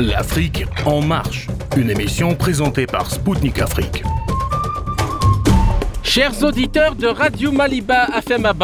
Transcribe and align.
L'Afrique 0.00 0.64
en 0.86 1.02
marche, 1.02 1.46
une 1.76 1.90
émission 1.90 2.34
présentée 2.34 2.86
par 2.86 3.10
Spoutnik 3.10 3.58
Afrique. 3.58 4.02
Chers 6.02 6.42
auditeurs 6.42 6.94
de 6.94 7.06
Radio 7.06 7.52
Maliba 7.52 8.06
FM 8.16 8.46
à 8.46 8.54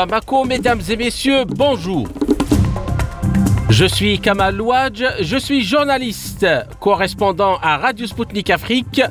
mesdames 0.46 0.80
et 0.88 0.96
messieurs, 0.96 1.44
bonjour. 1.44 2.08
Je 3.68 3.84
suis 3.84 4.18
Kamal 4.18 4.56
Louadj, 4.56 5.04
je 5.20 5.36
suis 5.36 5.62
journaliste, 5.62 6.46
correspondant 6.80 7.58
à 7.60 7.76
Radio 7.76 8.06
Spoutnik 8.06 8.48
Afrique 8.48 9.02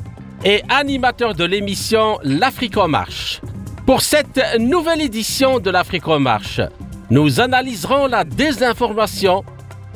et 0.44 0.62
animateur 0.68 1.32
de 1.32 1.44
l'émission 1.44 2.18
L'Afrique 2.24 2.76
en 2.76 2.88
marche. 2.88 3.40
Pour 3.86 4.00
cette 4.00 4.40
nouvelle 4.58 5.00
édition 5.00 5.60
de 5.60 5.70
l'Afrique 5.70 6.08
en 6.08 6.18
marche, 6.18 6.60
nous 7.08 7.38
analyserons 7.38 8.08
la 8.08 8.24
désinformation 8.24 9.44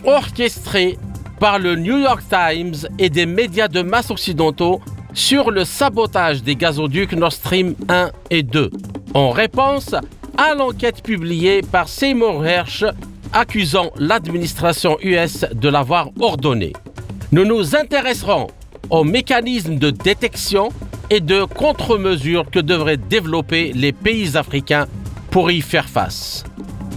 orchestrée 0.05 0.97
par 1.41 1.59
le 1.59 1.75
New 1.75 1.96
York 1.98 2.22
Times 2.29 2.75
et 2.98 3.09
des 3.09 3.25
médias 3.25 3.66
de 3.66 3.80
masse 3.80 4.11
occidentaux 4.11 4.81
sur 5.14 5.50
le 5.50 5.64
sabotage 5.64 6.43
des 6.43 6.54
gazoducs 6.54 7.14
Nord 7.14 7.32
Stream 7.32 7.75
1 7.89 8.11
et 8.31 8.43
2, 8.43 8.71
en 9.14 9.31
réponse 9.31 9.95
à 10.36 10.54
l'enquête 10.54 11.03
publiée 11.03 11.62
par 11.62 11.89
Seymour 11.89 12.46
Hersh 12.46 12.84
accusant 13.32 13.90
l'administration 13.96 14.98
US 15.03 15.46
de 15.53 15.68
l'avoir 15.71 16.11
ordonné. 16.21 16.75
Nous 17.32 17.46
nous 17.46 17.75
intéresserons 17.75 18.48
aux 18.90 19.04
mécanismes 19.04 19.76
de 19.76 19.90
détection 19.90 20.68
et 21.09 21.20
de 21.20 21.45
contre-mesures 21.45 22.50
que 22.50 22.61
devraient 22.61 22.98
développer 22.98 23.72
les 23.72 23.93
pays 23.93 24.36
africains 24.36 24.86
pour 25.31 25.50
y 25.50 25.62
faire 25.62 25.89
face. 25.89 26.45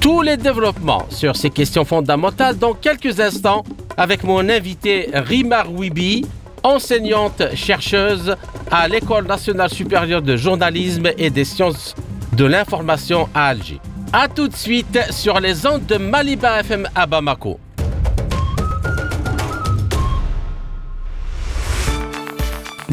Tous 0.04 0.22
les 0.22 0.36
développements 0.36 1.06
sur 1.10 1.34
ces 1.38 1.50
questions 1.50 1.86
fondamentales 1.86 2.58
dans 2.58 2.74
quelques 2.74 3.22
instants 3.22 3.64
avec 3.96 4.26
mon 4.26 4.50
invité 4.50 5.10
Rima 5.14 5.66
Wibi, 5.66 6.26
enseignante 6.62 7.42
chercheuse 7.56 8.36
à 8.70 8.90
l'École 8.90 9.26
nationale 9.26 9.70
supérieure 9.70 10.22
de 10.22 10.36
journalisme 10.36 11.08
et 11.18 11.30
des 11.30 11.46
sciences 11.46 11.96
de 12.34 12.44
l'information 12.44 13.30
à 13.34 13.48
Alger. 13.48 13.80
A 14.12 14.28
tout 14.28 14.50
de 14.50 14.56
suite 14.58 15.00
sur 15.10 15.40
les 15.40 15.66
ondes 15.66 15.86
de 15.86 15.96
Maliba 15.96 16.60
FM 16.60 16.86
à 16.94 17.06
Bamako. 17.06 17.58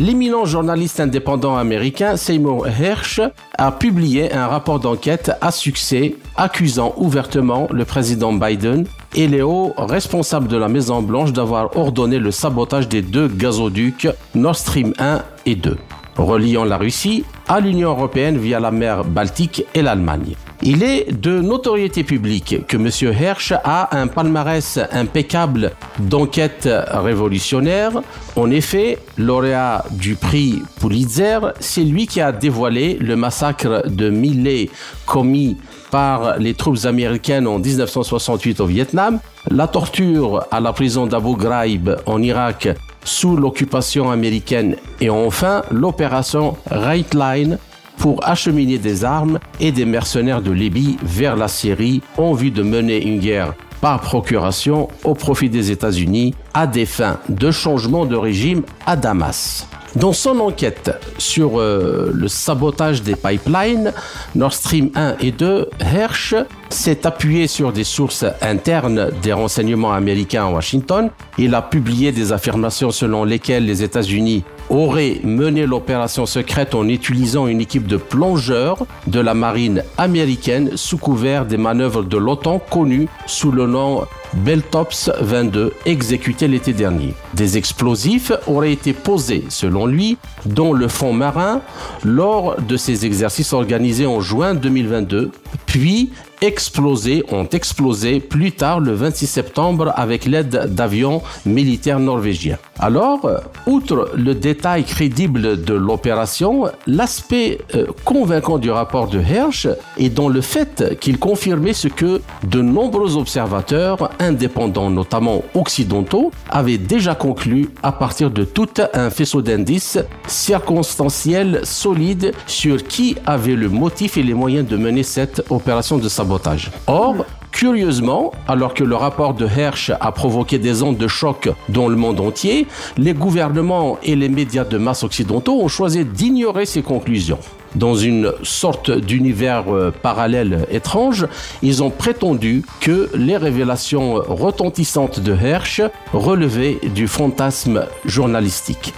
L'éminent 0.01 0.47
journaliste 0.47 0.99
indépendant 0.99 1.59
américain 1.59 2.17
Seymour 2.17 2.67
Hersh 2.67 3.21
a 3.59 3.71
publié 3.71 4.33
un 4.33 4.47
rapport 4.47 4.81
d'enquête 4.81 5.31
à 5.43 5.51
succès 5.51 6.17
accusant 6.39 6.95
ouvertement 6.97 7.69
le 7.71 7.85
président 7.85 8.33
Biden 8.33 8.87
et 9.15 9.29
les 9.29 9.43
hauts 9.43 9.75
responsables 9.77 10.49
de 10.49 10.57
la 10.57 10.69
Maison 10.69 11.03
Blanche 11.03 11.35
d'avoir 11.35 11.77
ordonné 11.77 12.19
le 12.19 12.31
sabotage 12.31 12.89
des 12.89 13.03
deux 13.03 13.29
gazoducs 13.29 14.09
Nord 14.35 14.57
Stream 14.57 14.95
1 14.99 15.23
et 15.45 15.55
2, 15.55 15.77
reliant 16.17 16.65
la 16.65 16.79
Russie 16.79 17.25
à 17.47 17.61
l'Union 17.61 17.91
européenne 17.91 18.39
via 18.39 18.59
la 18.59 18.71
mer 18.71 19.05
Baltique 19.05 19.67
et 19.75 19.83
l'Allemagne. 19.83 20.35
Il 20.63 20.83
est 20.83 21.11
de 21.11 21.41
notoriété 21.41 22.05
publique 22.05 22.67
que 22.67 22.77
M. 22.77 23.15
Hersch 23.19 23.53
a 23.65 23.97
un 23.97 24.09
palmarès 24.09 24.79
impeccable 24.93 25.73
d'enquête 25.99 26.69
révolutionnaire. 26.89 28.03
En 28.37 28.51
effet, 28.51 28.99
lauréat 29.17 29.85
du 29.93 30.17
prix 30.17 30.63
Pulitzer, 30.79 31.39
c'est 31.61 31.83
lui 31.83 32.07
qui 32.07 32.21
a 32.21 32.31
dévoilé 32.31 32.99
le 33.01 33.17
massacre 33.17 33.89
de 33.89 34.11
Millet 34.11 34.69
commis 35.07 35.57
par 35.91 36.39
les 36.39 36.53
troupes 36.53 36.85
américaines 36.85 37.47
en 37.47 37.59
1968 37.59 38.61
au 38.61 38.67
Vietnam, 38.67 39.19
la 39.51 39.67
torture 39.67 40.47
à 40.51 40.61
la 40.61 40.75
prison 40.75 41.07
d'Abu 41.07 41.37
Ghraib 41.37 41.97
en 42.05 42.23
Irak 42.23 42.69
sous 43.03 43.35
l'occupation 43.35 44.11
américaine 44.11 44.77
et 45.01 45.09
enfin 45.09 45.63
l'opération 45.71 46.57
Right 46.71 47.15
Line 47.15 47.59
pour 48.01 48.27
acheminer 48.27 48.79
des 48.79 49.05
armes 49.05 49.39
et 49.61 49.73
des 49.73 49.85
mercenaires 49.85 50.41
de 50.41 50.51
Libye 50.51 50.97
vers 51.03 51.37
la 51.37 51.49
Syrie 51.49 52.01
en 52.17 52.33
vue 52.33 52.51
de 52.51 52.63
mener 52.63 53.01
une 53.01 53.21
guerre 53.21 53.53
par 53.83 54.01
procuration 54.01 54.89
au 55.05 55.15
profit 55.15 55.51
des 55.51 55.71
États-Unis 55.71 56.35
à 56.55 56.67
des 56.67 56.87
fins 56.87 57.19
de 57.29 57.51
changement 57.51 58.07
de 58.07 58.17
régime 58.17 58.63
à 58.87 58.97
Damas. 58.97 59.67
Dans 59.97 60.13
son 60.13 60.39
enquête 60.39 60.93
sur 61.19 61.61
euh, 61.61 62.11
le 62.15 62.29
sabotage 62.29 63.03
des 63.03 63.17
pipelines 63.17 63.93
Nord 64.37 64.53
Stream 64.55 64.91
1 64.95 65.17
et 65.21 65.33
2, 65.33 65.69
Hersh 65.81 66.37
s'est 66.69 67.07
appuyé 67.07 67.49
sur 67.49 67.73
des 67.73 67.83
sources 67.85 68.25
internes 68.41 69.11
des 69.21 69.33
renseignements 69.33 69.93
américains 69.93 70.47
à 70.47 70.51
Washington. 70.51 71.11
Il 71.39 71.55
a 71.57 71.63
publié 71.63 72.13
des 72.13 72.33
affirmations 72.33 72.93
selon 72.93 73.25
lesquelles 73.25 73.67
les 73.67 73.83
États-Unis 73.83 74.45
auraient 74.71 75.21
mené 75.23 75.67
l'opération 75.67 76.25
secrète 76.25 76.75
en 76.75 76.89
utilisant 76.89 77.47
une 77.47 77.61
équipe 77.61 77.87
de 77.87 77.97
plongeurs 77.97 78.87
de 79.07 79.21
la 79.21 79.35
marine 79.35 79.83
américaine 79.99 80.77
sous 80.77 80.97
couvert 80.97 81.45
des 81.45 81.57
manœuvres 81.57 82.03
de 82.03 82.17
l'OTAN 82.17 82.59
connues 82.59 83.09
sous 83.27 83.53
le 83.53 83.67
nom 83.67 84.07
Beltops 84.33 85.11
22 85.21 85.73
exécuté 85.87 86.47
l'été 86.47 86.73
dernier. 86.73 87.15
Des 87.35 87.59
explosifs 87.59 88.33
auraient 88.47 88.73
été 88.73 88.93
posés, 88.93 89.45
selon 89.49 89.87
lui, 89.87 90.19
dans 90.47 90.73
le 90.73 90.87
fond 90.87 91.13
marin 91.13 91.63
lors 92.05 92.61
de 92.61 92.77
ces 92.77 93.05
exercices 93.07 93.53
organisés 93.53 94.07
en 94.07 94.21
juin 94.21 94.55
2022, 94.55 95.33
puis 95.67 96.11
explosés, 96.43 97.25
ont 97.31 97.47
explosé 97.47 98.21
plus 98.21 98.53
tard 98.53 98.81
le 98.81 98.93
26 98.93 99.27
septembre 99.27 99.93
avec 99.97 100.25
l'aide 100.25 100.73
d'avions 100.75 101.23
militaires 101.45 102.01
norvégiens. 102.01 102.59
Alors, 102.83 103.29
outre 103.67 104.11
le 104.15 104.35
détail 104.35 104.85
crédible 104.85 105.63
de 105.63 105.75
l'opération, 105.75 106.65
l'aspect 106.87 107.59
euh, 107.75 107.87
convaincant 108.07 108.57
du 108.57 108.71
rapport 108.71 109.07
de 109.07 109.21
Hersch 109.21 109.69
est 109.99 110.09
dans 110.09 110.31
le 110.31 110.41
fait 110.41 110.99
qu'il 110.99 111.19
confirmait 111.19 111.75
ce 111.75 111.89
que 111.89 112.23
de 112.45 112.63
nombreux 112.63 113.19
observateurs 113.19 114.11
indépendants, 114.19 114.89
notamment 114.89 115.43
occidentaux, 115.55 116.31
avaient 116.49 116.79
déjà 116.79 117.15
conclu 117.15 117.69
à 117.83 117.93
partir 117.93 118.31
de 118.31 118.45
tout 118.45 118.71
un 118.95 119.11
faisceau 119.11 119.43
d'indices 119.43 119.99
circonstanciels 120.27 121.61
solides 121.65 122.33
sur 122.47 122.83
qui 122.83 123.15
avait 123.27 123.57
le 123.57 123.69
motif 123.69 124.17
et 124.17 124.23
les 124.23 124.35
moyens 124.35 124.67
de 124.67 124.79
mener 124.79 125.03
cette 125.03 125.45
opération 125.51 125.99
de 125.99 126.09
sabotage. 126.09 126.71
Or, 126.87 127.27
Curieusement, 127.53 128.33
alors 128.49 128.75
que 128.75 128.85
le 128.85 128.95
rapport 128.95 129.35
de 129.35 129.47
Hersch 129.47 129.91
a 130.01 130.13
provoqué 130.13 130.59
des 130.59 130.83
ondes 130.83 130.97
de 130.97 131.09
choc 131.09 131.49
dans 131.69 131.89
le 131.89 131.97
monde 131.97 132.21
entier, 132.21 132.67
les 132.97 133.13
gouvernements 133.13 133.99
et 134.03 134.17
les 134.17 134.29
médias 134.29 134.65
de 134.65 134.79
masse 134.79 135.03
occidentaux 135.03 135.61
ont 135.61 135.69
choisi 135.69 136.05
d'ignorer 136.05 136.65
ces 136.65 136.83
conclusions 136.83 137.39
dans 137.75 137.95
une 137.95 138.33
sorte 138.43 138.91
d'univers 138.91 139.65
euh, 139.69 139.93
parallèle 140.03 140.67
étrange, 140.71 141.27
ils 141.63 141.83
ont 141.83 141.91
prétendu 141.91 142.63
que 142.81 143.11
les 143.15 143.37
révélations 143.37 144.15
retentissantes 144.15 145.21
de 145.21 145.35
Hersch 145.35 145.83
relevaient 146.13 146.79
du 146.95 147.09
fantasme 147.09 147.87
journalistique. 148.05 148.95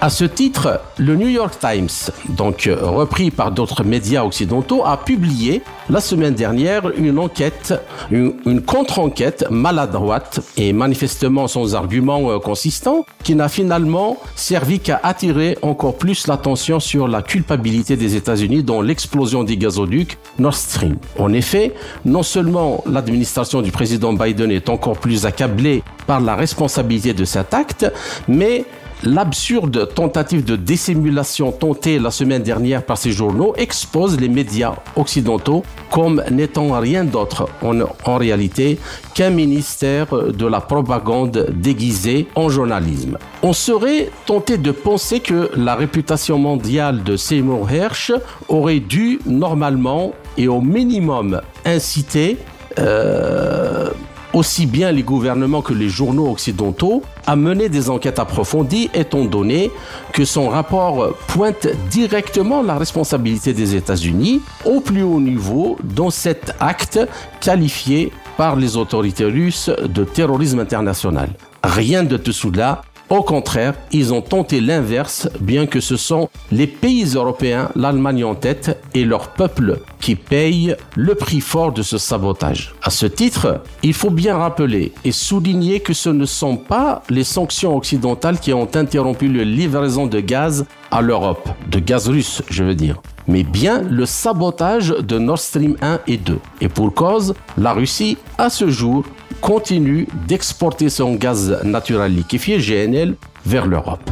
À 0.00 0.10
ce 0.10 0.24
titre, 0.24 0.80
le 0.98 1.16
New 1.16 1.28
York 1.28 1.54
Times, 1.58 2.12
donc 2.28 2.70
repris 2.80 3.30
par 3.30 3.50
d'autres 3.50 3.84
médias 3.84 4.24
occidentaux, 4.24 4.84
a 4.84 4.96
publié 4.96 5.62
la 5.88 6.00
semaine 6.00 6.34
dernière 6.34 6.90
une 6.96 7.18
enquête, 7.18 7.74
une, 8.10 8.62
contre-enquête 8.62 9.46
maladroite 9.50 10.40
et 10.56 10.72
manifestement 10.72 11.48
sans 11.48 11.74
argument 11.74 12.30
euh, 12.30 12.38
consistant, 12.38 13.06
qui 13.22 13.34
n'a 13.34 13.48
finalement 13.48 14.18
servi 14.34 14.80
qu'à 14.80 15.00
attirer 15.02 15.58
encore 15.62 15.96
plus 15.96 16.26
l'attention 16.26 16.80
sur 16.80 17.08
la 17.08 17.22
culpabilité 17.22 17.96
des 17.96 18.05
États-Unis 18.14 18.62
dans 18.62 18.80
l'explosion 18.80 19.42
des 19.42 19.56
gazoducs 19.56 20.18
Nord 20.38 20.54
Stream. 20.54 20.96
En 21.18 21.32
effet, 21.32 21.72
non 22.04 22.22
seulement 22.22 22.84
l'administration 22.86 23.62
du 23.62 23.72
président 23.72 24.12
Biden 24.12 24.50
est 24.50 24.68
encore 24.68 24.98
plus 24.98 25.26
accablée 25.26 25.82
par 26.06 26.20
la 26.20 26.36
responsabilité 26.36 27.14
de 27.14 27.24
cet 27.24 27.54
acte, 27.54 27.90
mais 28.28 28.64
L'absurde 29.02 29.92
tentative 29.94 30.44
de 30.44 30.56
dissimulation 30.56 31.52
tentée 31.52 31.98
la 31.98 32.10
semaine 32.10 32.42
dernière 32.42 32.82
par 32.82 32.96
ces 32.96 33.12
journaux 33.12 33.54
expose 33.56 34.18
les 34.18 34.28
médias 34.28 34.74
occidentaux 34.96 35.64
comme 35.90 36.22
n'étant 36.30 36.78
rien 36.80 37.04
d'autre 37.04 37.48
en, 37.62 37.78
en, 37.80 38.16
réalité 38.16 38.78
qu'un 39.14 39.30
ministère 39.30 40.06
de 40.32 40.46
la 40.46 40.60
propagande 40.60 41.46
déguisé 41.54 42.26
en 42.34 42.48
journalisme. 42.48 43.18
On 43.42 43.52
serait 43.52 44.10
tenté 44.24 44.56
de 44.56 44.72
penser 44.72 45.20
que 45.20 45.50
la 45.56 45.74
réputation 45.74 46.38
mondiale 46.38 47.02
de 47.04 47.16
Seymour 47.16 47.70
Hersh 47.70 48.12
aurait 48.48 48.80
dû 48.80 49.20
normalement 49.26 50.14
et 50.38 50.48
au 50.48 50.60
minimum 50.60 51.40
inciter 51.64 52.38
euh, 52.78 53.90
aussi 54.36 54.66
bien 54.66 54.92
les 54.92 55.02
gouvernements 55.02 55.62
que 55.62 55.72
les 55.72 55.88
journaux 55.88 56.30
occidentaux 56.30 57.02
à 57.26 57.36
mener 57.36 57.70
des 57.70 57.88
enquêtes 57.88 58.18
approfondies 58.18 58.90
étant 58.92 59.24
donné 59.24 59.70
que 60.12 60.26
son 60.26 60.50
rapport 60.50 61.16
pointe 61.26 61.66
directement 61.90 62.62
la 62.62 62.76
responsabilité 62.76 63.54
des 63.54 63.74
États-Unis 63.74 64.42
au 64.66 64.80
plus 64.80 65.02
haut 65.02 65.20
niveau 65.20 65.78
dans 65.82 66.10
cet 66.10 66.54
acte 66.60 67.00
qualifié 67.40 68.12
par 68.36 68.56
les 68.56 68.76
autorités 68.76 69.24
russes 69.24 69.70
de 69.82 70.04
terrorisme 70.04 70.58
international. 70.60 71.30
Rien 71.64 72.04
de 72.04 72.18
de 72.18 72.56
là. 72.58 72.82
Au 73.08 73.22
contraire, 73.22 73.74
ils 73.92 74.12
ont 74.12 74.20
tenté 74.20 74.60
l'inverse, 74.60 75.28
bien 75.40 75.66
que 75.66 75.78
ce 75.78 75.96
sont 75.96 76.28
les 76.50 76.66
pays 76.66 77.04
européens, 77.14 77.70
l'Allemagne 77.76 78.24
en 78.24 78.34
tête, 78.34 78.82
et 78.94 79.04
leur 79.04 79.28
peuple 79.28 79.78
qui 80.00 80.16
payent 80.16 80.74
le 80.96 81.14
prix 81.14 81.40
fort 81.40 81.72
de 81.72 81.82
ce 81.82 81.98
sabotage. 81.98 82.74
À 82.82 82.90
ce 82.90 83.06
titre, 83.06 83.62
il 83.84 83.94
faut 83.94 84.10
bien 84.10 84.36
rappeler 84.36 84.92
et 85.04 85.12
souligner 85.12 85.78
que 85.78 85.92
ce 85.92 86.08
ne 86.08 86.26
sont 86.26 86.56
pas 86.56 87.04
les 87.08 87.24
sanctions 87.24 87.76
occidentales 87.76 88.40
qui 88.40 88.52
ont 88.52 88.68
interrompu 88.74 89.32
la 89.32 89.44
livraison 89.44 90.06
de 90.06 90.18
gaz 90.18 90.66
à 90.90 91.00
l'Europe, 91.00 91.48
de 91.70 91.78
gaz 91.78 92.08
russe, 92.08 92.42
je 92.50 92.64
veux 92.64 92.74
dire 92.74 93.00
mais 93.28 93.42
bien 93.42 93.82
le 93.82 94.06
sabotage 94.06 94.90
de 94.90 95.18
Nord 95.18 95.38
Stream 95.38 95.76
1 95.80 96.00
et 96.06 96.16
2. 96.16 96.38
Et 96.60 96.68
pour 96.68 96.92
cause, 96.94 97.34
la 97.56 97.72
Russie, 97.72 98.18
à 98.38 98.50
ce 98.50 98.68
jour, 98.68 99.04
continue 99.40 100.06
d'exporter 100.26 100.88
son 100.88 101.14
gaz 101.14 101.60
naturel 101.64 102.14
liquéfié 102.14 102.58
GNL 102.58 103.14
vers 103.44 103.66
l'Europe. 103.66 104.10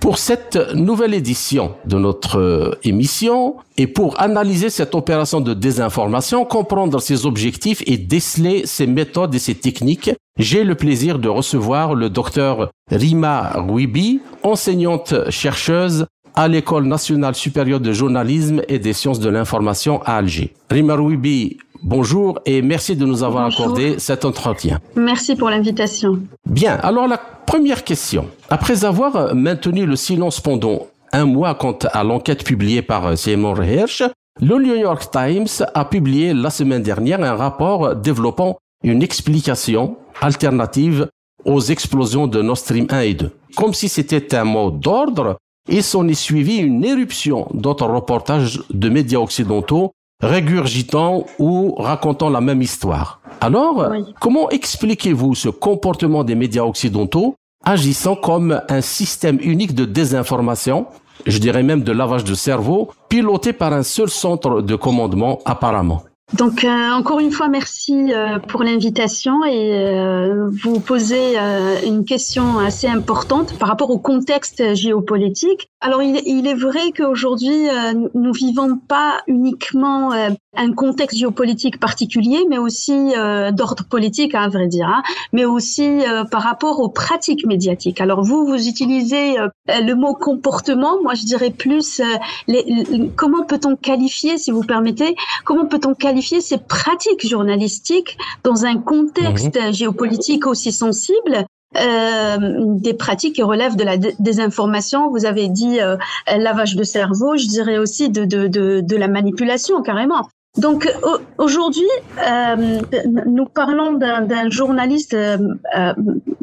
Pour 0.00 0.16
cette 0.16 0.56
nouvelle 0.74 1.12
édition 1.12 1.74
de 1.84 1.98
notre 1.98 2.38
euh, 2.38 2.78
émission 2.84 3.56
et 3.76 3.86
pour 3.86 4.18
analyser 4.18 4.70
cette 4.70 4.94
opération 4.94 5.42
de 5.42 5.52
désinformation, 5.52 6.46
comprendre 6.46 7.00
ses 7.00 7.26
objectifs 7.26 7.82
et 7.86 7.98
déceler 7.98 8.62
ses 8.64 8.86
méthodes 8.86 9.34
et 9.34 9.38
ses 9.38 9.54
techniques, 9.54 10.10
j'ai 10.38 10.64
le 10.64 10.74
plaisir 10.74 11.18
de 11.18 11.28
recevoir 11.28 11.94
le 11.94 12.08
docteur 12.08 12.70
Rima 12.90 13.52
Rouibi, 13.56 14.20
enseignante 14.42 15.28
chercheuse 15.28 16.06
à 16.34 16.48
l'École 16.48 16.86
nationale 16.86 17.34
supérieure 17.34 17.80
de 17.80 17.92
journalisme 17.92 18.62
et 18.68 18.78
des 18.78 18.94
sciences 18.94 19.20
de 19.20 19.28
l'information 19.28 20.00
à 20.04 20.16
Alger. 20.16 20.54
Rima 20.70 20.96
Rouibi, 20.96 21.58
bonjour 21.82 22.40
et 22.46 22.62
merci 22.62 22.96
de 22.96 23.04
nous 23.04 23.22
avoir 23.22 23.46
accordé 23.46 23.98
cet 23.98 24.24
entretien. 24.24 24.80
Merci 24.96 25.36
pour 25.36 25.50
l'invitation. 25.50 26.18
Bien, 26.46 26.74
alors 26.82 27.08
la 27.08 27.18
première 27.18 27.84
question. 27.84 28.26
Après 28.48 28.84
avoir 28.84 29.34
maintenu 29.34 29.86
le 29.86 29.96
silence 29.96 30.40
pendant 30.40 30.86
un 31.12 31.24
mois 31.24 31.54
quant 31.54 31.78
à 31.92 32.04
l'enquête 32.04 32.44
publiée 32.44 32.82
par 32.82 33.16
Seymour 33.18 33.62
Hersh, 33.62 34.02
le 34.40 34.56
New 34.56 34.76
York 34.76 35.10
Times 35.10 35.66
a 35.74 35.84
publié 35.84 36.32
la 36.32 36.50
semaine 36.50 36.82
dernière 36.82 37.22
un 37.22 37.34
rapport 37.34 37.96
développant 37.96 38.58
une 38.82 39.02
explication 39.02 39.96
alternative 40.20 41.08
aux 41.44 41.60
explosions 41.60 42.26
de 42.26 42.40
Nord 42.40 42.58
Stream 42.58 42.86
1 42.90 43.00
et 43.00 43.14
2. 43.14 43.30
Comme 43.56 43.74
si 43.74 43.88
c'était 43.88 44.34
un 44.36 44.44
mot 44.44 44.70
d'ordre, 44.70 45.36
il 45.68 45.82
s'en 45.82 46.06
est 46.08 46.14
suivi 46.14 46.56
une 46.56 46.84
éruption 46.84 47.48
d'autres 47.52 47.86
reportages 47.86 48.62
de 48.70 48.88
médias 48.88 49.18
occidentaux 49.18 49.92
régurgitant 50.20 51.26
ou 51.38 51.74
racontant 51.76 52.30
la 52.30 52.40
même 52.40 52.62
histoire. 52.62 53.20
Alors, 53.40 53.90
comment 54.20 54.50
expliquez-vous 54.50 55.34
ce 55.34 55.48
comportement 55.48 56.24
des 56.24 56.34
médias 56.34 56.64
occidentaux 56.64 57.34
agissant 57.64 58.16
comme 58.16 58.60
un 58.68 58.80
système 58.80 59.38
unique 59.40 59.74
de 59.74 59.84
désinformation, 59.84 60.86
je 61.26 61.38
dirais 61.38 61.62
même 61.62 61.82
de 61.82 61.92
lavage 61.92 62.24
de 62.24 62.34
cerveau, 62.34 62.90
piloté 63.08 63.52
par 63.52 63.72
un 63.72 63.82
seul 63.82 64.08
centre 64.08 64.62
de 64.62 64.76
commandement 64.76 65.40
apparemment? 65.44 66.02
Donc 66.32 66.64
euh, 66.64 66.90
encore 66.92 67.18
une 67.18 67.32
fois, 67.32 67.48
merci 67.48 68.12
euh, 68.12 68.38
pour 68.38 68.62
l'invitation 68.62 69.44
et 69.44 69.72
euh, 69.74 70.48
vous 70.62 70.78
posez 70.78 71.36
une 71.84 72.04
question 72.04 72.58
assez 72.58 72.86
importante 72.86 73.58
par 73.58 73.68
rapport 73.68 73.90
au 73.90 73.98
contexte 73.98 74.74
géopolitique. 74.74 75.68
Alors 75.80 76.02
il, 76.02 76.20
il 76.26 76.46
est 76.46 76.54
vrai 76.54 76.92
qu'aujourd'hui, 76.96 77.66
nous 78.14 78.32
vivons 78.32 78.76
pas 78.76 79.22
uniquement 79.26 80.10
un 80.12 80.72
contexte 80.72 81.16
géopolitique 81.16 81.80
particulier, 81.80 82.44
mais 82.48 82.58
aussi 82.58 83.12
d'ordre 83.52 83.84
politique, 83.88 84.34
à 84.34 84.48
vrai 84.48 84.66
dire, 84.66 84.88
hein, 84.88 85.02
mais 85.32 85.44
aussi 85.44 86.00
par 86.30 86.42
rapport 86.42 86.80
aux 86.80 86.90
pratiques 86.90 87.46
médiatiques. 87.46 88.00
Alors 88.00 88.22
vous, 88.22 88.44
vous 88.44 88.68
utilisez 88.68 89.36
le 89.68 89.94
mot 89.94 90.14
comportement, 90.14 91.00
moi 91.02 91.14
je 91.14 91.24
dirais 91.24 91.50
plus 91.50 92.02
les, 92.46 92.86
comment 93.16 93.44
peut-on 93.44 93.76
qualifier, 93.76 94.36
si 94.36 94.50
vous 94.50 94.64
permettez, 94.64 95.16
comment 95.44 95.66
peut-on 95.66 95.94
qualifier 95.94 96.19
ces 96.20 96.58
pratiques 96.58 97.26
journalistiques 97.26 98.16
dans 98.44 98.64
un 98.64 98.78
contexte 98.78 99.56
mhm. 99.60 99.72
géopolitique 99.72 100.46
aussi 100.46 100.72
sensible 100.72 101.46
euh, 101.76 102.36
des 102.66 102.94
pratiques 102.94 103.36
qui 103.36 103.44
relèvent 103.44 103.76
de 103.76 103.84
la 103.84 103.96
désinformation. 103.96 105.08
Vous 105.08 105.24
avez 105.24 105.48
dit 105.48 105.80
euh, 105.80 105.96
lavage 106.26 106.74
de 106.74 106.82
cerveau, 106.82 107.36
je 107.36 107.46
dirais 107.46 107.78
aussi 107.78 108.08
de, 108.08 108.24
de, 108.24 108.48
de, 108.48 108.80
de 108.80 108.96
la 108.96 109.06
manipulation 109.06 109.80
carrément. 109.80 110.28
Donc 110.56 110.92
aujourd'hui, 111.38 111.88
euh, 112.18 112.80
nous 113.24 113.44
parlons 113.44 113.92
d'un 113.92 114.50
journaliste 114.50 115.16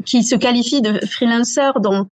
qui 0.06 0.23
se 0.23 0.35
qualifie 0.35 0.81
de 0.81 1.06
freelancer 1.06 1.71
dans, 1.81 2.07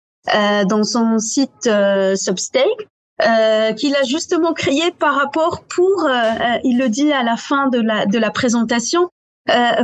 dans 0.68 0.82
son 0.82 1.20
site 1.20 1.70
Substack 2.16 2.88
euh, 3.22 3.72
qu'il 3.74 3.94
a 3.94 4.02
justement 4.02 4.52
créé 4.54 4.90
par 4.98 5.14
rapport 5.14 5.62
pour, 5.72 6.04
euh, 6.04 6.08
euh, 6.10 6.58
il 6.64 6.78
le 6.78 6.88
dit 6.88 7.12
à 7.12 7.22
la 7.22 7.36
fin 7.36 7.68
de 7.68 7.78
la, 7.78 8.06
de 8.06 8.18
la 8.18 8.30
présentation, 8.30 9.08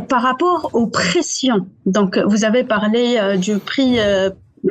par 0.08 0.22
rapport 0.22 0.70
aux 0.72 0.86
pressions. 0.86 1.66
Donc, 1.84 2.16
vous 2.16 2.46
avez 2.46 2.64
parlé 2.64 3.36
du 3.36 3.58
prix 3.58 3.98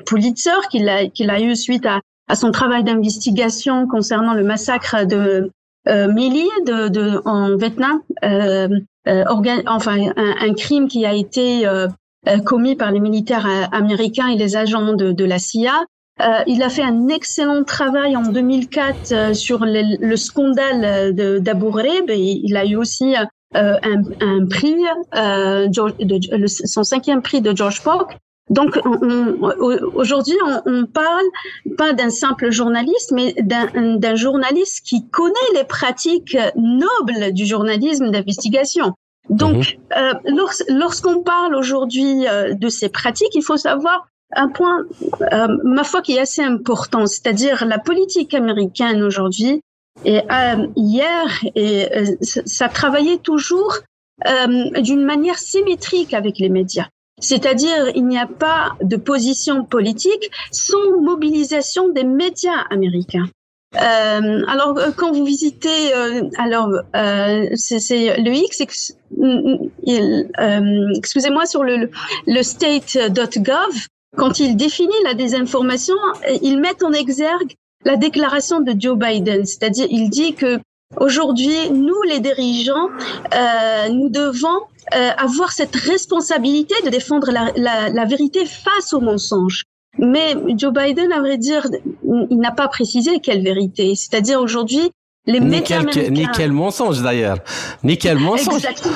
Pulitzer 0.08 0.68
qu'il 0.72 0.90
a, 0.90 1.06
qu'il 1.06 1.30
a 1.30 1.40
eu 1.40 1.56
suite 1.56 1.86
à, 1.86 2.02
à 2.28 2.34
son 2.34 2.50
travail 2.50 2.84
d'investigation 2.84 3.88
concernant 3.88 4.34
le 4.34 4.44
massacre 4.44 5.06
de 5.06 5.52
Mili 5.86 6.50
de, 6.66 6.88
de, 6.88 7.22
en 7.26 7.56
Vietnam, 7.56 8.02
enfin 9.68 9.98
un, 10.18 10.36
un, 10.42 10.54
crime 10.56 10.88
qui 10.88 11.06
a 11.06 11.14
été 11.14 11.68
commis 12.44 12.76
par 12.76 12.92
les 12.92 13.00
militaires 13.00 13.48
américains 13.72 14.30
et 14.30 14.38
les 14.38 14.56
agents 14.58 14.94
de, 14.94 15.12
de 15.12 15.24
la 15.24 15.38
CIA. 15.38 15.86
Euh, 16.22 16.44
il 16.48 16.62
a 16.64 16.70
fait 16.70 16.84
un 16.84 17.08
excellent 17.08 17.64
travail 17.64 18.18
en 18.18 18.24
2004 18.24 19.12
euh, 19.12 19.34
sur 19.34 19.60
le, 19.64 20.06
le 20.06 20.18
scandale 20.18 21.14
d'Abu 21.14 21.70
Ghraib. 21.72 22.10
Il 22.10 22.58
a 22.58 22.66
eu 22.66 22.76
aussi 22.76 23.16
euh, 23.16 23.76
un, 23.84 24.02
un, 24.20 24.46
prix, 24.46 24.76
de, 25.14 26.48
son 26.48 26.84
cinquième 26.84 27.22
prix 27.22 27.42
de 27.42 27.56
George 27.56 27.82
Polk. 27.82 28.18
Donc 28.50 28.80
aujourd'hui, 29.94 30.36
on, 30.44 30.62
on, 30.66 30.86
parle 30.88 31.26
pas 31.78 31.94
d'un 31.94 32.10
simple 32.10 32.50
journaliste, 32.50 33.12
mais 33.12 33.36
d'un 33.38 34.16
journaliste 34.16 34.84
qui 34.86 35.08
connaît 35.10 35.36
les 35.54 35.64
pratiques 35.64 36.36
nobles 36.56 37.32
du 37.32 37.46
journalisme 37.46 38.10
d'investigation. 38.10 38.94
Donc, 39.30 39.78
mhm. 39.96 40.36
lorsqu'on 40.70 41.22
parle 41.22 41.54
aujourd'hui 41.54 42.26
de 42.52 42.70
ces 42.70 42.90
pratiques, 42.90 43.36
il 43.36 43.44
faut 43.44 43.58
savoir 43.58 44.08
un 44.36 44.50
point, 44.50 44.86
euh, 45.34 45.48
ma 45.64 45.84
foi, 45.84 46.02
qui 46.02 46.16
est 46.16 46.20
assez 46.20 46.44
important, 46.44 47.06
c'est-à-dire 47.08 47.66
la 47.66 47.80
politique 47.80 48.34
américaine 48.34 49.02
aujourd'hui. 49.04 49.62
Et 50.06 50.20
euh, 50.20 50.68
hier, 50.76 51.44
et 51.56 51.88
euh, 51.96 52.06
ça 52.22 52.70
travaillait 52.70 53.18
toujours 53.18 53.78
d'une 54.82 55.06
manière 55.06 55.40
symétrique 55.40 56.14
avec 56.14 56.40
les 56.40 56.50
médias. 56.50 56.88
C'est-à-dire, 57.22 57.88
il 57.96 58.06
n'y 58.06 58.18
a 58.18 58.28
pas 58.28 58.74
de 58.82 58.98
position 58.98 59.64
politique 59.64 60.30
sans 60.52 61.00
mobilisation 61.00 61.88
des 61.88 62.04
médias 62.04 62.66
américains. 62.70 63.30
Euh, 63.76 64.42
alors, 64.46 64.78
quand 64.98 65.14
vous 65.14 65.24
visitez, 65.24 65.94
alors 66.38 66.70
c'est 67.56 68.18
le 68.18 68.34
X, 68.34 68.94
excusez-moi, 70.98 71.46
sur 71.46 71.64
le, 71.64 71.90
le 72.28 72.44
state.gov, 72.44 73.88
quand 74.18 74.40
ils 74.40 74.56
définissent 74.56 75.04
la 75.04 75.14
désinformation, 75.14 75.96
ils 76.42 76.60
mettent 76.60 76.84
en 76.84 76.94
exergue 76.94 77.54
la 77.86 77.96
déclaration 77.96 78.60
de 78.60 78.74
Joe 78.78 78.98
Biden, 78.98 79.46
c'est-à-dire 79.46 79.88
il 79.90 80.10
dit 80.10 80.34
que 80.34 80.60
aujourd'hui, 80.98 81.70
nous 81.72 82.02
les 82.04 82.20
dirigeants, 82.20 82.90
euh, 83.34 83.90
nous 83.90 84.10
devons 84.10 84.60
euh, 84.96 85.12
avoir 85.18 85.52
cette 85.52 85.76
responsabilité 85.76 86.76
de 86.84 86.90
défendre 86.90 87.32
la, 87.32 87.52
la, 87.56 87.90
la 87.90 88.06
vérité 88.06 88.46
face 88.46 88.94
aux 88.94 89.02
mensonges. 89.02 89.64
Mais 89.98 90.36
Joe 90.56 90.74
Biden, 90.74 91.12
à 91.12 91.20
vrai 91.20 91.38
dire, 91.38 91.68
il 92.04 92.38
n'a 92.38 92.52
pas 92.52 92.68
précisé 92.68 93.20
quelle 93.20 93.44
vérité. 93.44 93.96
C'est-à-dire 93.96 94.40
aujourd'hui, 94.40 94.92
les 95.30 95.40
ni 95.40 95.62
quel, 95.62 96.52
mensonge 96.52 97.02
d'ailleurs. 97.02 97.38
Ni 97.84 97.98
quel 97.98 98.18
mensonge. 98.18 98.66
Exact. 98.66 98.88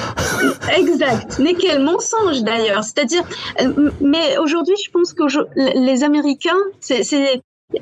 exact. 0.75 1.39
Ni 1.39 1.55
quel 1.55 1.83
mensonge 1.83 2.41
d'ailleurs. 2.41 2.83
C'est-à-dire, 2.83 3.23
euh, 3.61 3.91
mais 4.01 4.37
aujourd'hui, 4.39 4.75
je 4.83 4.89
pense 4.89 5.13
que 5.13 5.23
les 5.55 6.03
Américains, 6.03 6.63
c'est, 6.79 7.03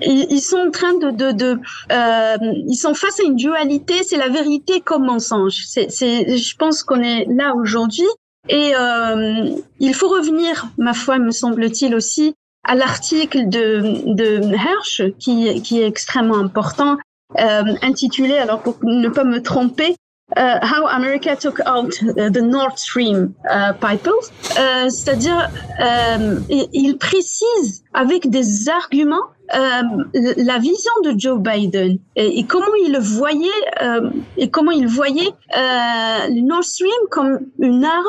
ils 0.02 0.42
sont 0.42 0.58
en 0.58 0.72
train 0.72 0.94
de, 0.94 1.12
de, 1.12 1.32
de 1.32 1.60
euh, 1.92 2.38
ils 2.68 2.76
sont 2.76 2.94
face 2.94 3.20
à 3.22 3.24
une 3.24 3.36
dualité. 3.36 4.04
C'est 4.04 4.18
la 4.18 4.30
vérité 4.30 4.82
comme 4.82 5.06
mensonge. 5.06 5.64
C'est, 5.66 5.90
je 5.90 6.58
pense 6.58 6.84
qu'on 6.84 7.02
est 7.02 7.26
là 7.30 7.54
aujourd'hui. 7.56 8.08
Et 8.50 8.74
euh, 8.76 9.50
il 9.80 9.94
faut 9.94 10.10
revenir, 10.10 10.68
ma 10.78 10.94
foi, 10.94 11.20
me 11.20 11.32
semble-t-il 11.32 11.96
aussi, 11.96 12.34
à 12.64 12.76
l'article 12.76 13.48
de, 13.48 14.14
de 14.14 14.54
Hersch, 14.54 15.04
qui, 15.20 15.62
qui 15.62 15.80
est 15.80 15.88
extrêmement 15.88 16.38
important, 16.38 16.98
intitulé, 17.38 18.38
alors 18.38 18.62
pour 18.62 18.78
ne 18.84 19.10
pas 19.10 19.24
me 19.24 19.42
tromper, 19.42 19.96
uh, 20.38 20.60
How 20.62 20.88
America 20.88 21.36
Took 21.36 21.60
Out 21.68 22.00
the 22.16 22.42
Nord 22.42 22.78
Stream 22.78 23.34
uh, 23.46 23.74
Pipes, 23.80 24.10
uh, 24.58 24.90
c'est-à-dire 24.90 25.50
euh, 25.80 26.40
il 26.50 26.98
précise 26.98 27.84
avec 27.94 28.30
des 28.30 28.70
arguments 28.70 29.28
euh, 29.54 29.82
la 30.38 30.60
vision 30.60 30.92
de 31.04 31.14
Joe 31.18 31.38
Biden 31.40 31.98
et, 32.16 32.46
comment 32.46 32.74
il 32.86 32.98
voyait 33.00 33.50
euh, 33.82 34.10
et 34.38 34.50
comment 34.50 34.72
il 34.72 34.88
voyait 34.88 35.28
euh, 35.58 36.28
le 36.30 36.42
Nord 36.42 36.64
Stream 36.64 36.90
comme 37.10 37.40
une 37.60 37.84
arme 37.84 38.06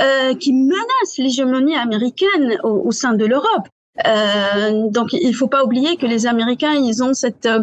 euh, 0.00 0.34
qui 0.34 0.54
menace 0.54 1.18
l'hégémonie 1.18 1.76
américaine 1.76 2.58
au, 2.62 2.82
au, 2.86 2.92
sein 2.92 3.12
de 3.12 3.26
l'Europe. 3.26 3.68
Euh, 4.06 4.88
donc 4.88 5.12
il 5.12 5.34
faut 5.34 5.48
pas 5.48 5.64
oublier 5.64 5.96
que 5.96 6.06
les 6.06 6.26
Américains 6.26 6.72
ils 6.72 7.02
ont 7.02 7.12
cette 7.12 7.44
euh, 7.44 7.60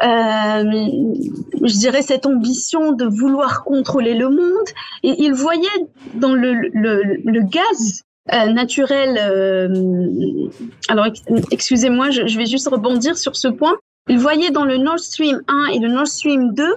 je 0.00 1.78
dirais 1.78 2.02
cette 2.02 2.26
ambition 2.26 2.90
de 2.92 3.06
vouloir 3.06 3.62
contrôler 3.62 4.14
le 4.14 4.28
monde 4.28 4.68
et 5.04 5.14
ils 5.22 5.32
voyaient 5.32 5.86
dans 6.14 6.34
le, 6.34 6.52
le, 6.52 7.20
le 7.24 7.40
gaz 7.42 8.02
euh, 8.32 8.46
naturel. 8.52 9.18
Euh, 9.18 10.50
alors, 10.88 11.06
excusez-moi, 11.50 12.10
je, 12.10 12.26
je, 12.26 12.36
vais 12.36 12.44
juste 12.44 12.68
rebondir 12.68 13.16
sur 13.16 13.36
ce 13.36 13.48
point. 13.48 13.74
Ils 14.08 14.18
voyaient 14.18 14.50
dans 14.50 14.66
le 14.66 14.76
Nord 14.76 14.98
Stream 14.98 15.40
1 15.48 15.72
et 15.72 15.78
le 15.78 15.88
Nord 15.88 16.06
Stream 16.06 16.52
2 16.52 16.74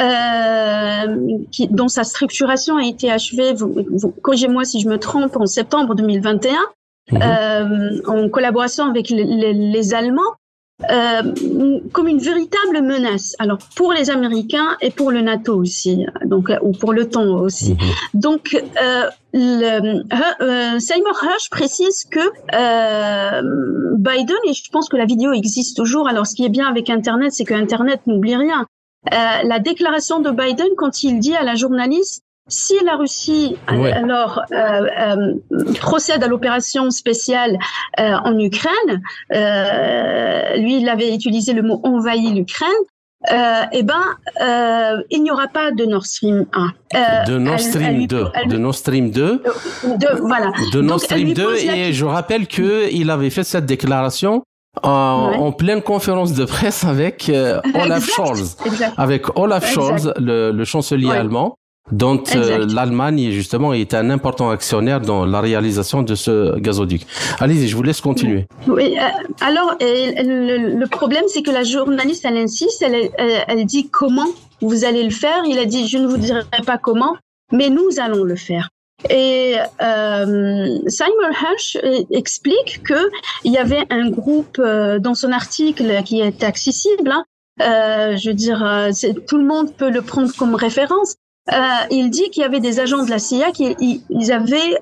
euh, 0.00 1.16
qui, 1.52 1.68
dont 1.68 1.88
sa 1.88 2.04
structuration 2.04 2.76
a 2.76 2.84
été 2.84 3.10
achevée, 3.10 3.52
vous, 3.52 3.72
vous 3.90 4.10
corrigez-moi 4.10 4.64
si 4.64 4.80
je 4.80 4.88
me 4.88 4.98
trompe, 4.98 5.36
en 5.36 5.46
septembre 5.46 5.94
2021, 5.94 6.52
mmh. 7.10 7.18
euh, 7.22 8.00
en 8.06 8.28
collaboration 8.28 8.84
avec 8.84 9.10
les, 9.10 9.24
les, 9.24 9.52
les 9.52 9.94
Allemands, 9.94 10.34
euh, 10.90 11.80
comme 11.92 12.06
une 12.06 12.20
véritable 12.20 12.82
menace. 12.82 13.34
Alors 13.40 13.58
pour 13.74 13.92
les 13.92 14.10
Américains 14.10 14.76
et 14.80 14.90
pour 14.90 15.10
le 15.10 15.20
NATO 15.20 15.56
aussi, 15.56 16.06
donc 16.24 16.52
ou 16.62 16.72
pour 16.72 16.92
l'OTAN 16.92 17.26
aussi. 17.40 17.72
Mmh. 17.72 17.78
Donc 18.14 18.54
euh, 18.54 19.04
le, 19.32 20.02
euh, 20.42 20.78
Seymour 20.78 21.20
Hersh 21.24 21.50
précise 21.50 22.04
que 22.04 22.20
euh, 22.54 23.42
Biden 23.96 24.36
et 24.46 24.52
je 24.52 24.70
pense 24.70 24.88
que 24.88 24.96
la 24.96 25.04
vidéo 25.04 25.32
existe 25.32 25.76
toujours. 25.76 26.08
Alors 26.08 26.26
ce 26.26 26.34
qui 26.34 26.44
est 26.44 26.48
bien 26.48 26.68
avec 26.68 26.90
Internet, 26.90 27.32
c'est 27.32 27.44
que 27.44 27.54
Internet 27.54 28.00
n'oublie 28.06 28.36
rien. 28.36 28.66
Euh, 29.12 29.16
la 29.44 29.58
déclaration 29.58 30.20
de 30.20 30.30
Biden 30.30 30.68
quand 30.76 31.02
il 31.02 31.18
dit 31.18 31.34
à 31.34 31.42
la 31.42 31.54
journaliste 31.54 32.22
si 32.48 32.74
la 32.84 32.96
Russie 32.96 33.56
ouais. 33.72 33.92
alors 33.92 34.42
euh, 34.52 34.86
euh, 35.00 35.74
procède 35.80 36.22
à 36.22 36.28
l'opération 36.28 36.90
spéciale 36.90 37.58
euh, 37.98 38.14
en 38.24 38.38
Ukraine, 38.38 39.02
lui 39.30 40.80
il 40.80 40.88
avait 40.88 41.14
utilisé 41.14 41.52
le 41.52 41.62
mot 41.62 41.80
envahir 41.84 42.32
l'Ukraine. 42.34 42.68
eh 43.72 43.82
ben, 43.82 45.02
il 45.10 45.22
n'y 45.22 45.30
aura 45.30 45.48
pas 45.48 45.72
de 45.72 45.84
Nord 45.84 46.06
Stream 46.06 46.46
1. 46.52 47.24
de 47.26 47.38
Nord 47.38 47.60
Stream 47.60 48.06
2. 48.06 48.26
de 48.48 48.56
Nord 48.56 48.74
Stream 48.74 49.10
2. 49.10 49.42
De, 49.84 50.20
voilà. 50.20 50.52
De 50.72 50.80
Nord 50.80 51.00
Stream 51.00 51.32
2. 51.32 51.56
Et 51.56 51.92
je 51.92 52.04
rappelle 52.04 52.46
qu'il 52.46 53.10
avait 53.10 53.30
fait 53.30 53.44
cette 53.44 53.66
déclaration 53.66 54.42
en, 54.82 55.30
ouais. 55.30 55.36
en, 55.36 55.52
pleine 55.52 55.82
conférence 55.82 56.32
de 56.34 56.44
presse 56.44 56.84
avec 56.84 57.28
euh, 57.28 57.60
Olaf 57.74 58.04
exact, 58.04 58.12
Scholz, 58.12 58.56
exact. 58.66 58.94
avec 58.96 59.36
Olaf 59.38 59.64
exact. 59.68 59.80
Scholz, 59.80 60.12
le, 60.18 60.50
le 60.52 60.64
chancelier 60.64 61.06
ouais. 61.06 61.16
allemand, 61.16 61.56
dont 61.92 62.22
euh, 62.34 62.66
l'Allemagne 62.68 63.30
justement 63.30 63.72
est 63.72 63.94
un 63.94 64.10
important 64.10 64.50
actionnaire 64.50 65.00
dans 65.00 65.24
la 65.24 65.40
réalisation 65.40 66.02
de 66.02 66.14
ce 66.14 66.58
gazoduc. 66.58 67.06
Allez-y, 67.38 67.68
je 67.68 67.76
vous 67.76 67.82
laisse 67.82 68.00
continuer. 68.00 68.46
Oui, 68.66 68.96
euh, 68.98 69.34
alors 69.40 69.76
le, 69.80 70.78
le, 70.78 70.86
problème 70.86 71.24
c'est 71.28 71.42
que 71.42 71.50
la 71.50 71.64
journaliste 71.64 72.24
elle 72.24 72.36
insiste, 72.36 72.82
elle, 72.82 73.10
elle, 73.16 73.44
elle 73.46 73.64
dit 73.64 73.88
comment 73.88 74.28
vous 74.60 74.84
allez 74.84 75.02
le 75.02 75.10
faire. 75.10 75.42
Il 75.46 75.58
a 75.58 75.64
dit 75.64 75.86
je 75.88 75.98
ne 75.98 76.06
vous 76.06 76.18
dirai 76.18 76.42
pas 76.66 76.78
comment, 76.78 77.16
mais 77.52 77.70
nous 77.70 77.88
allons 77.98 78.24
le 78.24 78.36
faire. 78.36 78.68
Et 79.08 79.54
euh, 79.80 80.78
Simon 80.88 81.30
Hirsch 81.30 81.76
explique 82.10 82.82
que 82.82 83.10
il 83.44 83.52
y 83.52 83.58
avait 83.58 83.84
un 83.90 84.10
groupe 84.10 84.58
euh, 84.58 84.98
dans 84.98 85.14
son 85.14 85.30
article 85.30 86.02
qui 86.04 86.20
est 86.20 86.42
accessible. 86.42 87.12
Hein, 87.12 87.24
euh, 87.62 88.16
je 88.16 88.30
veux 88.30 88.34
dire, 88.34 88.58
tout 89.28 89.38
le 89.38 89.44
monde 89.44 89.72
peut 89.74 89.90
le 89.90 90.02
prendre 90.02 90.32
comme 90.36 90.54
référence. 90.54 91.14
Il 91.90 92.10
dit 92.10 92.30
qu'il 92.30 92.42
y 92.42 92.46
avait 92.46 92.60
des 92.60 92.80
agents 92.80 93.04
de 93.04 93.10
la 93.10 93.18
CIA 93.18 93.52
qui 93.52 94.02
ils 94.10 94.32
avaient 94.32 94.78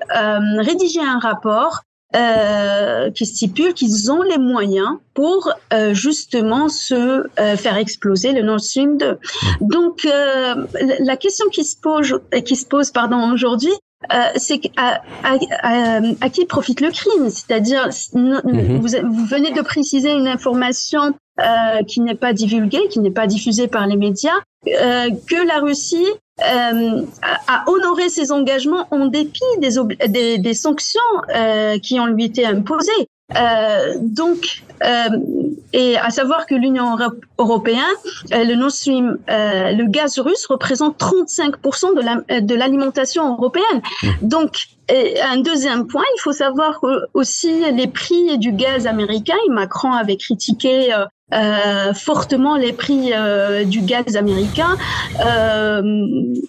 rédigé 0.59 0.99
un 0.99 1.19
rapport 1.19 1.81
euh, 2.15 3.11
qui 3.11 3.25
stipule 3.25 3.73
qu'ils 3.73 4.09
ont 4.09 4.21
les 4.21 4.37
moyens 4.37 4.97
pour 5.13 5.51
euh, 5.73 5.93
justement 5.93 6.69
se 6.69 6.93
euh, 6.95 7.57
faire 7.57 7.75
exploser 7.75 8.31
le 8.31 8.43
Nord 8.43 8.61
Stream 8.61 8.97
2. 8.97 9.17
Donc 9.59 10.07
la 10.07 11.17
question 11.17 11.49
qui 11.49 11.65
se 11.65 11.75
pose, 11.75 12.19
qui 12.45 12.55
se 12.55 12.65
pose 12.65 12.91
pardon 12.91 13.31
aujourd'hui, 13.31 13.73
euh, 14.13 14.17
c'est 14.35 14.61
à, 14.77 15.01
à, 15.23 15.37
à, 15.63 16.01
à, 16.21 16.29
qui 16.29 16.45
profite 16.45 16.81
le 16.81 16.91
crime? 16.91 17.29
C'est-à-dire, 17.29 17.87
mm-hmm. 17.87 18.77
vous, 18.77 19.11
vous, 19.11 19.25
venez 19.25 19.51
de 19.51 19.61
préciser 19.61 20.13
une 20.13 20.27
information 20.27 21.15
euh, 21.39 21.83
qui 21.87 22.01
n'est 22.01 22.15
pas 22.15 22.31
divulguée, 22.31 22.87
qui 22.89 22.99
n'est 22.99 23.11
pas 23.11 23.25
diffusée 23.25 23.67
par 23.67 23.87
les 23.87 23.97
médias, 23.97 24.37
euh, 24.67 25.09
que 25.27 25.47
la 25.47 25.59
Russie 25.59 26.05
euh, 26.41 27.01
a 27.21 27.63
honoré 27.67 28.09
ses 28.09 28.31
engagements 28.31 28.87
en 28.91 29.07
dépit 29.07 29.41
des, 29.59 29.75
des, 30.07 30.37
des 30.37 30.53
sanctions 30.53 31.01
euh, 31.35 31.79
qui 31.79 31.99
ont 31.99 32.05
lui 32.05 32.25
été 32.25 32.45
imposées. 32.45 33.09
Euh, 33.35 33.95
donc, 33.99 34.63
euh, 34.83 35.09
et 35.73 35.97
à 35.97 36.09
savoir 36.11 36.45
que 36.45 36.55
l'Union 36.55 36.95
européenne, 37.37 37.81
euh, 38.33 38.43
le 38.45 38.69
Stream, 38.69 39.17
euh, 39.29 39.71
le 39.71 39.85
gaz 39.85 40.17
russe 40.19 40.45
représente 40.45 40.97
35% 40.97 41.95
de, 41.95 42.01
la, 42.01 42.41
de 42.41 42.55
l'alimentation 42.55 43.33
européenne. 43.33 43.81
Mmh. 44.01 44.07
Donc, 44.21 44.67
et 44.89 45.19
un 45.21 45.37
deuxième 45.37 45.87
point, 45.87 46.05
il 46.15 46.21
faut 46.21 46.31
savoir 46.31 46.79
aussi 47.13 47.51
les 47.73 47.87
prix 47.87 48.37
du 48.37 48.53
gaz 48.53 48.87
américain. 48.87 49.35
Macron 49.49 49.91
avait 49.91 50.15
critiqué 50.15 50.93
euh, 51.33 51.93
fortement 51.93 52.55
les 52.55 52.73
prix 52.73 53.11
euh, 53.13 53.63
du 53.65 53.81
gaz 53.81 54.15
américain 54.15 54.77
euh, 55.25 55.81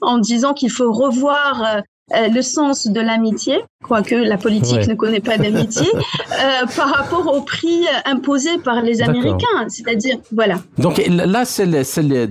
en 0.00 0.18
disant 0.18 0.54
qu'il 0.54 0.70
faut 0.70 0.92
revoir 0.92 1.82
euh, 2.14 2.28
le 2.28 2.40
sens 2.40 2.86
de 2.86 3.00
l'amitié, 3.00 3.58
quoique 3.84 4.14
la 4.14 4.38
politique 4.38 4.78
ouais. 4.78 4.86
ne 4.86 4.94
connaît 4.94 5.20
pas 5.20 5.36
d'amitié, 5.36 5.86
euh, 5.94 6.66
par 6.74 6.88
rapport 6.88 7.34
au 7.34 7.42
prix 7.42 7.84
imposé 8.06 8.56
par 8.64 8.80
les 8.80 9.02
Américains. 9.02 9.68
C'est-à-dire, 9.68 10.16
voilà. 10.32 10.56
Donc 10.78 11.02
là, 11.06 11.44
c'est, 11.44 11.68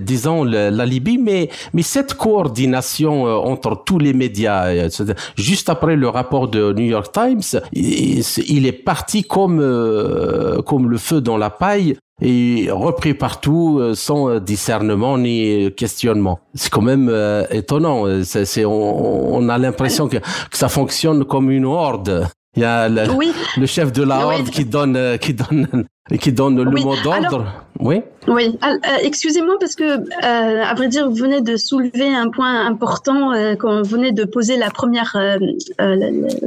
disons, 0.02 0.42
la 0.42 0.86
Libye, 0.86 1.18
mais, 1.18 1.48
mais 1.74 1.82
cette 1.82 2.14
coordination 2.14 3.28
euh, 3.28 3.34
entre 3.36 3.80
tous 3.84 3.98
les 3.98 4.12
médias, 4.14 4.88
juste 5.36 5.68
après 5.68 5.94
le 5.94 6.08
rapport 6.08 6.48
de 6.48 6.72
New 6.72 6.86
York 6.86 7.12
Times, 7.12 7.60
il, 7.72 8.24
il 8.48 8.66
est 8.66 8.72
parti 8.72 9.22
comme, 9.22 9.60
euh, 9.60 10.60
comme 10.62 10.90
le 10.90 10.98
feu 10.98 11.20
dans 11.20 11.36
la 11.36 11.50
paille 11.50 11.96
et 12.20 12.68
repris 12.70 13.14
partout 13.14 13.78
euh, 13.80 13.94
sans 13.94 14.38
discernement 14.40 15.18
ni 15.18 15.72
questionnement. 15.76 16.40
C'est 16.54 16.70
quand 16.70 16.82
même 16.82 17.08
euh, 17.08 17.44
étonnant. 17.50 18.04
C'est, 18.24 18.64
on, 18.64 19.34
on, 19.34 19.48
a 19.48 19.58
l'impression 19.58 20.08
que, 20.08 20.16
que, 20.16 20.56
ça 20.56 20.68
fonctionne 20.68 21.24
comme 21.24 21.50
une 21.50 21.64
horde. 21.64 22.28
Il 22.56 22.62
y 22.62 22.64
a 22.64 22.88
le, 22.88 23.10
oui. 23.12 23.32
le 23.56 23.66
chef 23.66 23.92
de 23.92 24.02
la 24.02 24.26
horde 24.26 24.50
qui 24.50 24.64
donne, 24.64 24.96
euh, 24.96 25.16
qui 25.16 25.32
donne, 25.32 25.84
qui 26.20 26.32
donne 26.32 26.60
le 26.60 26.70
oui. 26.70 26.84
mot 26.84 26.94
d'ordre. 27.04 27.46
Oui. 27.78 28.02
Oui. 28.26 28.58
Euh, 28.64 28.76
excusez-moi 29.02 29.56
parce 29.60 29.76
que, 29.76 29.84
euh, 29.84 30.64
à 30.64 30.74
vrai 30.74 30.88
dire, 30.88 31.08
vous 31.08 31.14
venez 31.14 31.40
de 31.40 31.56
soulever 31.56 32.12
un 32.12 32.30
point 32.30 32.66
important 32.66 33.32
euh, 33.32 33.54
quand 33.54 33.82
vous 33.82 33.88
venez 33.88 34.12
de 34.12 34.24
poser 34.24 34.56
la 34.56 34.70
première, 34.70 35.16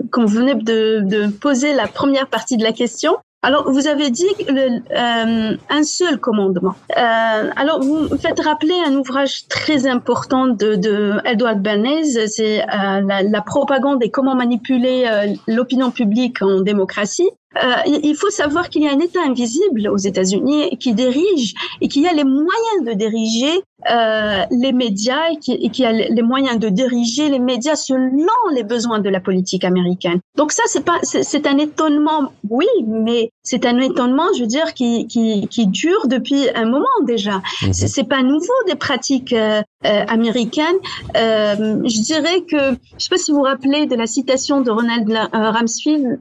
quand 0.10 0.26
vous 0.26 0.36
venez 0.36 0.56
de, 0.56 1.02
de 1.02 1.28
poser 1.28 1.74
la 1.74 1.88
première 1.88 2.28
partie 2.28 2.58
de 2.58 2.64
la 2.64 2.74
question. 2.74 3.16
Alors, 3.44 3.72
vous 3.72 3.88
avez 3.88 4.12
dit 4.12 4.28
euh, 4.50 5.58
un 5.70 5.84
seul 5.84 6.20
commandement. 6.20 6.76
Euh, 6.96 7.50
alors, 7.56 7.82
vous 7.82 8.08
faites 8.18 8.40
rappeler 8.40 8.76
un 8.86 8.96
ouvrage 8.96 9.48
très 9.48 9.88
important 9.88 10.46
de, 10.48 10.76
de 10.76 11.54
Bernays, 11.56 12.28
c'est 12.28 12.62
euh, 12.62 13.02
la, 13.02 13.24
la, 13.24 13.42
propagande 13.42 14.04
et 14.04 14.12
comment 14.12 14.36
manipuler 14.36 15.06
euh, 15.08 15.34
l'opinion 15.48 15.90
publique 15.90 16.44
en 16.44 16.62
démocratie. 16.62 17.32
Euh, 17.58 17.76
il 17.86 18.16
faut 18.16 18.30
savoir 18.30 18.70
qu'il 18.70 18.84
y 18.84 18.88
a 18.88 18.92
un 18.92 19.00
État 19.00 19.20
invisible 19.26 19.90
aux 19.90 19.98
États-Unis 19.98 20.78
qui 20.78 20.94
dirige 20.94 21.54
et 21.82 21.88
qui 21.90 22.08
a 22.08 22.14
les 22.14 22.24
moyens 22.24 22.86
de 22.86 22.94
diriger 22.94 23.62
euh, 23.90 24.44
les 24.52 24.74
médias 24.74 25.32
et 25.32 25.38
qui, 25.38 25.54
et 25.54 25.70
qui, 25.70 25.84
a 25.86 25.92
les 25.92 26.22
moyens 26.22 26.60
de 26.60 26.70
diriger 26.70 27.30
les 27.30 27.40
médias 27.40 27.76
selon 27.76 28.28
les 28.54 28.64
besoins 28.64 29.00
de 29.00 29.10
la 29.10 29.20
politique 29.20 29.66
américaine. 29.66 30.20
Donc 30.38 30.52
ça, 30.52 30.64
c'est 30.68 30.86
pas, 30.86 31.00
c'est 31.02 31.48
un 31.48 31.58
étonnement, 31.58 32.32
oui, 32.50 32.68
mais 32.88 33.32
c'est 33.42 33.66
un 33.66 33.80
étonnement, 33.80 34.28
je 34.36 34.42
veux 34.42 34.48
dire, 34.48 34.74
qui, 34.76 35.08
qui, 35.08 35.48
qui 35.48 35.66
dure 35.66 36.08
depuis 36.08 36.48
un 36.54 36.66
moment 36.66 36.86
déjà. 37.06 37.42
Mmh. 37.64 37.74
C'est 37.74 38.04
pas 38.04 38.22
nouveau 38.22 38.54
des 38.68 38.76
pratiques 38.76 39.34
euh, 39.34 39.62
euh, 39.86 40.06
américaines. 40.08 40.78
Euh, 41.18 41.82
je 41.84 42.02
dirais 42.02 42.42
que, 42.42 42.78
je 42.98 43.04
sais 43.04 43.10
pas 43.10 43.18
si 43.18 43.32
vous 43.32 43.38
vous 43.38 43.44
rappelez 43.44 43.88
de 43.88 43.96
la 43.96 44.06
citation 44.06 44.62
de 44.62 44.70
Ronald 44.70 45.10
Ramsfield 45.34 46.20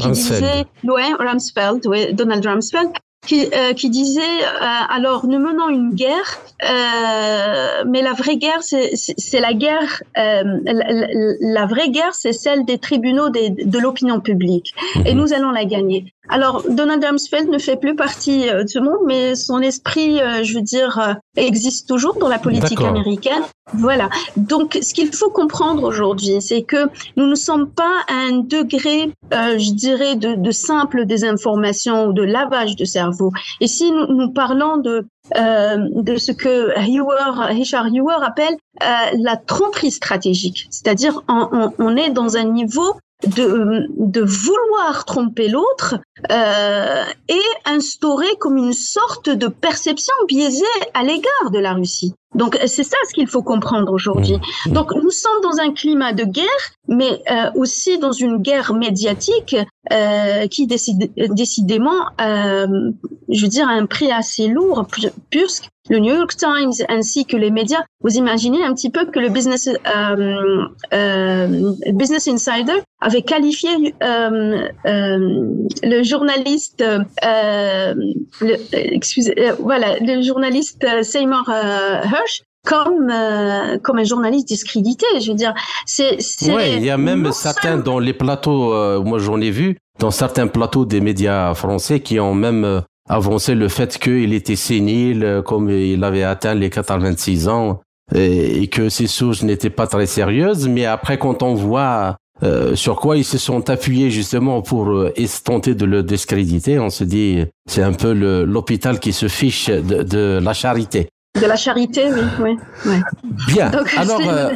qui 0.00 0.10
disait, 0.10 0.66
ouais, 0.84 1.12
Rumsfeld, 1.18 1.86
oui, 1.86 2.12
Donald 2.14 2.44
Rumsfeld, 2.44 2.90
qui, 3.26 3.46
euh, 3.52 3.74
qui 3.74 3.90
disait 3.90 4.20
euh, 4.22 4.60
alors 4.88 5.26
nous 5.26 5.38
menons 5.38 5.68
une 5.68 5.94
guerre, 5.94 6.38
euh, 6.62 7.84
mais 7.86 8.00
la 8.00 8.12
vraie 8.12 8.36
guerre 8.36 8.62
c'est 8.62 9.40
la 9.40 9.52
guerre, 9.52 10.02
la, 10.14 10.42
la, 11.40 11.66
vraie 11.66 11.90
guerre 11.90 12.14
c'est 12.14 12.32
celle 12.32 12.64
des 12.64 12.78
tribunaux 12.78 13.28
des, 13.28 13.50
de 13.50 13.78
l'opinion 13.78 14.20
publique 14.20 14.74
et 15.04 15.14
mhm. 15.14 15.20
nous 15.20 15.32
allons 15.32 15.50
la 15.50 15.64
gagner. 15.64 16.14
Alors 16.28 16.62
Donald 16.68 17.02
Rumsfeld 17.04 17.48
ne 17.48 17.58
fait 17.58 17.76
plus 17.76 17.96
partie 17.96 18.46
de 18.50 18.66
ce 18.66 18.78
monde, 18.78 19.00
mais 19.06 19.34
son 19.34 19.60
esprit, 19.60 20.18
je 20.42 20.54
veux 20.54 20.62
dire, 20.62 21.16
existe 21.36 21.88
toujours 21.88 22.16
dans 22.18 22.28
la 22.28 22.38
politique 22.38 22.80
américaine. 22.80 23.42
Voilà. 23.74 24.08
Donc, 24.36 24.78
ce 24.80 24.94
qu'il 24.94 25.14
faut 25.14 25.30
comprendre 25.30 25.84
aujourd'hui, 25.84 26.40
c'est 26.40 26.62
que 26.62 26.88
nous 27.16 27.26
ne 27.26 27.34
sommes 27.34 27.70
pas 27.70 28.02
à 28.08 28.14
un 28.14 28.38
degré, 28.38 29.12
euh, 29.32 29.58
je 29.58 29.72
dirais, 29.72 30.16
de, 30.16 30.34
de, 30.34 30.50
simple 30.50 31.04
désinformation 31.04 32.06
ou 32.06 32.12
de 32.12 32.22
lavage 32.22 32.76
de 32.76 32.84
cerveau. 32.84 33.30
Et 33.60 33.66
si 33.66 33.90
nous, 33.90 34.06
nous 34.06 34.30
parlons 34.32 34.78
de 34.78 35.06
euh, 35.36 35.76
de 35.94 36.16
ce 36.16 36.32
que 36.32 36.70
Hewer, 36.78 37.48
Richard 37.48 37.88
Hewer 37.88 38.16
appelle 38.22 38.56
euh, 38.82 38.86
la 39.22 39.36
tromperie 39.36 39.90
stratégique, 39.90 40.66
c'est-à-dire 40.70 41.20
on, 41.28 41.48
on, 41.52 41.72
on 41.78 41.96
est 41.96 42.08
dans 42.08 42.38
un 42.38 42.44
niveau 42.44 42.94
de, 43.26 43.86
de 43.98 44.20
vouloir 44.20 45.04
tromper 45.04 45.48
l'autre 45.48 45.96
euh, 46.30 47.04
et 47.28 47.42
instaurer 47.64 48.28
comme 48.38 48.56
une 48.56 48.72
sorte 48.72 49.28
de 49.28 49.48
perception 49.48 50.14
biaisée 50.28 50.64
à 50.94 51.02
l'égard 51.02 51.50
de 51.52 51.58
la 51.58 51.74
Russie. 51.74 52.14
Donc 52.34 52.58
c'est 52.66 52.84
ça 52.84 52.96
ce 53.08 53.14
qu'il 53.14 53.26
faut 53.26 53.42
comprendre 53.42 53.92
aujourd'hui. 53.92 54.36
Mmh. 54.66 54.72
Donc 54.72 54.92
nous 54.94 55.10
sommes 55.10 55.40
dans 55.42 55.58
un 55.60 55.72
climat 55.72 56.12
de 56.12 56.24
guerre, 56.24 56.44
mais 56.86 57.22
euh, 57.30 57.50
aussi 57.54 57.98
dans 57.98 58.12
une 58.12 58.38
guerre 58.38 58.74
médiatique 58.74 59.56
euh, 59.92 60.46
qui 60.46 60.66
décide, 60.66 61.10
décidément, 61.16 62.06
euh, 62.20 62.66
je 63.30 63.42
veux 63.42 63.48
dire, 63.48 63.68
a 63.68 63.72
un 63.72 63.86
prix 63.86 64.12
assez 64.12 64.46
lourd, 64.46 64.86
puisque 65.30 65.70
le 65.88 65.98
New 65.98 66.14
York 66.14 66.36
Times 66.36 66.72
ainsi 66.88 67.24
que 67.24 67.36
les 67.36 67.50
médias, 67.50 67.82
vous 68.02 68.16
imaginez 68.16 68.62
un 68.64 68.74
petit 68.74 68.90
peu 68.90 69.06
que 69.06 69.18
le 69.18 69.28
Business, 69.28 69.68
euh, 69.68 70.64
euh, 70.92 71.72
Business 71.92 72.28
Insider 72.28 72.80
avait 73.00 73.22
qualifié 73.22 73.94
euh, 74.02 74.68
le 74.84 76.02
journaliste, 76.02 76.84
le, 77.20 78.56
excusez, 78.72 79.34
voilà, 79.60 79.98
le 80.00 80.22
journaliste 80.22 80.84
Seymour 81.02 81.48
Hersh 81.50 82.42
comme 82.66 83.10
comme 83.82 83.98
un 83.98 84.04
journaliste 84.04 84.48
discrédité. 84.48 85.06
Je 85.20 85.30
veux 85.30 85.36
dire, 85.36 85.54
c'est. 85.86 86.18
Oui, 86.48 86.74
il 86.76 86.84
y 86.84 86.90
a 86.90 86.98
même 86.98 87.32
certains 87.32 87.78
dans 87.78 87.98
les 87.98 88.12
plateaux. 88.12 89.02
moi, 89.02 89.18
j'en 89.18 89.40
ai 89.40 89.50
vu 89.50 89.78
dans 89.98 90.10
certains 90.10 90.48
plateaux 90.48 90.84
des 90.84 91.00
médias 91.00 91.54
français 91.54 92.00
qui 92.00 92.20
ont 92.20 92.34
même 92.34 92.82
avancer 93.08 93.54
le 93.54 93.68
fait 93.68 93.98
qu'il 93.98 94.32
était 94.32 94.56
sénile, 94.56 95.24
euh, 95.24 95.42
comme 95.42 95.70
il 95.70 96.02
avait 96.04 96.22
atteint 96.22 96.54
les 96.54 96.70
86 96.70 97.48
ans, 97.48 97.80
et, 98.14 98.68
que 98.68 98.88
ses 98.88 99.06
sources 99.06 99.42
n'étaient 99.42 99.70
pas 99.70 99.86
très 99.86 100.06
sérieuses. 100.06 100.68
Mais 100.68 100.84
après, 100.84 101.18
quand 101.18 101.42
on 101.42 101.54
voit 101.54 102.16
euh, 102.42 102.76
sur 102.76 102.96
quoi 102.96 103.16
ils 103.16 103.24
se 103.24 103.38
sont 103.38 103.68
appuyés 103.68 104.10
justement 104.10 104.62
pour 104.62 104.88
euh, 104.90 105.12
tenter 105.44 105.74
de 105.74 105.84
le 105.84 106.02
discréditer, 106.02 106.78
on 106.78 106.90
se 106.90 107.04
dit 107.04 107.44
c'est 107.66 107.82
un 107.82 107.92
peu 107.92 108.12
l'hôpital 108.12 109.00
qui 109.00 109.12
se 109.12 109.28
fiche 109.28 109.68
de, 109.68 110.02
de, 110.02 110.38
la 110.42 110.52
charité. 110.54 111.08
De 111.40 111.46
la 111.46 111.56
charité, 111.56 112.06
oui, 112.12 112.20
oui. 112.40 112.56
oui. 112.86 112.96
Bien. 113.48 113.70
Alors, 113.96 114.20
euh, 114.26 114.50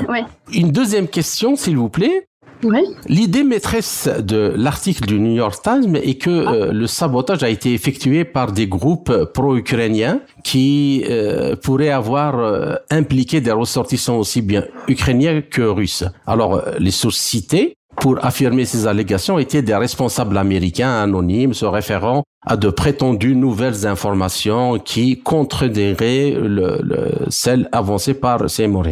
une 0.52 0.70
deuxième 0.70 1.08
question, 1.08 1.56
s'il 1.56 1.76
vous 1.76 1.88
plaît. 1.88 2.26
L'idée 3.08 3.44
maîtresse 3.44 4.08
de 4.20 4.52
l'article 4.56 5.06
du 5.06 5.18
New 5.18 5.34
York 5.34 5.62
Times 5.62 5.96
est 5.96 6.14
que 6.14 6.44
ah. 6.46 6.52
euh, 6.52 6.72
le 6.72 6.86
sabotage 6.86 7.42
a 7.42 7.48
été 7.48 7.74
effectué 7.74 8.24
par 8.24 8.52
des 8.52 8.66
groupes 8.66 9.12
pro-ukrainiens 9.34 10.20
qui 10.44 11.04
euh, 11.08 11.56
pourraient 11.56 11.90
avoir 11.90 12.38
euh, 12.38 12.74
impliqué 12.90 13.40
des 13.40 13.52
ressortissants 13.52 14.18
aussi 14.18 14.42
bien 14.42 14.64
ukrainiens 14.88 15.42
que 15.42 15.62
russes. 15.62 16.04
Alors, 16.26 16.62
les 16.78 16.90
sources 16.90 17.18
citées 17.18 17.74
pour 17.96 18.24
affirmer 18.24 18.64
ces 18.64 18.86
allégations 18.86 19.38
étaient 19.38 19.62
des 19.62 19.74
responsables 19.74 20.36
américains 20.38 21.02
anonymes 21.02 21.54
se 21.54 21.66
référant 21.66 22.22
à 22.44 22.56
de 22.56 22.70
prétendues 22.70 23.36
nouvelles 23.36 23.86
informations 23.86 24.78
qui 24.78 25.20
contrediraient 25.20 26.34
le, 26.36 26.80
celles 27.28 27.68
avancées 27.72 28.14
par 28.14 28.48
Seymour. 28.50 28.86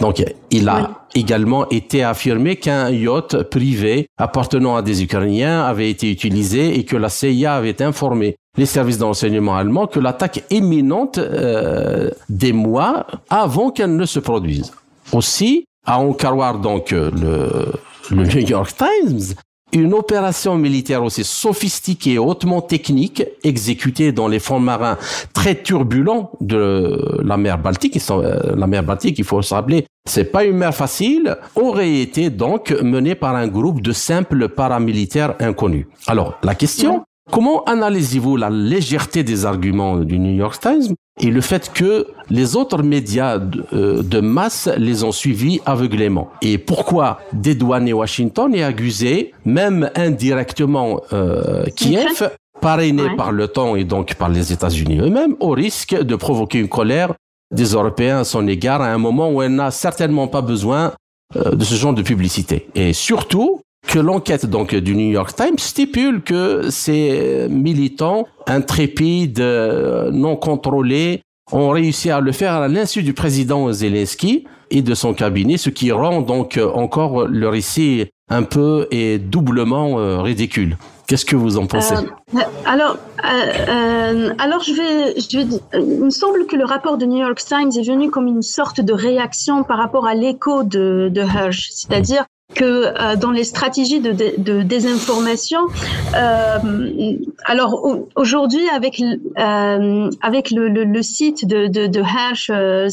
Donc, 0.00 0.24
il 0.50 0.68
a 0.68 1.06
également 1.14 1.68
été 1.68 2.02
affirmé 2.02 2.56
qu'un 2.56 2.90
yacht 2.90 3.42
privé 3.44 4.06
appartenant 4.18 4.76
à 4.76 4.82
des 4.82 5.02
Ukrainiens 5.02 5.62
avait 5.62 5.90
été 5.90 6.10
utilisé 6.10 6.78
et 6.78 6.84
que 6.84 6.96
la 6.96 7.08
CIA 7.08 7.54
avait 7.54 7.82
informé 7.82 8.36
les 8.56 8.66
services 8.66 8.98
d'enseignement 8.98 9.56
allemands 9.56 9.86
que 9.86 10.00
l'attaque 10.00 10.44
imminente 10.50 11.18
euh, 11.18 12.10
des 12.28 12.52
mois 12.52 13.06
avant 13.28 13.70
qu'elle 13.70 13.94
ne 13.96 14.06
se 14.06 14.18
produise. 14.18 14.72
Aussi, 15.12 15.66
à 15.84 15.98
en 15.98 16.14
donc 16.54 16.90
le, 16.90 17.72
le 18.10 18.24
New 18.24 18.48
York 18.48 18.72
Times, 18.76 19.34
une 19.72 19.94
opération 19.94 20.56
militaire 20.56 21.02
aussi 21.02 21.24
sophistiquée 21.24 22.12
et 22.12 22.18
hautement 22.18 22.60
technique 22.60 23.22
exécutée 23.44 24.12
dans 24.12 24.28
les 24.28 24.38
fonds 24.38 24.60
marins 24.60 24.98
très 25.32 25.54
turbulents 25.54 26.30
de 26.40 27.20
la 27.22 27.36
mer 27.36 27.58
Baltique. 27.58 27.98
Euh, 28.10 28.54
la 28.56 28.66
mer 28.66 28.82
Baltique, 28.82 29.18
il 29.18 29.24
faut 29.24 29.42
se 29.42 29.54
rappeler, 29.54 29.86
c'est 30.08 30.24
pas 30.24 30.44
une 30.44 30.56
mer 30.56 30.74
facile, 30.74 31.36
aurait 31.54 32.00
été 32.00 32.30
donc 32.30 32.70
menée 32.82 33.14
par 33.14 33.36
un 33.36 33.48
groupe 33.48 33.82
de 33.82 33.92
simples 33.92 34.48
paramilitaires 34.48 35.34
inconnus. 35.40 35.86
Alors, 36.06 36.38
la 36.42 36.54
question, 36.54 37.04
comment 37.30 37.64
analysez-vous 37.64 38.36
la 38.36 38.50
légèreté 38.50 39.22
des 39.22 39.46
arguments 39.46 39.96
du 39.98 40.18
New 40.18 40.34
York 40.34 40.60
Times 40.60 40.94
et 41.20 41.30
le 41.30 41.40
fait 41.40 41.72
que 41.72 42.06
les 42.28 42.56
autres 42.56 42.82
médias 42.82 43.38
de, 43.38 43.64
euh, 43.72 44.22
masse 44.22 44.68
les 44.76 45.04
ont 45.04 45.12
suivis 45.12 45.60
aveuglément? 45.66 46.30
Et 46.42 46.58
pourquoi 46.58 47.20
dédouaner 47.32 47.92
Washington 47.92 48.54
et 48.54 48.62
accuser, 48.62 49.32
même 49.44 49.90
indirectement, 49.94 51.00
euh, 51.12 51.64
Kiev, 51.76 52.30
parrainé 52.60 53.04
par 53.16 53.32
le 53.32 53.48
temps 53.48 53.76
et 53.76 53.84
donc 53.84 54.14
par 54.14 54.28
les 54.28 54.52
États-Unis 54.52 54.98
eux-mêmes, 55.00 55.36
au 55.40 55.50
risque 55.50 55.94
de 55.94 56.16
provoquer 56.16 56.58
une 56.58 56.68
colère 56.68 57.14
des 57.54 57.64
Européens 57.72 58.20
à 58.20 58.24
son 58.24 58.46
égard 58.46 58.82
à 58.82 58.88
un 58.88 58.98
moment 58.98 59.30
où 59.30 59.42
elle 59.42 59.54
n'a 59.54 59.70
certainement 59.70 60.28
pas 60.28 60.42
besoin 60.42 60.92
euh, 61.36 61.52
de 61.52 61.64
ce 61.64 61.74
genre 61.74 61.94
de 61.94 62.02
publicité? 62.02 62.68
Et 62.74 62.92
surtout, 62.92 63.62
que 63.90 63.98
l'enquête 63.98 64.46
donc 64.46 64.72
du 64.74 64.94
New 64.94 65.10
York 65.10 65.34
Times 65.34 65.58
stipule 65.58 66.22
que 66.22 66.70
ces 66.70 67.48
militants 67.50 68.26
intrépides, 68.46 69.40
euh, 69.40 70.12
non 70.12 70.36
contrôlés, 70.36 71.22
ont 71.50 71.70
réussi 71.70 72.08
à 72.08 72.20
le 72.20 72.30
faire 72.30 72.52
à 72.54 72.68
l'insu 72.68 73.02
du 73.02 73.12
président 73.14 73.72
Zelensky 73.72 74.44
et 74.70 74.82
de 74.82 74.94
son 74.94 75.12
cabinet, 75.12 75.56
ce 75.56 75.70
qui 75.70 75.90
rend 75.90 76.20
donc 76.20 76.60
encore 76.72 77.26
le 77.26 77.48
récit 77.48 78.06
un 78.28 78.44
peu 78.44 78.86
et 78.92 79.18
doublement 79.18 79.98
euh, 79.98 80.22
ridicule. 80.22 80.76
Qu'est-ce 81.08 81.24
que 81.24 81.34
vous 81.34 81.58
en 81.58 81.66
pensez? 81.66 81.96
Euh, 81.96 82.38
Alors, 82.64 82.96
alors 84.38 84.62
je 84.62 84.72
vais, 84.72 85.14
il 85.74 86.04
me 86.04 86.10
semble 86.10 86.46
que 86.46 86.54
le 86.54 86.64
rapport 86.64 86.96
de 86.96 87.06
New 87.06 87.18
York 87.18 87.42
Times 87.44 87.72
est 87.76 87.88
venu 87.88 88.12
comme 88.12 88.28
une 88.28 88.42
sorte 88.42 88.80
de 88.80 88.92
réaction 88.92 89.64
par 89.64 89.78
rapport 89.78 90.06
à 90.06 90.14
l'écho 90.14 90.62
de, 90.62 91.10
de 91.12 91.22
Hirsch, 91.22 91.70
c'est-à-dire 91.72 92.26
que 92.54 92.64
euh, 92.64 93.16
dans 93.16 93.30
les 93.30 93.44
stratégies 93.44 94.00
de, 94.00 94.12
de, 94.12 94.62
désinformation, 94.62 95.60
euh, 96.14 97.16
alors 97.44 97.98
aujourd'hui 98.16 98.68
avec 98.74 99.00
euh, 99.00 100.10
avec 100.20 100.50
le, 100.50 100.68
le, 100.68 100.84
le, 100.84 101.02
site 101.02 101.46
de, 101.46 101.66
de, 101.66 101.86
de 101.86 102.00
Hash 102.02 102.50
euh, 102.50 102.88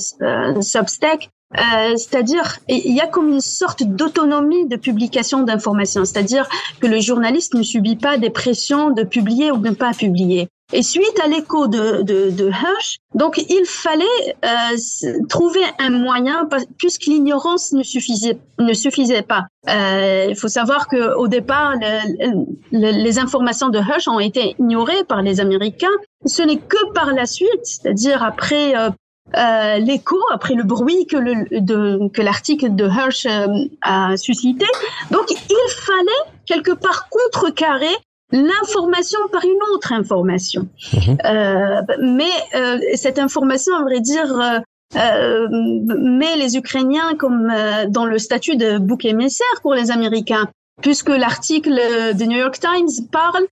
euh, 1.55 1.95
c'est-à-dire 1.95 2.59
il 2.67 2.93
y 2.93 2.99
a 2.99 3.07
comme 3.07 3.29
une 3.29 3.41
sorte 3.41 3.83
d'autonomie 3.83 4.67
de 4.67 4.75
publication 4.75 5.43
d'informations, 5.43 6.03
c'est-à-dire 6.03 6.47
que 6.81 6.87
le 6.87 6.99
journaliste 6.99 7.53
ne 7.53 7.63
subit 7.63 7.95
pas 7.95 8.17
des 8.17 8.29
pressions 8.29 8.89
de 8.89 9.03
publier 9.03 9.51
ou 9.51 9.57
de 9.57 9.69
ne 9.69 9.75
pas 9.75 9.93
publier. 9.93 10.49
Et 10.73 10.83
suite 10.83 11.17
à 11.23 11.29
l'écho 11.29 11.69
de, 11.69 12.01
de, 12.01 12.29
de 12.29 12.49
Hirsch, 12.49 12.97
donc 13.15 13.37
il 13.37 13.63
fallait 13.65 14.05
euh, 14.43 15.17
trouver 15.29 15.61
un 15.79 15.91
moyen, 15.91 16.49
puisque 16.77 17.05
l'ignorance 17.05 17.71
ne 17.71 17.83
suffisait, 17.83 18.37
ne 18.59 18.73
suffisait 18.73 19.21
pas. 19.21 19.45
Euh, 19.69 20.25
il 20.27 20.35
faut 20.35 20.49
savoir 20.49 20.89
que 20.89 21.15
au 21.15 21.29
départ, 21.29 21.75
le, 21.75 23.03
les 23.03 23.17
informations 23.17 23.69
de 23.69 23.79
Hirsch 23.79 24.09
ont 24.09 24.19
été 24.19 24.57
ignorées 24.59 25.05
par 25.05 25.21
les 25.21 25.39
Américains. 25.39 25.87
Ce 26.25 26.41
n'est 26.41 26.57
que 26.57 26.91
par 26.93 27.13
la 27.13 27.25
suite, 27.25 27.63
c'est-à-dire 27.63 28.21
après 28.21 28.75
euh, 28.75 28.89
euh, 29.35 29.77
l'écho, 29.79 30.17
après 30.31 30.53
le 30.53 30.63
bruit 30.63 31.05
que 31.05 31.17
le, 31.17 31.59
de, 31.59 32.07
que 32.09 32.21
l'article 32.21 32.75
de 32.75 32.85
Hirsch 32.85 33.25
euh, 33.25 33.47
a 33.81 34.15
suscité. 34.17 34.65
Donc 35.11 35.29
il 35.29 35.71
fallait 35.71 36.31
quelque 36.45 36.71
part 36.71 37.09
contrecarrer 37.09 37.95
l'information 38.31 39.19
par 39.31 39.43
une 39.43 39.59
autre 39.73 39.93
information. 39.93 40.67
Mhm. 40.93 41.17
Euh, 41.25 41.81
mais 42.01 42.23
euh, 42.55 42.79
cette 42.95 43.19
information, 43.19 43.75
à 43.75 43.81
vrai 43.83 43.99
dire, 43.99 44.61
euh, 44.95 45.47
met 45.49 46.35
les 46.37 46.57
Ukrainiens 46.57 47.15
comme 47.17 47.51
euh, 47.53 47.85
dans 47.87 48.05
le 48.05 48.17
statut 48.19 48.55
de 48.55 48.77
bouc 48.77 49.05
émissaire 49.05 49.61
pour 49.61 49.73
les 49.73 49.91
Américains, 49.91 50.47
puisque 50.81 51.09
l'article 51.09 51.75
de 52.15 52.23
New 52.25 52.37
York 52.37 52.59
Times 52.59 53.05
parle 53.11 53.45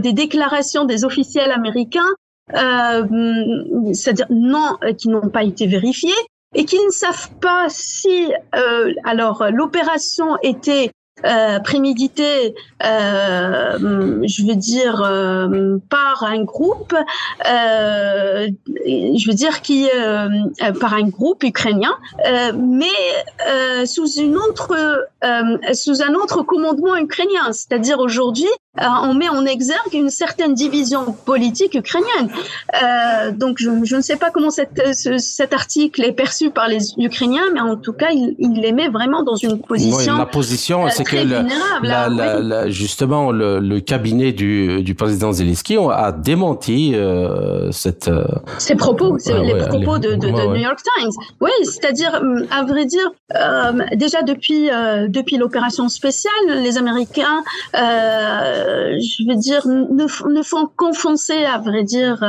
des 0.00 0.12
déclarations 0.12 0.84
des 0.84 1.04
officiels 1.04 1.52
américains, 1.52 2.00
c'est-à-dire 2.50 4.26
non, 4.30 4.76
qui 4.98 5.08
n'ont 5.08 5.28
pas 5.28 5.44
été 5.44 5.66
vérifiées 5.66 6.10
et 6.54 6.64
qui 6.64 6.76
ne 6.84 6.90
savent 6.90 7.30
pas 7.40 7.66
si 7.68 8.32
alors 9.04 9.44
l'opération 9.50 10.36
était 10.42 10.90
euh, 11.24 11.58
euh, 12.84 13.78
je 14.26 14.46
veux 14.46 14.56
dire, 14.56 15.02
euh, 15.02 15.78
par 15.88 16.24
un 16.24 16.42
groupe, 16.42 16.94
euh, 17.48 18.48
je 18.66 19.28
veux 19.28 19.34
dire 19.34 19.62
qui 19.62 19.88
euh, 19.94 20.28
par 20.80 20.94
un 20.94 21.08
groupe 21.08 21.44
ukrainien, 21.44 21.94
mais 22.56 23.86
sous 23.86 24.10
une 24.12 24.36
autre, 24.36 24.74
sous 25.72 26.02
un 26.02 26.14
autre 26.14 26.42
commandement 26.42 26.96
ukrainien. 26.96 27.52
C'est-à-dire 27.52 27.98
aujourd'hui, 28.00 28.48
on 28.78 29.14
met 29.14 29.28
en 29.28 29.44
exergue 29.44 29.92
une 29.92 30.10
certaine 30.10 30.54
division 30.54 31.12
politique 31.24 31.74
ukrainienne. 31.74 32.30
donc 33.34 33.56
je, 33.58 33.70
je, 33.84 33.96
ne 33.96 34.00
sais 34.00 34.16
pas 34.16 34.30
comment 34.30 34.50
cette, 34.50 34.94
ce, 34.94 35.18
cet 35.18 35.52
article 35.52 36.02
est 36.04 36.12
perçu 36.12 36.50
par 36.50 36.68
les 36.68 36.78
Ukrainiens, 36.98 37.44
mais 37.52 37.60
en 37.60 37.76
tout 37.76 37.92
cas, 37.92 38.10
il, 38.12 38.34
il 38.38 38.60
les 38.60 38.72
met 38.72 38.88
vraiment 38.88 39.22
dans 39.22 39.36
une 39.36 39.60
position. 39.60 40.16
la 40.16 40.26
position, 40.26 40.88
c'est 40.88 41.04
que 41.04 42.70
justement 42.70 43.30
le, 43.30 43.80
cabinet 43.80 44.32
du, 44.32 44.82
du, 44.82 44.94
président 44.94 45.32
Zelensky 45.32 45.76
a 45.76 46.12
démenti 46.12 46.94
euh, 46.94 47.70
cette 47.72 48.08
euh, 48.08 48.24
ces 48.58 48.74
propos, 48.74 49.16
les 49.26 49.54
propos 49.66 49.98
de, 49.98 50.14
de, 50.14 50.28
New 50.28 50.56
York 50.56 50.80
Times. 50.96 51.10
Oui, 51.40 51.50
c'est-à-dire 51.64 52.22
à 52.50 52.64
vrai 52.64 52.84
dire, 52.84 53.10
euh, 53.34 53.72
déjà 53.94 54.22
depuis 54.22 54.70
depuis 55.08 55.36
l'opération 55.36 55.88
spéciale, 55.88 56.32
les 56.62 56.78
Américains, 56.78 57.42
je 58.62 59.28
veux 59.28 59.36
dire, 59.36 59.66
ne, 59.66 60.42
font 60.42 60.68
qu'enfoncer 60.76 61.44
à 61.44 61.58
vrai 61.58 61.84
dire 61.84 62.24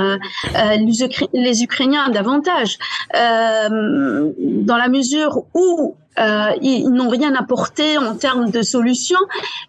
les, 0.53 1.09
les 1.33 1.63
Ukrainiens 1.63 2.09
davantage 2.09 2.77
dans 3.13 4.77
la 4.77 4.87
mesure 4.87 5.43
où 5.53 5.95
euh, 6.19 6.51
ils 6.61 6.89
n'ont 6.89 7.09
rien 7.09 7.33
apporté 7.35 7.97
en 7.97 8.15
termes 8.15 8.51
de 8.51 8.61
solutions, 8.61 9.19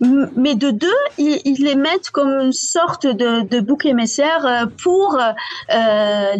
mais 0.00 0.54
de 0.54 0.70
deux, 0.70 0.88
ils, 1.18 1.64
les 1.64 1.74
mettent 1.74 2.10
comme 2.10 2.28
une 2.40 2.52
sorte 2.52 3.06
de, 3.06 3.60
bouc 3.60 3.86
émissaire 3.86 4.44
euh, 4.46 4.66
euh, 5.70 6.34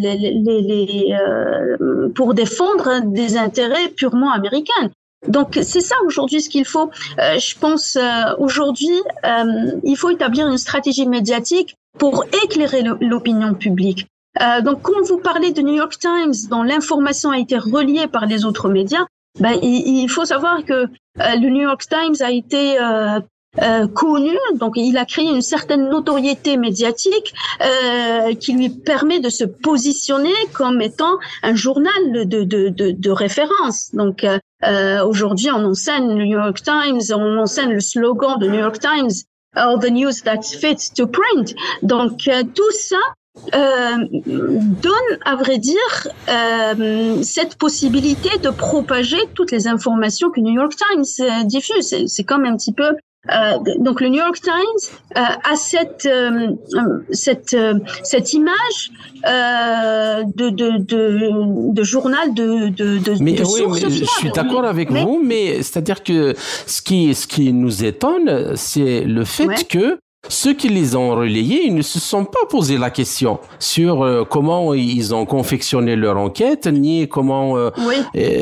euh, 1.15 2.09
pour 2.13 2.33
défendre 2.35 3.01
des 3.05 3.37
intérêts 3.37 3.89
purement 3.89 4.31
américains. 4.31 4.91
Donc 5.27 5.59
c'est 5.61 5.81
ça 5.81 5.95
aujourd'hui 6.05 6.41
ce 6.41 6.49
qu'il 6.49 6.65
faut. 6.65 6.89
Euh, 7.19 7.39
je 7.39 7.57
pense 7.57 7.97
aujourd'hui, 8.37 9.01
il 9.83 9.95
faut 9.97 10.09
établir 10.09 10.47
une 10.47 10.57
stratégie 10.57 11.07
médiatique 11.07 11.75
pour 11.97 12.25
éclairer 12.43 12.83
l'opinion 13.01 13.53
publique. 13.53 14.07
Euh, 14.41 14.61
donc, 14.61 14.81
quand 14.81 15.01
vous 15.07 15.17
parlez 15.17 15.51
de 15.51 15.61
New 15.61 15.75
York 15.75 15.97
Times, 15.97 16.33
dont 16.49 16.63
l'information 16.63 17.31
a 17.31 17.39
été 17.39 17.57
reliée 17.57 18.07
par 18.07 18.25
les 18.25 18.45
autres 18.45 18.69
médias, 18.69 19.05
ben, 19.39 19.57
il, 19.61 20.07
faut 20.07 20.25
savoir 20.25 20.63
que 20.63 20.73
euh, 20.73 20.87
le 21.17 21.49
New 21.49 21.61
York 21.61 21.85
Times 21.87 22.15
a 22.21 22.31
été 22.31 22.77
euh, 23.61 23.65
euh, 23.65 23.87
connu, 23.87 24.37
donc 24.55 24.73
il 24.75 24.97
a 24.97 25.05
créé 25.05 25.25
une 25.25 25.41
certaine 25.41 25.89
notoriété 25.89 26.57
médiatique 26.57 27.33
euh, 27.61 28.33
qui 28.35 28.53
lui 28.53 28.69
permet 28.69 29.19
de 29.19 29.29
se 29.29 29.43
positionner 29.43 30.33
comme 30.53 30.81
étant 30.81 31.17
un 31.43 31.55
journal 31.55 32.01
de, 32.13 32.23
de, 32.23 32.69
de, 32.69 32.91
de 32.91 33.11
référence. 33.11 33.93
Donc 33.93 34.23
euh, 34.23 35.05
aujourd'hui, 35.05 35.49
on 35.51 35.65
enseigne 35.65 36.07
le 36.09 36.25
New 36.25 36.37
York 36.37 36.61
Times, 36.63 37.01
on 37.13 37.37
enseigne 37.37 37.71
le 37.71 37.79
slogan 37.79 38.37
de 38.39 38.47
New 38.47 38.59
York 38.59 38.79
Times, 38.79 39.11
All 39.57 39.79
the 39.79 39.89
news 39.89 40.21
that 40.25 40.41
fits 40.43 40.91
to 40.97 41.07
print. 41.07 41.55
Donc 41.81 42.29
tout 42.53 42.71
ça 42.71 42.97
euh, 43.53 43.97
donne, 44.11 45.19
à 45.23 45.35
vrai 45.35 45.57
dire, 45.57 46.07
euh, 46.29 47.21
cette 47.23 47.55
possibilité 47.55 48.37
de 48.39 48.49
propager 48.49 49.17
toutes 49.33 49.51
les 49.51 49.67
informations 49.67 50.29
que 50.29 50.41
New 50.41 50.53
York 50.53 50.73
Times 50.75 51.05
euh, 51.21 51.43
diffuse. 51.43 52.05
C'est 52.07 52.23
comme 52.23 52.45
un 52.45 52.55
petit 52.57 52.73
peu 52.73 52.95
euh, 53.31 53.57
donc 53.79 54.01
le 54.01 54.09
New 54.09 54.19
York 54.19 54.39
Times 54.41 54.99
euh, 55.17 55.21
a 55.21 55.55
cette 55.55 56.05
euh, 56.05 56.51
cette 57.11 57.55
cette 58.03 58.33
image 58.33 58.91
de, 59.23 60.49
de, 60.49 60.77
de, 60.77 61.73
de 61.73 61.83
journal 61.83 62.33
de 62.33 62.69
de, 62.69 62.99
de 62.99 63.23
mais 63.23 63.41
oui, 63.41 63.63
mais 63.71 63.89
je 63.89 64.05
suis 64.05 64.29
d'accord 64.29 64.65
avec 64.65 64.91
vous, 64.91 65.21
mais 65.23 65.63
c'est-à-dire 65.63 66.03
que 66.03 66.35
ce 66.67 66.81
qui 66.81 67.15
ce 67.15 67.25
qui 67.27 67.51
nous 67.53 67.83
étonne, 67.83 68.55
c'est 68.55 69.01
le 69.01 69.25
fait 69.25 69.67
que 69.67 69.97
ceux 70.29 70.53
qui 70.53 70.69
les 70.69 70.95
ont 70.95 71.15
relayés, 71.15 71.65
ils 71.65 71.75
ne 71.75 71.81
se 71.81 71.99
sont 71.99 72.25
pas 72.25 72.45
posé 72.49 72.77
la 72.77 72.89
question 72.89 73.39
sur 73.59 74.03
euh, 74.03 74.23
comment 74.23 74.73
ils 74.73 75.13
ont 75.13 75.25
confectionné 75.25 75.95
leur 75.95 76.17
enquête, 76.17 76.67
ni 76.67 77.07
comment, 77.07 77.57
euh, 77.57 77.71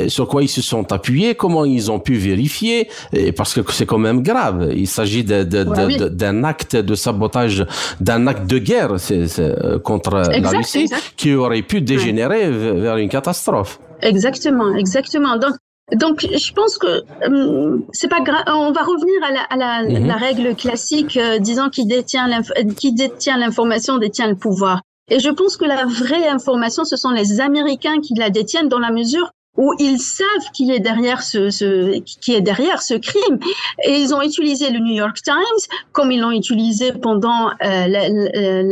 sur 0.07 0.27
quoi 0.27 0.43
ils 0.43 0.49
se 0.49 0.61
sont 0.61 0.91
appuyés, 0.91 1.35
comment 1.35 1.65
ils 1.65 1.91
ont 1.91 1.99
pu 1.99 2.15
vérifier, 2.15 2.89
parce 3.35 3.53
que 3.53 3.71
c'est 3.71 3.85
quand 3.85 3.97
même 3.97 4.21
grave. 4.21 4.71
Il 4.75 4.87
s'agit 4.87 5.23
d'un 5.23 6.43
acte 6.43 6.75
de 6.75 6.95
sabotage, 6.95 7.65
d'un 7.99 8.27
acte 8.27 8.47
de 8.47 8.57
guerre 8.57 8.95
euh, 9.11 9.79
contre 9.79 10.11
la 10.15 10.49
Russie 10.49 10.89
qui 11.17 11.33
aurait 11.33 11.61
pu 11.61 11.81
dégénérer 11.81 12.49
vers 12.49 12.97
une 12.97 13.09
catastrophe. 13.09 13.79
Exactement, 14.01 14.75
exactement. 14.75 15.37
Donc, 15.37 15.53
donc, 15.95 16.21
je 16.21 16.53
pense 16.53 16.77
que 16.77 17.03
euh, 17.29 17.77
c'est 17.91 18.07
pas 18.07 18.21
grave. 18.21 18.43
On 18.47 18.71
va 18.71 18.81
revenir 18.81 19.23
à 19.23 19.31
la, 19.31 19.41
à 19.41 19.55
la, 19.57 19.89
mhm. 19.89 20.07
la 20.07 20.15
règle 20.15 20.55
classique 20.55 21.17
euh, 21.17 21.39
disant 21.39 21.69
qui 21.69 21.85
détient 21.85 22.29
qui 22.77 22.93
détient 22.93 23.37
l'information 23.37 23.97
détient 23.97 24.27
le 24.27 24.35
pouvoir. 24.35 24.81
Et 25.09 25.19
je 25.19 25.29
pense 25.29 25.57
que 25.57 25.65
la 25.65 25.85
vraie 25.85 26.27
information, 26.27 26.85
ce 26.85 26.95
sont 26.95 27.11
les 27.11 27.41
Américains 27.41 27.99
qui 28.01 28.13
la 28.15 28.29
détiennent 28.29 28.69
dans 28.69 28.79
la 28.79 28.91
mesure 28.91 29.31
où 29.57 29.73
ils 29.79 29.99
savent 29.99 30.51
qui 30.53 30.71
est 30.71 30.79
derrière 30.79 31.21
ce, 31.21 31.51
ce, 31.51 31.99
qui 31.99 32.33
est 32.33 32.41
derrière 32.41 32.81
ce 32.81 32.95
crime 32.95 33.37
et 33.83 33.99
ils 33.99 34.13
ont 34.15 34.21
utilisé 34.21 34.71
le 34.71 34.79
New 34.79 34.95
York 34.95 35.21
Times 35.23 35.77
comme 35.91 36.11
ils 36.11 36.19
l'ont 36.19 36.31
utilisé 36.31 36.91
pendant 36.91 37.49
euh, 37.49 37.85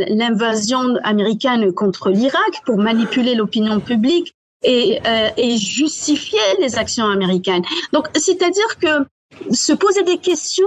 l'invasion 0.08 0.96
américaine 1.04 1.72
contre 1.72 2.10
l'Irak 2.10 2.62
pour 2.66 2.78
manipuler 2.78 3.36
l'opinion 3.36 3.78
publique 3.78 4.34
et, 4.62 5.00
euh, 5.06 5.28
et 5.36 5.56
justifier 5.56 6.40
les 6.60 6.76
actions 6.78 7.06
américaines. 7.06 7.64
Donc, 7.92 8.08
c'est-à-dire 8.14 8.78
que 8.80 9.06
se 9.54 9.72
poser 9.72 10.02
des 10.02 10.18
questions, 10.18 10.66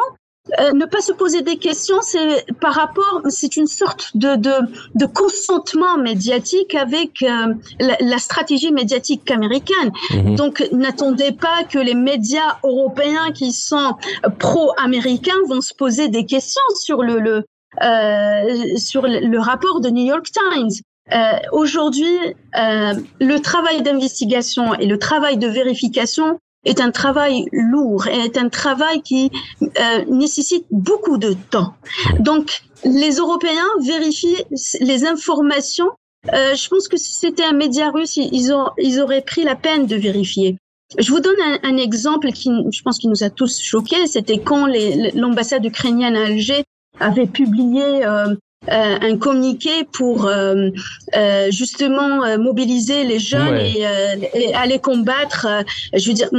euh, 0.60 0.74
ne 0.74 0.86
pas 0.86 1.02
se 1.02 1.12
poser 1.12 1.42
des 1.42 1.58
questions, 1.58 2.02
c'est 2.02 2.46
par 2.62 2.74
rapport, 2.74 3.22
c'est 3.30 3.58
une 3.58 3.66
sorte 3.66 4.16
de, 4.16 4.36
de, 4.36 4.54
de, 4.94 5.06
consentement 5.08 5.98
médiatique 5.98 6.76
avec 6.76 7.24
euh, 7.24 7.54
la, 7.80 7.98
la, 8.00 8.18
stratégie 8.20 8.72
médiatique 8.72 9.30
américaine. 9.32 9.92
Mhm. 10.12 10.36
Donc, 10.36 10.64
n'attendez 10.72 11.32
pas 11.32 11.64
que 11.64 11.80
les 11.80 11.96
médias 11.96 12.58
européens 12.64 13.32
qui 13.34 13.52
sont 13.52 13.96
pro-américains 14.38 15.34
vont 15.48 15.62
se 15.62 15.74
poser 15.74 16.10
des 16.10 16.26
questions 16.26 16.62
sur 16.76 17.02
le, 17.02 17.20
le 17.20 17.44
euh, 17.82 18.78
sur 18.78 19.02
le 19.06 19.40
rapport 19.40 19.82
de 19.82 19.90
New 19.90 20.06
York 20.06 20.28
Times. 20.32 20.70
Euh, 21.14 21.18
Aujourd'hui, 21.52 22.18
euh, 22.58 22.94
le 23.20 23.38
travail 23.40 23.84
d'investigation 23.84 24.74
et 24.74 24.88
le 24.88 24.98
travail 24.98 25.38
de 25.38 25.48
vérification 25.48 26.40
est 26.66 26.82
un 26.82 26.90
travail 26.90 27.46
lourd 27.52 28.08
et 28.08 28.18
est 28.26 28.38
un 28.38 28.50
travail 28.50 29.02
qui 29.04 29.32
euh, 29.62 30.06
nécessite 30.10 30.66
beaucoup 30.72 31.18
de 31.18 31.36
temps. 31.52 31.76
Donc, 32.20 32.62
les 32.84 33.18
Européens 33.18 33.70
vérifient 33.84 34.44
les 34.80 35.06
informations. 35.06 35.90
Euh, 36.34 36.56
je 36.56 36.68
pense 36.70 36.88
que 36.88 36.98
si 36.98 37.14
c'était 37.14 37.44
un 37.44 37.54
média 37.54 37.92
russe, 37.92 38.18
ils, 38.18 38.52
ont, 38.52 38.72
ils 38.80 39.00
auraient 39.00 39.22
pris 39.22 39.44
la 39.44 39.56
peine 39.56 39.86
de 39.86 39.96
vérifier. 39.96 40.58
Je 40.98 41.12
vous 41.12 41.20
donne 41.20 41.40
un, 41.40 41.60
un 41.64 41.78
exemple 41.78 42.32
qui, 42.32 42.50
je 42.72 42.82
pense, 42.82 42.98
qui 42.98 43.08
nous 43.08 43.24
a 43.24 43.30
tous 43.30 43.62
choqués. 43.62 44.08
C'était 44.08 44.40
quand 44.40 44.68
l'ambassade 45.14 45.66
ukrainienne 45.66 46.16
à 46.16 46.26
Alger 46.26 46.64
avait 47.00 47.28
publié 47.28 48.06
euh, 48.06 48.36
euh, 48.70 48.98
un 49.02 49.18
communiqué 49.18 49.86
pour 49.92 50.26
euh, 50.26 50.70
euh, 51.16 51.52
justement 51.52 52.38
mobiliser 52.38 53.04
les 53.04 53.20
jeunes 53.20 53.58
et, 53.58 54.54
aller 54.54 54.80
combattre. 54.80 55.48
je 55.94 56.08
veux 56.08 56.14
dire, 56.14 56.30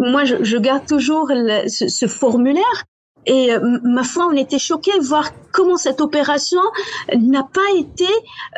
moi, 0.00 0.24
je, 0.24 0.56
garde 0.56 0.86
toujours 0.86 1.28
ce, 1.28 2.06
formulaire. 2.06 2.84
Et 3.26 3.50
ma 3.84 4.02
foi, 4.02 4.26
on 4.32 4.36
était 4.36 4.58
choqués 4.58 4.98
de 4.98 5.04
voir 5.04 5.30
comment 5.52 5.76
cette 5.76 6.00
opération 6.00 6.60
n'a 7.16 7.42
pas 7.42 7.78
été, 7.78 8.08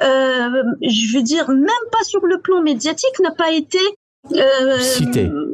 je 0.01 1.17
veux 1.17 1.23
dire, 1.23 1.49
même 1.51 1.85
pas 1.91 2.05
sur 2.05 2.25
le 2.27 2.39
plan 2.41 2.63
médiatique, 2.63 3.19
n'a 3.21 3.33
pas 3.33 3.51
été 3.51 3.79
euh, 4.31 4.79
cité. 4.79 5.27
Euh, 5.27 5.53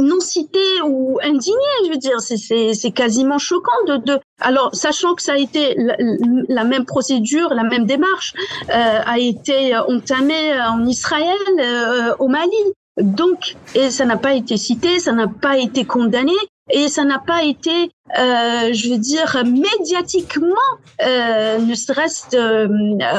non 0.00 0.20
cité 0.20 0.58
ou 0.84 1.18
indigné, 1.22 1.56
je 1.86 1.90
veux 1.90 1.96
dire, 1.96 2.20
c'est 2.20 2.90
quasiment 2.90 3.38
choquant 3.38 3.84
de, 3.86 3.96
de, 3.98 4.18
Alors, 4.40 4.74
sachant 4.74 5.14
que 5.14 5.22
ça 5.22 5.34
a 5.34 5.38
été 5.38 5.76
la, 6.48 6.64
même 6.64 6.84
procédure, 6.84 7.54
la 7.54 7.64
même 7.64 7.86
démarche 7.86 8.34
euh, 8.68 9.00
a 9.04 9.18
été 9.18 9.76
entamée 9.76 10.52
en 10.60 10.84
Israël, 10.86 11.38
euh, 11.58 12.14
au 12.18 12.28
Mali. 12.28 12.50
Donc, 13.00 13.56
et 13.74 13.90
ça 13.90 14.04
n'a 14.04 14.18
pas 14.18 14.34
été 14.34 14.56
cité, 14.56 14.98
ça 14.98 15.12
n'a 15.12 15.28
pas 15.28 15.56
été 15.56 15.84
condamné. 15.84 16.32
Et 16.72 16.88
ça 16.88 17.04
n'a 17.04 17.18
pas 17.18 17.44
été 17.44 17.90
euh, 18.18 18.72
je 18.72 18.90
veux 18.90 18.98
dire, 18.98 19.42
médiatiquement, 19.44 20.46
euh, 21.02 21.58
ne 21.58 21.74
serait-ce 21.74 22.36
euh, 22.36 22.68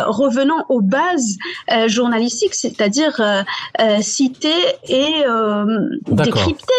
revenant 0.06 0.66
aux 0.70 0.82
bases 0.82 1.38
euh, 1.72 1.88
journalistiques, 1.88 2.54
c'est-à-dire 2.54 3.20
euh, 3.20 4.02
cité 4.02 4.54
et 4.88 5.24
décrypté. 6.08 6.74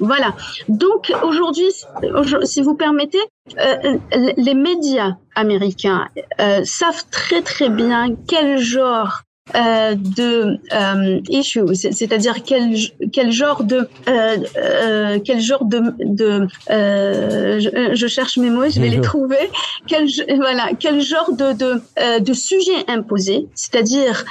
Voilà. 0.00 0.34
Donc 0.68 1.12
aujourd'hui, 1.22 1.70
si 2.42 2.62
vous 2.62 2.74
permettez, 2.74 3.22
les 4.36 4.54
médias 4.54 5.12
américains 5.36 6.08
savent 6.64 7.04
très 7.10 7.42
très 7.42 7.68
bien 7.68 8.08
quel 8.26 8.58
genre 8.58 9.22
euh, 9.54 9.94
de 9.94 10.58
euh, 10.72 11.20
issues, 11.28 11.74
c'est-à-dire 11.74 12.42
quel 12.42 12.76
quel 13.12 13.30
genre 13.30 13.62
de 13.62 13.86
euh, 14.08 14.36
euh 14.56 15.18
quel 15.22 15.38
genre 15.38 15.66
de, 15.66 15.82
de 16.02 16.48
euh, 16.70 17.60
je, 17.60 17.94
je, 17.94 18.06
cherche 18.06 18.38
mes 18.38 18.48
mots, 18.48 18.70
je 18.70 18.80
vais 18.80 18.88
les 18.88 19.02
trouver. 19.02 19.50
Quel 19.86 20.08
voilà 20.36 20.70
quel 20.80 21.02
genre 21.02 21.30
de 21.32 21.52
de, 21.52 22.20
de 22.20 22.32
sujet 22.32 22.88
imposé, 22.88 23.46
c'est-à-dire 23.54 24.24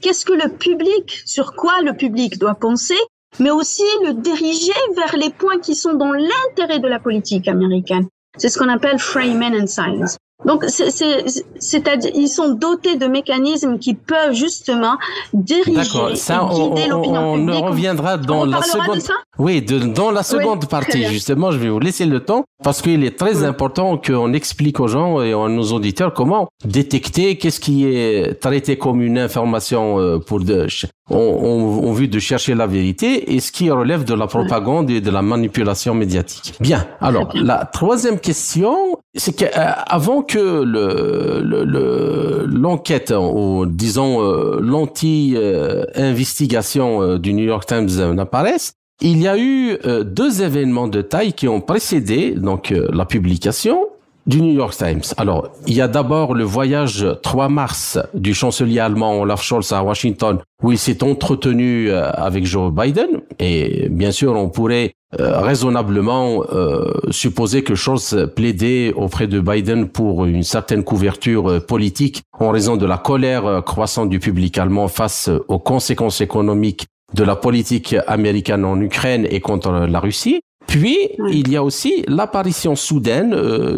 qu'est-ce 0.00 0.24
que 0.24 0.34
le 0.34 0.50
public, 0.50 1.22
sur 1.26 1.54
quoi 1.54 1.82
le 1.84 1.92
public 1.94 2.38
doit 2.38 2.54
penser, 2.54 2.98
mais 3.40 3.50
aussi 3.50 3.82
le 4.04 4.14
diriger 4.14 4.72
vers 4.96 5.16
les 5.16 5.30
points 5.30 5.58
qui 5.58 5.74
sont 5.74 5.94
dans 5.94 6.12
l'intérêt 6.12 6.78
de 6.78 6.86
la 6.86 7.00
politique 7.00 7.48
américaine. 7.48 8.06
C'est 8.36 8.50
ce 8.50 8.58
qu'on 8.58 8.68
appelle 8.68 9.00
framing 9.00 9.60
and 9.60 9.66
science. 9.66 10.16
Donc, 10.44 10.64
c'est-à-dire, 10.64 12.10
ils 12.14 12.28
sont 12.28 12.54
dotés 12.54 12.96
de 12.96 13.06
mécanismes 13.06 13.78
qui 13.78 13.94
peuvent 13.94 14.32
justement 14.32 14.96
diriger 15.34 15.80
ça, 16.14 16.44
on, 16.50 16.74
on, 16.74 17.48
on 17.48 17.62
reviendra 17.62 18.16
dans 18.16 18.44
la 18.44 18.62
seconde. 18.62 19.00
oui, 19.38 19.60
de, 19.62 19.78
dans 19.78 20.10
la 20.10 20.22
seconde 20.22 20.66
partie, 20.66 21.04
justement, 21.04 21.50
je 21.50 21.58
vais 21.58 21.68
vous 21.68 21.80
laisser 21.80 22.06
le 22.06 22.20
temps 22.20 22.44
parce 22.62 22.82
qu'il 22.82 23.04
est 23.04 23.18
très 23.18 23.44
important 23.44 23.96
qu'on 23.96 24.32
explique 24.32 24.80
aux 24.80 24.88
gens 24.88 25.22
et 25.22 25.32
à 25.32 25.48
nos 25.48 25.72
auditeurs 25.72 26.14
comment 26.14 26.48
détecter 26.64 27.36
qu'est-ce 27.36 27.60
qui 27.60 27.86
est 27.86 28.40
traité 28.40 28.76
comme 28.76 29.02
une 29.02 29.18
information 29.18 29.98
euh, 29.98 30.18
pour 30.18 30.40
de, 30.40 30.66
on, 31.10 31.92
vue 31.92 32.08
de 32.08 32.18
chercher 32.18 32.54
la 32.54 32.66
vérité 32.66 33.34
et 33.34 33.40
ce 33.40 33.50
qui 33.52 33.70
relève 33.70 34.04
de 34.04 34.14
la 34.14 34.26
propagande 34.26 34.90
et 34.90 35.00
de 35.00 35.10
la 35.10 35.22
manipulation 35.22 35.94
médiatique. 35.94 36.54
Bien. 36.60 36.86
Alors, 37.00 37.30
la 37.34 37.64
troisième 37.64 38.20
question, 38.20 38.98
c'est 39.14 39.32
qu'avant 39.32 40.22
que 40.30 40.62
le, 40.62 42.46
l'enquête 42.46 43.12
ou 43.12 43.66
disons 43.66 44.22
euh, 44.22 44.60
l'anti-investigation 44.62 47.02
euh, 47.02 47.18
du 47.18 47.34
New 47.34 47.44
York 47.44 47.66
Times 47.66 48.14
n'apparaisse, 48.14 48.74
il 49.00 49.20
y 49.20 49.26
a 49.26 49.36
eu 49.36 49.76
euh, 49.84 50.04
deux 50.04 50.42
événements 50.42 50.86
de 50.86 51.02
taille 51.02 51.32
qui 51.32 51.48
ont 51.48 51.60
précédé 51.60 52.36
donc 52.36 52.72
la 52.92 53.06
publication 53.06 53.88
du 54.30 54.40
New 54.40 54.54
York 54.54 54.76
Times. 54.76 55.02
Alors, 55.16 55.48
il 55.66 55.74
y 55.74 55.80
a 55.80 55.88
d'abord 55.88 56.34
le 56.34 56.44
voyage 56.44 57.06
3 57.22 57.48
mars 57.48 57.98
du 58.14 58.32
chancelier 58.32 58.78
allemand 58.78 59.20
Olaf 59.20 59.42
Scholz 59.42 59.72
à 59.72 59.82
Washington, 59.82 60.38
où 60.62 60.70
il 60.70 60.78
s'est 60.78 61.02
entretenu 61.02 61.90
avec 61.90 62.46
Joe 62.46 62.72
Biden. 62.72 63.22
Et 63.40 63.88
bien 63.90 64.12
sûr, 64.12 64.36
on 64.36 64.48
pourrait 64.48 64.92
euh, 65.18 65.40
raisonnablement 65.40 66.44
euh, 66.52 66.92
supposer 67.10 67.64
que 67.64 67.74
Scholz 67.74 68.28
plaidait 68.36 68.92
auprès 68.92 69.26
de 69.26 69.40
Biden 69.40 69.88
pour 69.88 70.24
une 70.24 70.44
certaine 70.44 70.84
couverture 70.84 71.50
euh, 71.50 71.58
politique 71.58 72.22
en 72.38 72.50
raison 72.50 72.76
de 72.76 72.86
la 72.86 72.96
colère 72.96 73.64
croissante 73.66 74.08
du 74.08 74.20
public 74.20 74.56
allemand 74.56 74.86
face 74.86 75.28
aux 75.48 75.58
conséquences 75.58 76.20
économiques 76.20 76.86
de 77.12 77.24
la 77.24 77.34
politique 77.34 77.96
américaine 78.06 78.64
en 78.64 78.80
Ukraine 78.80 79.26
et 79.28 79.40
contre 79.40 79.72
la 79.72 79.98
Russie. 79.98 80.42
Puis, 80.70 80.96
il 81.30 81.50
y 81.50 81.56
a 81.56 81.62
aussi 81.62 82.04
l'apparition 82.08 82.76
soudaine 82.76 83.34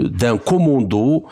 d'un 0.09 0.37
commando 0.37 1.25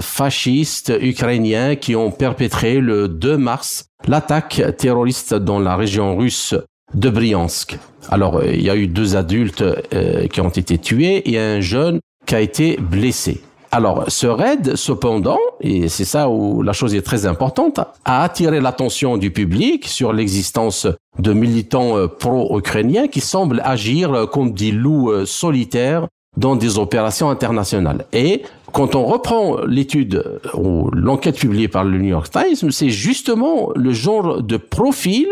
fasciste 0.00 0.92
ukrainien 1.00 1.74
qui 1.74 1.96
ont 1.96 2.10
perpétré 2.10 2.80
le 2.80 3.08
2 3.08 3.36
mars 3.36 3.86
l'attaque 4.06 4.62
terroriste 4.78 5.34
dans 5.34 5.58
la 5.58 5.76
région 5.76 6.16
russe 6.16 6.54
de 6.94 7.10
Briansk. 7.10 7.78
Alors, 8.08 8.36
euh, 8.36 8.52
il 8.52 8.62
y 8.62 8.70
a 8.70 8.76
eu 8.76 8.86
deux 8.86 9.16
adultes 9.16 9.62
euh, 9.62 10.26
qui 10.28 10.40
ont 10.40 10.48
été 10.48 10.78
tués 10.78 11.28
et 11.30 11.38
un 11.38 11.60
jeune 11.60 12.00
qui 12.26 12.34
a 12.34 12.40
été 12.40 12.76
blessé. 12.80 13.40
Alors, 13.72 14.04
ce 14.08 14.26
raid, 14.26 14.76
cependant, 14.76 15.38
et 15.60 15.88
c'est 15.88 16.04
ça 16.04 16.28
où 16.28 16.62
la 16.62 16.72
chose 16.72 16.94
est 16.94 17.02
très 17.02 17.26
importante, 17.26 17.80
a 18.04 18.22
attiré 18.22 18.60
l'attention 18.60 19.16
du 19.16 19.30
public 19.30 19.86
sur 19.86 20.12
l'existence 20.12 20.86
de 21.18 21.32
militants 21.32 21.96
euh, 21.96 22.06
pro-ukrainiens 22.06 23.08
qui 23.08 23.20
semblent 23.20 23.60
agir 23.64 24.28
comme 24.30 24.52
des 24.52 24.70
loups 24.70 25.26
solitaires 25.26 26.06
dans 26.36 26.56
des 26.56 26.78
opérations 26.78 27.30
internationales. 27.30 28.04
Et 28.12 28.42
quand 28.72 28.94
on 28.94 29.04
reprend 29.04 29.58
l'étude 29.66 30.40
ou 30.54 30.90
l'enquête 30.90 31.38
publiée 31.38 31.68
par 31.68 31.84
le 31.84 31.98
New 31.98 32.08
York 32.08 32.30
Times, 32.30 32.70
c'est 32.70 32.90
justement 32.90 33.70
le 33.74 33.92
genre 33.92 34.42
de 34.42 34.56
profil 34.56 35.28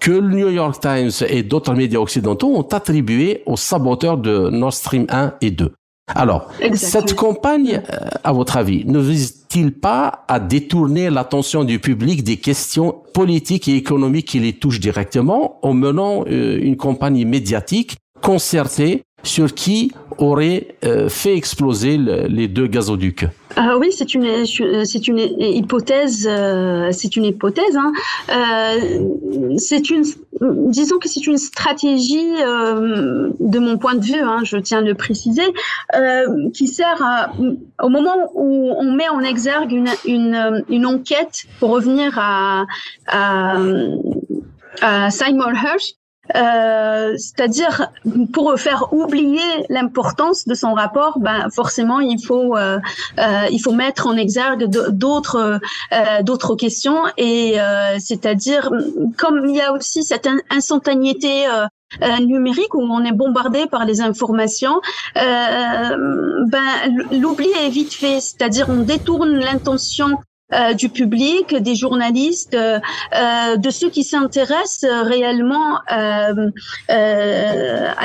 que 0.00 0.12
le 0.12 0.36
New 0.36 0.50
York 0.50 0.80
Times 0.80 1.10
et 1.28 1.42
d'autres 1.42 1.74
médias 1.74 1.98
occidentaux 1.98 2.54
ont 2.54 2.68
attribué 2.70 3.42
aux 3.46 3.56
saboteurs 3.56 4.18
de 4.18 4.50
Nord 4.50 4.74
Stream 4.74 5.06
1 5.08 5.34
et 5.40 5.50
2. 5.50 5.72
Alors, 6.06 6.50
cette 6.74 7.14
campagne, 7.14 7.82
euh, 7.90 8.08
à 8.22 8.32
votre 8.32 8.58
avis, 8.58 8.84
ne 8.84 8.98
vise-t-il 8.98 9.72
pas 9.72 10.24
à 10.28 10.38
détourner 10.38 11.08
l'attention 11.08 11.64
du 11.64 11.78
public 11.78 12.22
des 12.22 12.36
questions 12.36 12.94
politiques 13.14 13.68
et 13.68 13.76
économiques 13.76 14.28
qui 14.28 14.38
les 14.38 14.52
touchent 14.52 14.80
directement 14.80 15.58
en 15.62 15.72
menant 15.72 16.24
euh, 16.26 16.58
une 16.60 16.76
campagne 16.76 17.26
médiatique 17.26 17.96
concertée 18.20 19.04
sur 19.24 19.54
qui 19.54 19.92
aurait 20.18 20.76
euh, 20.84 21.08
fait 21.08 21.36
exploser 21.36 21.96
les 21.96 22.48
deux 22.48 22.66
gazoducs 22.66 23.26
ah 23.56 23.78
oui, 23.78 23.92
c'est 23.92 24.14
une 24.14 24.44
c'est 24.84 25.06
une 25.06 25.18
hypothèse 25.18 26.28
euh, 26.28 26.90
c'est 26.90 27.14
une 27.14 27.24
hypothèse 27.24 27.76
hein. 27.76 27.92
euh, 28.30 29.56
c'est 29.58 29.90
une 29.90 30.04
disons 30.68 30.98
que 30.98 31.08
c'est 31.08 31.26
une 31.26 31.38
stratégie 31.38 32.32
de 32.34 33.58
mon 33.58 33.78
point 33.78 33.94
de 33.94 34.04
vue 34.04 34.20
hein, 34.20 34.40
je 34.42 34.56
tiens 34.56 34.78
à 34.78 34.82
le 34.82 34.94
préciser 34.94 35.42
qui 36.52 36.66
sert 36.66 37.30
au 37.80 37.88
moment 37.88 38.30
où 38.34 38.72
on 38.76 38.92
met 38.92 39.08
en 39.08 39.20
exergue 39.20 39.72
une 39.72 39.90
une, 40.04 40.64
une 40.68 40.86
enquête 40.86 41.44
pour 41.60 41.70
revenir 41.70 42.18
à 42.18 42.66
à, 43.06 43.56
à 44.80 45.10
Simon 45.10 45.52
Hirsch 45.52 45.94
euh, 46.36 47.14
c'est-à-dire 47.16 47.90
pour 48.32 48.58
faire 48.58 48.92
oublier 48.92 49.66
l'importance 49.68 50.46
de 50.46 50.54
son 50.54 50.74
rapport, 50.74 51.18
ben 51.18 51.48
forcément 51.50 52.00
il 52.00 52.24
faut 52.24 52.56
euh, 52.56 52.78
euh, 53.18 53.46
il 53.50 53.60
faut 53.60 53.72
mettre 53.72 54.06
en 54.06 54.16
exergue 54.16 54.68
d'autres 54.90 55.60
d'autres 56.22 56.56
questions. 56.56 57.02
Et 57.16 57.56
c'est-à-dire 57.98 58.70
comme 59.16 59.46
il 59.46 59.56
y 59.56 59.60
a 59.60 59.72
aussi 59.72 60.02
cette 60.02 60.28
instantanéité 60.50 61.46
numérique 62.20 62.74
où 62.74 62.82
on 62.82 63.04
est 63.04 63.12
bombardé 63.12 63.66
par 63.66 63.84
les 63.84 64.00
informations, 64.00 64.80
ben 65.14 66.48
l'oubli 67.12 67.48
est 67.64 67.70
vite 67.70 67.94
fait, 67.94 68.20
c'est-à-dire 68.20 68.66
on 68.68 68.82
détourne 68.82 69.30
l'intention 69.38 70.08
euh, 70.08 70.33
du 70.76 70.88
public, 70.88 71.54
des 71.54 71.74
journalistes, 71.74 72.54
euh, 72.54 72.78
euh, 73.14 73.56
de 73.56 73.70
ceux 73.70 73.90
qui 73.90 74.04
s'intéressent 74.04 74.86
réellement 75.04 75.80
à 75.88 76.32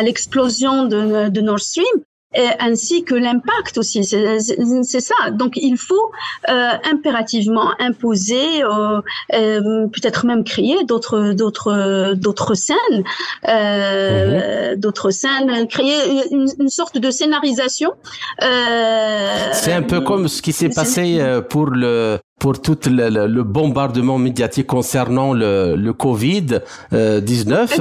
l'explosion 0.03 0.85
de, 0.85 1.29
de 1.29 1.41
Nord 1.41 1.59
Stream 1.59 2.03
et 2.35 2.47
ainsi 2.59 3.03
que 3.03 3.15
l'impact 3.15 3.77
aussi. 3.77 4.03
C'est 4.03 4.99
ça. 4.99 5.31
Donc 5.31 5.53
il 5.55 5.77
faut 5.77 6.11
euh, 6.49 6.69
impérativement 6.91 7.73
imposer, 7.79 8.63
euh, 8.63 9.01
euh, 9.33 9.87
peut-être 9.87 10.25
même 10.25 10.43
créer 10.43 10.83
d'autres 10.83 11.33
d'autres 11.33 12.13
d'autres 12.13 12.53
scènes, 12.53 13.03
euh, 13.47 14.73
mhm. 14.73 14.79
d'autres 14.79 15.09
scènes, 15.09 15.67
créer 15.67 16.31
une, 16.31 16.47
une, 16.59 16.69
sorte 16.69 16.99
de 16.99 17.09
scénarisation. 17.09 17.93
C'est 18.39 19.73
un 19.73 19.81
peu 19.81 20.01
comme 20.01 20.27
ce 20.27 20.41
qui 20.41 20.53
s'est 20.53 20.69
passé 20.69 21.19
pour 21.49 21.67
le 21.67 22.19
pour 22.39 22.61
tout 22.61 22.77
le, 22.87 23.27
le, 23.27 23.43
bombardement 23.43 24.17
médiatique 24.17 24.67
concernant 24.67 25.33
le, 25.33 25.75
le 25.75 25.93
Covid 25.93 26.61
19 26.91 27.79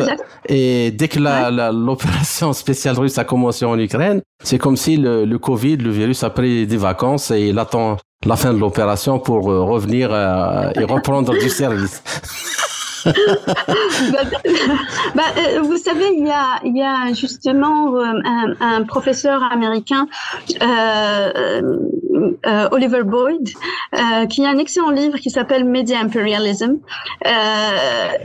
et 0.48 0.90
dès 0.90 1.08
que 1.08 1.18
l'opération 1.18 2.52
spéciale 2.52 2.98
russe 2.98 3.18
a 3.18 3.24
commencé 3.24 3.64
en 3.64 3.78
Ukraine, 3.78 4.22
c'est 4.42 4.58
comme 4.58 4.76
si 4.76 4.96
le, 4.96 5.24
le, 5.24 5.38
Covid, 5.38 5.76
le 5.76 5.90
virus 5.90 6.22
a 6.24 6.30
pris 6.30 6.66
des 6.66 6.76
vacances 6.76 7.30
et 7.30 7.48
il 7.48 7.58
attend 7.58 7.96
la 8.26 8.36
fin 8.36 8.52
de 8.52 8.58
l'opération 8.58 9.18
pour 9.18 9.50
euh, 9.50 9.62
revenir 9.62 10.10
euh, 10.12 10.70
et 10.74 10.84
reprendre 10.92 11.32
du 11.32 11.48
service. 11.48 12.02
bah, 13.06 14.18
bah 15.14 15.22
euh, 15.36 15.60
vous 15.62 15.76
savez, 15.76 16.06
il 16.16 16.26
y 16.26 16.82
a, 16.82 17.12
justement 17.14 17.96
un, 17.98 18.54
un, 18.60 18.82
professeur 18.84 19.42
américain 19.42 20.06
euh, 22.46 22.68
Oliver 22.70 23.02
Boyd, 23.02 23.48
euh, 23.94 24.26
qui 24.26 24.44
a 24.44 24.50
un 24.50 24.58
excellent 24.58 24.90
livre 24.90 25.18
qui 25.18 25.30
s'appelle 25.30 25.64
Media 25.64 26.00
Imperialism 26.00 26.78
euh, 27.26 27.30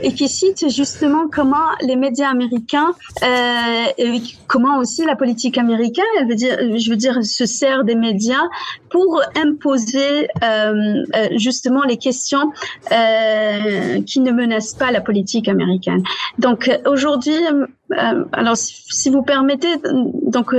et 0.02 0.12
qui 0.14 0.28
cite 0.28 0.70
justement 0.70 1.28
comment 1.30 1.68
les 1.82 1.96
médias 1.96 2.30
américains, 2.30 2.92
et 3.98 4.20
comment 4.46 4.78
aussi 4.78 5.04
la 5.04 5.16
politique 5.16 5.58
américaine, 5.58 6.04
elle 6.18 6.28
veut 6.28 6.34
dire, 6.34 6.56
je 6.78 6.90
veux 6.90 6.96
dire, 6.96 7.24
se 7.24 7.46
sert 7.46 7.84
des 7.84 7.94
médias 7.94 8.42
pour 8.90 9.20
imposer 9.36 10.28
justement 11.36 11.82
les 11.82 11.96
questions 11.96 12.52
qui 12.90 14.20
ne 14.20 14.32
menacent 14.32 14.63
pas 14.72 14.90
la 14.90 15.00
politique 15.00 15.48
américaine. 15.48 16.02
Donc 16.38 16.70
aujourd'hui, 16.86 17.36
alors 18.32 18.56
si 18.56 19.10
vous 19.10 19.22
permettez, 19.22 19.68
donc 20.26 20.54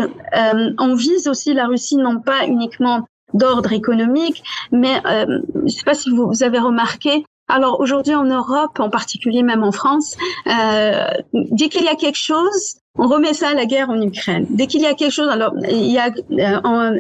on 0.80 0.96
vise 0.96 1.28
aussi 1.28 1.54
la 1.54 1.66
Russie 1.66 1.98
non 1.98 2.20
pas 2.20 2.46
uniquement 2.46 3.08
d'ordre 3.36 3.74
économique, 3.74 4.44
mais 4.72 5.02
euh, 5.06 5.42
je 5.56 5.62
ne 5.62 5.68
sais 5.68 5.84
pas 5.84 5.94
si 5.94 6.10
vous, 6.10 6.44
avez 6.44 6.60
remarqué, 6.60 7.26
alors 7.48 7.80
aujourd'hui 7.80 8.16
en 8.16 8.24
Europe, 8.24 8.80
en 8.80 8.90
particulier 8.90 9.44
même 9.44 9.64
en 9.64 9.72
France, 9.72 10.16
euh, 10.48 11.08
dès 11.34 11.70
qu'il 11.70 11.84
y 11.84 11.90
a 11.90 11.96
quelque 11.96 12.18
chose, 12.18 12.78
on 12.98 13.08
remet 13.08 13.34
ça 13.34 13.50
à 13.50 13.54
la 13.54 13.66
guerre 13.66 13.90
en 13.90 14.02
Ukraine. 14.02 14.46
Dès 14.50 14.68
qu'il 14.68 14.82
y 14.82 14.86
a 14.86 14.94
quelque 14.94 15.12
chose, 15.12 15.28
alors 15.28 15.54
il 15.70 15.92
y 15.92 15.98
a 15.98 16.08
euh, 16.08 16.60
en, 16.64 16.92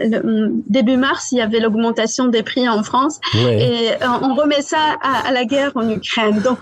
début 0.68 0.98
mars, 0.98 1.32
il 1.32 1.38
y 1.38 1.42
avait 1.42 1.60
l'augmentation 1.60 2.28
des 2.28 2.44
prix 2.44 2.68
en 2.68 2.84
France 2.84 3.20
et 3.34 3.92
euh, 3.92 4.08
on 4.22 4.36
remet 4.36 4.62
ça 4.62 4.98
à, 5.02 5.32
la 5.32 5.46
guerre 5.46 5.72
en 5.76 5.90
Ukraine. 5.90 6.42
Donc 6.42 6.58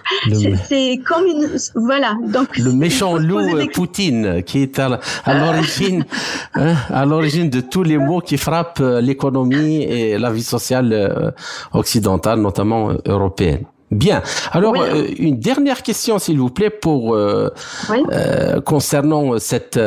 c'est 0.66 1.00
comme 1.04 1.26
une 1.26 1.50
voilà. 1.76 2.16
Donc 2.28 2.58
le 2.58 2.72
méchant 2.74 3.18
loup 3.18 3.40
euh, 3.40 3.66
Poutine 3.74 4.44
qui 4.44 4.62
est 4.62 4.80
à, 4.80 5.00
l'origine 5.28 6.06
hein, 6.54 6.76
à 6.90 7.06
l'origine 7.06 7.50
de 7.50 7.62
tous 7.62 7.84
les 7.84 7.98
maux 7.98 8.22
qui 8.22 8.38
frappent 8.38 8.84
l'économie 9.02 9.84
et 9.84 10.18
la 10.20 10.32
vie 10.32 10.44
sociale 10.44 11.34
occidentale, 11.74 12.40
notamment 12.40 12.92
européenne. 13.06 13.66
Bien. 13.94 14.22
Alors, 14.52 14.76
euh, 14.80 15.06
une 15.18 15.40
dernière 15.40 15.84
question, 15.84 16.20
s'il 16.20 16.40
vous 16.40 16.50
plaît, 16.50 16.70
pour 16.70 17.16
euh, 17.16 17.50
euh, 18.12 18.60
concernant 18.62 19.38
cette 19.40 19.80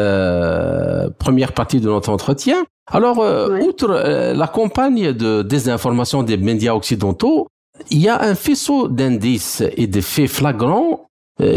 première 1.19 1.53
partie 1.53 1.81
de 1.81 1.88
notre 1.88 2.11
entretien. 2.11 2.64
Alors, 2.90 3.19
outre 3.19 3.88
la 3.88 4.47
campagne 4.47 5.12
de 5.12 5.42
désinformation 5.42 6.23
des 6.23 6.37
médias 6.37 6.75
occidentaux, 6.75 7.49
il 7.90 7.99
y 7.99 8.09
a 8.09 8.23
un 8.23 8.35
faisceau 8.35 8.88
d'indices 8.88 9.62
et 9.77 9.87
de 9.87 10.01
faits 10.01 10.31
flagrants 10.31 11.03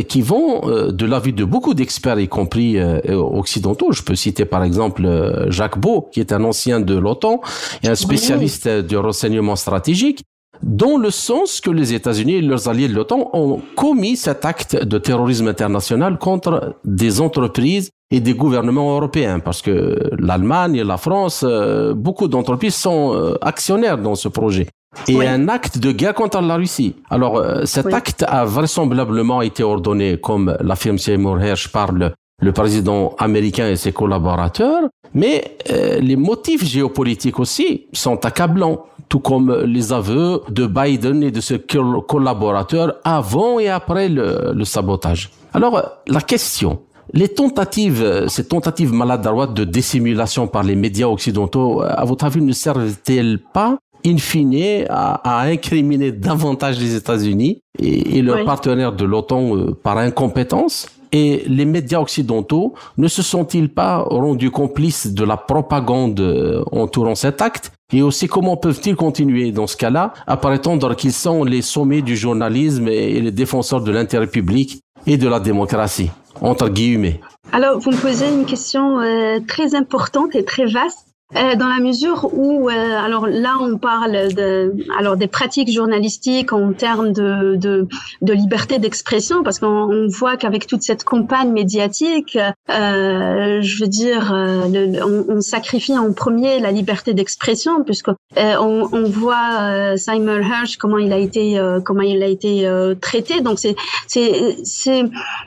qui 0.10 0.22
vont 0.22 0.90
de 0.90 1.06
l'avis 1.06 1.32
de 1.32 1.46
beaucoup 1.46 1.74
d'experts, 1.74 2.20
y 2.20 2.28
compris 2.28 2.78
occidentaux. 2.82 3.92
Je 3.92 4.02
peux 4.02 4.16
citer 4.16 4.44
par 4.44 4.64
exemple 4.64 5.08
Jacques 5.50 5.78
Beau, 5.78 6.10
qui 6.12 6.20
est 6.20 6.34
un 6.34 6.44
ancien 6.44 6.80
de 6.80 6.98
l'OTAN 6.98 7.42
et 7.84 7.88
un 7.88 7.96
spécialiste 7.96 8.68
du 8.68 8.98
renseignement 8.98 9.56
stratégique, 9.56 10.24
dans 10.62 10.98
le 10.98 11.10
sens 11.10 11.62
que 11.62 11.70
les 11.70 11.94
États-Unis 11.94 12.36
et 12.36 12.42
leurs 12.42 12.68
alliés 12.68 12.88
de 12.88 12.94
l'OTAN 12.94 13.30
ont 13.34 13.62
commis 13.76 14.18
cet 14.18 14.46
acte 14.46 14.76
de 14.76 14.98
terrorisme 14.98 15.48
international 15.48 16.18
contre 16.18 16.76
des 16.84 17.22
entreprises 17.22 17.92
et 18.12 18.20
des 18.20 18.34
gouvernements 18.34 18.96
européens, 18.96 19.40
parce 19.40 19.62
que 19.62 19.98
l'Allemagne 20.18 20.76
et 20.76 20.84
la 20.84 20.98
France, 20.98 21.46
euh, 21.48 21.94
beaucoup 21.94 22.28
d'entreprises 22.28 22.76
sont 22.76 23.14
euh, 23.14 23.36
actionnaires 23.42 23.98
dans 23.98 24.16
ce 24.16 24.28
projet. 24.28 24.68
Et 25.08 25.26
un 25.28 25.48
acte 25.48 25.78
de 25.78 25.92
guerre 25.92 26.16
contre 26.16 26.42
la 26.42 26.56
Russie. 26.56 26.96
Alors, 27.12 27.38
euh, 27.38 27.66
cet 27.66 27.94
acte 27.94 28.26
a 28.28 28.46
vraisemblablement 28.46 29.44
été 29.44 29.62
ordonné, 29.62 30.18
comme 30.20 30.58
l'affirme 30.62 30.98
Seymour 30.98 31.40
Hersh 31.40 31.72
par 31.72 31.92
le, 31.92 32.12
le 32.42 32.52
président 32.52 33.16
américain 33.20 33.70
et 33.70 33.76
ses 33.76 33.92
collaborateurs, 33.92 34.90
mais 35.14 35.58
les 36.00 36.16
motifs 36.16 36.64
géopolitiques 36.64 37.40
aussi 37.40 37.88
sont 37.94 38.26
accablants 38.26 38.86
tout 39.10 39.20
comme 39.20 39.64
les 39.66 39.92
aveux 39.92 40.42
de 40.50 40.68
Biden 40.68 41.24
et 41.24 41.32
de 41.32 41.42
ses 41.42 41.60
collaborateurs 41.60 42.96
avant 43.04 43.60
et 43.60 43.68
après 43.68 44.08
le, 44.08 44.64
sabotage. 44.64 45.32
Alors, 45.54 45.82
la 46.08 46.22
question, 46.22 46.80
les 47.12 47.28
tentatives, 47.28 48.28
ces 48.28 48.48
tentatives 48.48 48.94
maladroites 48.94 49.54
de 49.54 49.64
dissimulation 49.64 50.48
par 50.48 50.64
les 50.64 50.76
médias 50.76 51.08
occidentaux, 51.08 51.82
à 51.82 52.06
votre 52.06 52.26
avis, 52.26 52.42
ne 52.42 52.54
servent-elles 52.54 53.40
pas 53.40 53.80
in 54.06 54.18
fine 54.18 54.86
à, 54.90 55.42
incriminer 55.42 56.12
davantage 56.12 56.80
les 56.80 56.96
États-Unis 56.96 57.62
et, 57.80 58.22
leurs 58.22 58.46
partenaires 58.46 58.94
de 58.94 59.06
l'OTAN 59.06 59.56
euh, 59.56 59.72
par 59.74 59.98
incompétence? 59.98 60.88
Et 61.12 61.44
les 61.48 61.66
médias 61.66 62.00
occidentaux 62.00 62.74
ne 62.98 63.08
se 63.08 63.22
sont-ils 63.22 63.70
pas 63.70 63.98
rendus 63.98 64.52
complices 64.52 65.08
de 65.08 65.24
la 65.24 65.38
propagande 65.38 66.20
euh, 66.20 66.64
entourant 66.72 67.16
cet 67.16 67.42
acte? 67.42 67.72
Et 67.92 68.02
aussi, 68.02 68.28
comment 68.28 68.58
peuvent-ils 68.58 68.96
continuer 68.96 69.52
dans 69.52 69.68
ce 69.68 69.76
cas-là 69.76 70.14
à 70.28 70.38
prétendre 70.38 70.96
qu'ils 70.96 71.14
sont 71.14 71.44
les 71.44 71.62
sommets 71.62 72.02
du 72.02 72.16
journalisme 72.16 72.88
et 72.88 73.20
les 73.20 73.32
défenseurs 73.32 73.82
de 73.82 73.92
l'intérêt 73.92 74.28
public 74.28 74.82
et 75.08 75.18
de 75.18 75.28
la 75.28 75.40
démocratie? 75.40 76.12
Entre 76.42 76.70
guillemets. 76.70 77.20
Alors, 77.52 77.80
vous 77.80 77.92
me 77.92 77.98
posez 77.98 78.30
une 78.30 78.46
question 78.46 79.00
euh, 79.00 79.40
très 79.48 79.74
importante 79.74 80.36
et 80.36 80.46
très 80.46 80.66
vaste 80.66 81.09
euh, 81.36 81.56
dans 81.56 81.68
la 81.68 81.80
mesure 81.80 82.28
où, 82.34 82.70
euh, 82.70 82.74
alors 82.74 83.28
là, 83.28 83.58
on 83.62 83.78
parle 83.78 84.34
de, 84.34 84.74
alors 84.98 85.16
des 85.16 85.28
pratiques 85.28 85.72
journalistiques 85.72 86.54
en 86.54 86.74
termes 86.74 87.14
de, 87.14 87.56
de, 87.56 87.88
de 88.24 88.34
liberté 88.34 88.80
d'expression, 88.80 89.44
parce 89.44 89.60
qu'on 89.60 90.08
voit 90.08 90.38
qu'avec 90.38 90.66
toute 90.66 90.82
cette 90.82 91.04
campagne 91.04 91.52
médiatique, 91.52 92.36
euh, 92.72 93.62
je 93.62 93.80
veux 93.80 93.88
dire, 93.88 94.34
euh, 94.34 94.64
on, 95.06 95.36
on, 95.36 95.42
sacrifie 95.42 95.96
en 95.96 96.14
premier 96.14 96.60
la 96.60 96.72
liberté 96.72 97.14
d'expression, 97.14 97.84
puisque 97.84 98.10
on, 98.36 98.90
on, 98.92 99.04
voit 99.04 99.96
Simon 99.98 100.42
Hirsch 100.42 100.78
comment 100.78 100.98
il 100.98 101.14
a 101.14 101.18
été, 101.18 101.62
comment 101.86 102.02
il 102.02 102.24
a 102.24 102.28
été 102.28 102.68
traité. 103.02 103.42
Donc 103.42 103.60
c'est, 103.60 103.76
c'est, 104.08 104.58
c'est, 104.64 105.04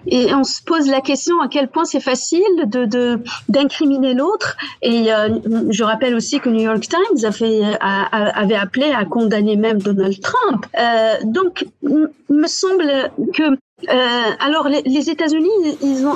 et 0.06 0.32
on 0.32 0.44
se 0.44 0.62
pose 0.62 0.88
la 0.88 1.00
question 1.00 1.40
à 1.40 1.48
quel 1.48 1.68
point 1.68 1.84
c'est 1.84 2.00
facile 2.00 2.40
de, 2.66 3.18
d'incriminer 3.48 4.14
l'autre 4.14 4.56
et 4.80 5.10
je 5.72 5.84
rappelle 5.84 6.14
aussi 6.14 6.38
que 6.38 6.48
New 6.48 6.62
York 6.62 6.86
Times 6.88 7.24
avait 7.24 8.54
appelé 8.54 8.92
à 8.92 9.04
condamner 9.04 9.56
même 9.56 9.80
Donald 9.80 10.20
Trump. 10.20 10.66
Euh, 10.78 11.14
donc, 11.24 11.66
me 11.82 12.46
semble 12.46 13.10
que 13.34 13.56
euh, 13.88 14.30
alors 14.38 14.68
les, 14.68 15.10
États-Unis, 15.10 15.48
ils, 15.82 16.06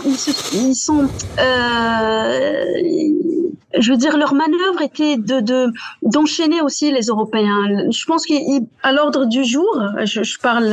ils, 0.55 0.75
sont, 0.77 1.09
euh, 1.41 2.75
je 3.77 3.91
veux 3.91 3.97
dire, 3.97 4.17
leur 4.17 4.35
manœuvre 4.35 4.83
était 4.83 5.17
de 5.17 5.73
d'enchaîner 6.03 6.61
aussi 6.61 6.93
les 6.93 7.07
Européens. 7.07 7.91
Je 7.91 8.05
pense 8.05 8.25
qu'à 8.25 8.93
l'ordre 8.93 9.25
du 9.25 9.45
jour, 9.45 9.83
je, 10.05 10.23
je 10.23 10.39
parle, 10.39 10.69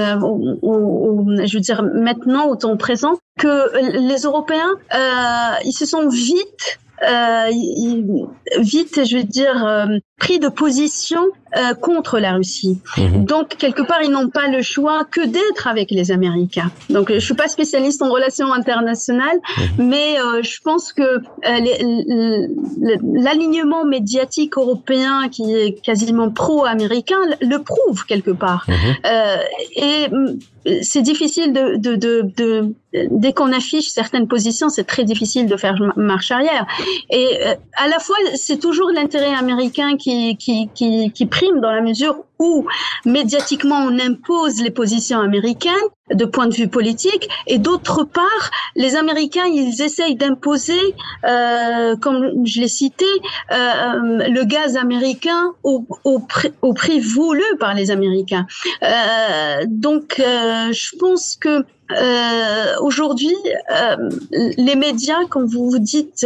je 0.64 1.54
veux 1.54 1.62
dire 1.62 1.82
maintenant 1.82 2.48
au 2.48 2.56
temps 2.56 2.78
présent, 2.78 3.18
que 3.40 3.98
les 3.98 4.22
Européens, 4.22 4.76
euh, 4.94 5.56
ils 5.66 5.74
se 5.74 5.86
sont 5.86 6.08
vite 6.08 6.80
euh, 7.02 7.50
vite, 8.60 9.06
je 9.06 9.18
veux 9.18 9.24
dire, 9.24 9.66
euh, 9.66 9.98
pris 10.18 10.40
de 10.40 10.48
position 10.48 11.22
euh, 11.58 11.74
contre 11.74 12.20
la 12.20 12.34
Russie. 12.34 12.80
Mhm. 12.98 13.26
Donc, 13.26 13.50
quelque 13.58 13.82
part, 13.82 14.02
ils 14.04 14.12
n'ont 14.12 14.30
pas 14.30 14.48
le 14.48 14.62
choix 14.62 15.06
que 15.06 15.26
d'être 15.26 15.68
avec 15.68 15.92
les 15.92 16.12
Américains. 16.12 16.72
Donc, 16.90 17.12
je 17.12 17.20
suis 17.20 17.34
pas 17.34 17.48
spécialiste 17.48 18.02
en 18.02 18.10
relations 18.10 18.54
internationales, 18.54 19.38
mhm. 19.58 19.88
mais 19.88 20.16
je 20.42 20.62
pense 20.62 20.94
que 20.94 21.22
l'alignement 23.14 23.86
médiatique 23.86 24.58
européen 24.58 25.30
qui 25.30 25.54
est 25.54 25.82
quasiment 25.84 26.30
pro-américain 26.30 27.20
le 27.42 27.58
prouve 27.58 28.06
quelque 28.06 28.32
part. 28.32 28.66
Mhm. 28.68 28.96
et 29.76 30.08
c'est 30.82 31.02
difficile 31.02 31.54
de, 31.54 31.76
de, 31.76 31.96
de, 31.96 32.22
de 32.38 32.74
dès 33.12 33.34
qu'on 33.34 33.52
affiche 33.52 33.90
certaines 33.90 34.28
positions, 34.28 34.70
c'est 34.70 34.84
très 34.84 35.04
difficile 35.04 35.48
de 35.48 35.58
faire 35.58 35.76
marche 35.96 36.32
arrière. 36.32 36.66
Et 37.10 37.28
euh, 37.42 37.56
à 37.76 37.88
la 37.88 38.00
fois, 38.00 38.16
c'est 38.36 38.60
toujours 38.60 38.90
l'intérêt 38.92 39.34
américain 39.34 39.98
qui, 40.04 40.36
qui, 40.38 40.70
qui, 40.76 41.12
qui 41.12 41.26
prime 41.26 41.62
dans 41.62 41.72
la 41.72 41.82
mesure 41.82 42.16
où 42.40 42.66
médiatiquement 43.06 43.86
on 43.88 43.98
impose 44.00 44.62
les 44.62 44.72
positions 44.72 45.20
américaines 45.20 45.88
de 46.12 46.26
point 46.26 46.48
de 46.48 46.54
vue 46.54 46.68
politique 46.68 47.30
et 47.48 47.58
d'autre 47.58 48.04
part 48.04 48.52
les 48.76 48.98
Américains 48.98 49.46
ils 49.46 49.82
essayent 49.82 50.16
d'imposer 50.16 50.82
euh, 51.26 51.96
comme 51.96 52.46
je 52.46 52.60
l'ai 52.60 52.68
cité 52.68 53.06
euh, 53.52 54.28
le 54.28 54.44
gaz 54.44 54.76
américain 54.76 55.54
au, 55.64 55.86
au, 56.04 56.20
prix, 56.20 56.52
au, 56.62 56.74
prix, 56.74 57.00
voulu 57.00 57.44
par 57.60 57.74
les 57.74 57.92
Américains. 57.92 58.46
Euh, 58.84 59.64
donc 59.68 60.20
euh, 60.20 60.72
je 60.74 60.98
pense 60.98 61.38
que 61.38 61.64
euh, 61.92 62.76
aujourd'hui, 62.82 63.36
euh, 63.72 64.10
les 64.58 64.76
médias, 64.76 65.26
quand 65.30 65.46
vous 65.46 65.70
vous 65.70 65.80
dites 65.80 66.26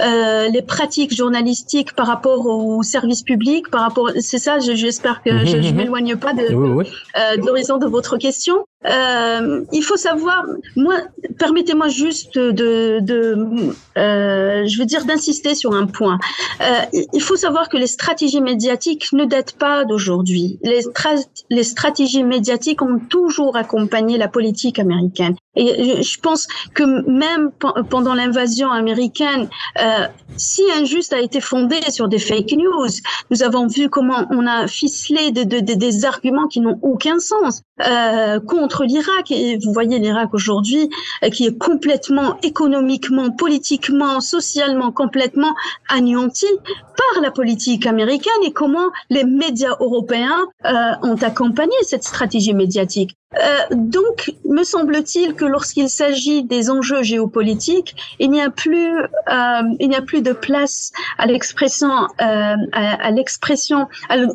euh, 0.00 0.48
les 0.48 0.62
pratiques 0.62 1.14
journalistiques 1.14 1.94
par 1.94 2.06
rapport 2.06 2.46
au 2.46 2.82
service 2.82 3.22
public, 3.22 3.70
par 3.70 3.80
rapport, 3.80 4.10
c'est 4.20 4.38
ça. 4.38 4.58
J'espère 4.58 5.22
que 5.22 5.44
je, 5.46 5.62
je 5.62 5.74
m'éloigne 5.74 6.16
pas 6.16 6.34
de, 6.34 6.42
euh, 6.42 7.36
de 7.36 7.46
l'horizon 7.46 7.78
de 7.78 7.86
votre 7.86 8.18
question. 8.18 8.66
Euh, 8.88 9.64
il 9.72 9.82
faut 9.82 9.96
savoir, 9.96 10.44
moi, 10.76 10.96
permettez-moi 11.38 11.88
juste 11.88 12.38
de, 12.38 13.00
de 13.00 13.74
euh, 13.96 14.66
je 14.66 14.78
veux 14.78 14.84
dire, 14.84 15.04
d'insister 15.04 15.54
sur 15.54 15.72
un 15.72 15.86
point. 15.86 16.18
Euh, 16.60 16.80
il 17.12 17.22
faut 17.22 17.36
savoir 17.36 17.68
que 17.68 17.76
les 17.76 17.86
stratégies 17.86 18.40
médiatiques 18.40 19.12
ne 19.12 19.24
datent 19.24 19.56
pas 19.56 19.84
d'aujourd'hui. 19.84 20.58
Les, 20.62 21.62
stratégies 21.62 22.22
médiatiques 22.22 22.82
ont 22.82 22.98
toujours 22.98 23.56
accompagné 23.56 24.18
la 24.18 24.28
politique 24.28 24.78
américaine. 24.78 25.36
Et 25.56 26.02
je 26.02 26.20
pense 26.20 26.46
que 26.74 26.82
même 27.10 27.50
pendant 27.88 28.14
l'invasion 28.14 28.70
américaine, 28.70 29.48
euh, 29.80 30.06
si 30.36 30.62
Injuste 30.78 31.14
a 31.14 31.20
été 31.20 31.40
fondé 31.40 31.76
sur 31.88 32.08
des 32.08 32.18
fake 32.18 32.52
news, 32.52 32.88
nous 33.30 33.42
avons 33.42 33.66
vu 33.66 33.88
comment 33.88 34.26
on 34.30 34.46
a 34.46 34.66
ficelé 34.66 35.30
de, 35.30 35.44
de, 35.44 35.60
des 35.60 36.04
arguments 36.04 36.46
qui 36.46 36.60
n'ont 36.60 36.78
aucun 36.82 37.18
sens 37.18 37.62
euh, 37.86 38.38
contre 38.40 38.75
l'Irak. 38.84 39.30
Et 39.30 39.58
vous 39.58 39.72
voyez 39.72 39.98
l'Irak 39.98 40.34
aujourd'hui 40.34 40.88
euh, 41.22 41.30
qui 41.30 41.46
est 41.46 41.58
complètement 41.58 42.38
économiquement, 42.42 43.30
politiquement, 43.30 44.20
socialement 44.20 44.92
complètement 44.92 45.54
anéanti 45.88 46.46
par 46.64 47.22
la 47.22 47.30
politique 47.30 47.86
américaine 47.86 48.32
et 48.44 48.52
comment 48.52 48.90
les 49.10 49.24
médias 49.24 49.76
européens 49.80 50.46
euh, 50.64 50.70
ont 51.02 51.16
accompagné 51.22 51.74
cette 51.82 52.04
stratégie 52.04 52.54
médiatique. 52.54 53.16
Euh, 53.34 53.58
donc, 53.72 54.32
me 54.44 54.62
semble-t-il 54.62 55.34
que 55.34 55.44
lorsqu'il 55.44 55.88
s'agit 55.88 56.44
des 56.44 56.70
enjeux 56.70 57.02
géopolitiques, 57.02 57.96
il 58.20 58.30
n'y 58.30 58.40
a 58.40 58.50
plus, 58.50 58.98
euh, 58.98 59.62
il 59.80 59.88
n'y 59.88 59.96
a 59.96 60.02
plus 60.02 60.22
de 60.22 60.32
place 60.32 60.92
à 61.18 61.26
l'expression, 61.26 62.06
euh, 62.20 62.54
à, 62.72 63.10
l'expression, 63.10 63.88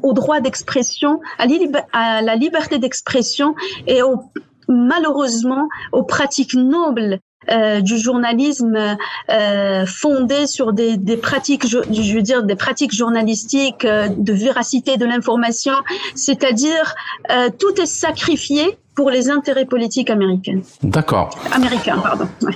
au 0.03 0.13
droit 0.13 0.41
d'expression, 0.41 1.21
à, 1.37 2.21
la 2.21 2.35
liberté 2.35 2.79
d'expression 2.79 3.55
et 3.87 4.03
au, 4.03 4.21
malheureusement 4.67 5.67
aux 5.93 6.03
pratiques 6.03 6.53
nobles 6.53 7.19
euh, 7.49 7.81
du 7.81 7.97
journalisme 7.97 8.97
euh, 9.29 9.85
fondé 9.87 10.45
sur 10.45 10.73
des, 10.73 10.97
des, 10.97 11.17
pratiques, 11.17 11.67
je, 11.67 12.13
veux 12.13 12.21
dire, 12.21 12.43
des 12.43 12.55
pratiques 12.55 12.93
journalistiques 12.93 13.83
euh, 13.83 14.09
de 14.09 14.31
véracité 14.31 14.97
de 14.97 15.05
l'information, 15.05 15.73
c'est-à-dire 16.13 16.93
euh, 17.31 17.49
tout 17.57 17.81
est 17.81 17.87
sacrifié 17.87 18.77
pour 18.95 19.09
les 19.09 19.29
intérêts 19.29 19.65
politiques 19.65 20.09
américains. 20.09 20.61
D'accord. 20.83 21.29
Américains, 21.51 21.99
pardon. 21.99 22.27
Ouais. 22.41 22.53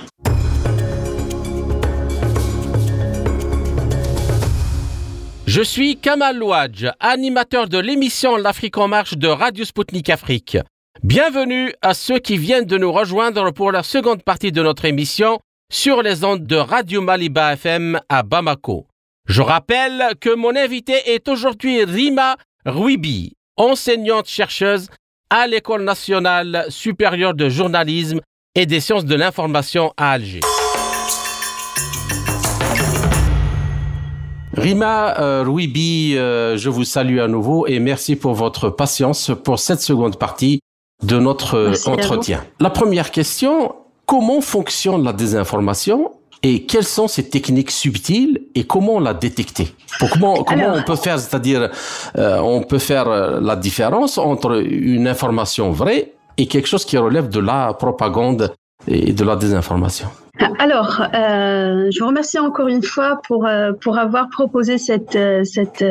Je 5.46 5.62
suis 5.62 5.96
Kamal 5.96 6.36
Louadj, 6.38 6.86
animateur 7.00 7.68
de 7.68 7.78
l'émission 7.78 8.36
L'Afrique 8.36 8.76
en 8.78 8.88
marche 8.88 9.16
de 9.16 9.28
Radio 9.28 9.64
Sputnik 9.64 10.10
Afrique. 10.10 10.58
Bienvenue 11.02 11.72
à 11.82 11.94
ceux 11.94 12.18
qui 12.18 12.36
viennent 12.36 12.64
de 12.64 12.78
nous 12.78 12.92
rejoindre 12.92 13.50
pour 13.52 13.70
la 13.70 13.82
seconde 13.82 14.22
partie 14.22 14.50
de 14.52 14.62
notre 14.62 14.84
émission 14.86 15.38
sur 15.72 16.02
les 16.02 16.24
ondes 16.24 16.46
de 16.46 16.56
Radio 16.56 17.00
Maliba 17.00 17.52
FM 17.54 18.00
à 18.08 18.22
Bamako. 18.22 18.86
Je 19.28 19.42
rappelle 19.42 20.14
que 20.20 20.34
mon 20.34 20.54
invité 20.56 20.94
est 21.14 21.28
aujourd'hui 21.28 21.84
Rima 21.84 22.36
Ruibi, 22.64 23.34
enseignante 23.56 24.26
chercheuse 24.26 24.88
à 25.30 25.46
l'École 25.46 25.82
nationale 25.82 26.66
supérieure 26.68 27.34
de 27.34 27.48
journalisme 27.48 28.20
et 28.54 28.66
des 28.66 28.80
sciences 28.80 29.04
de 29.04 29.14
l'information 29.14 29.92
à 29.96 30.12
Alger. 30.12 30.40
Rima 34.52 35.20
euh, 35.20 35.44
Ruibi, 35.46 36.16
euh, 36.16 36.56
je 36.56 36.70
vous 36.70 36.84
salue 36.84 37.18
à 37.18 37.28
nouveau 37.28 37.66
et 37.66 37.78
merci 37.78 38.16
pour 38.16 38.32
votre 38.32 38.70
patience 38.70 39.30
pour 39.44 39.58
cette 39.58 39.80
seconde 39.80 40.18
partie 40.18 40.60
de 41.02 41.18
notre 41.18 41.56
euh, 41.56 41.74
entretien. 41.86 42.42
La 42.58 42.70
première 42.70 43.10
question, 43.10 43.74
comment 44.06 44.40
fonctionne 44.40 45.04
la 45.04 45.12
désinformation 45.12 46.12
et 46.46 46.62
quelles 46.62 46.84
sont 46.84 47.08
ces 47.08 47.28
techniques 47.28 47.72
subtiles 47.72 48.42
et 48.54 48.64
comment 48.64 49.00
la 49.00 49.14
détecter 49.14 49.74
Comment, 49.98 50.44
comment 50.44 50.74
on 50.76 50.82
peut 50.84 50.94
faire, 50.94 51.18
c'est-à-dire 51.18 51.70
euh, 52.16 52.38
on 52.38 52.62
peut 52.62 52.78
faire 52.78 53.08
euh, 53.08 53.40
la 53.40 53.56
différence 53.56 54.16
entre 54.16 54.62
une 54.64 55.08
information 55.08 55.72
vraie 55.72 56.12
et 56.36 56.46
quelque 56.46 56.68
chose 56.68 56.84
qui 56.84 56.98
relève 56.98 57.28
de 57.28 57.40
la 57.40 57.74
propagande 57.74 58.54
et 58.86 59.12
de 59.12 59.24
la 59.24 59.34
désinformation 59.34 60.08
alors, 60.58 61.00
euh, 61.14 61.90
je 61.90 61.98
vous 61.98 62.08
remercie 62.08 62.38
encore 62.38 62.68
une 62.68 62.82
fois 62.82 63.20
pour 63.26 63.48
pour 63.80 63.96
avoir 63.96 64.28
proposé 64.28 64.76
cette 64.76 65.18
cette 65.44 65.82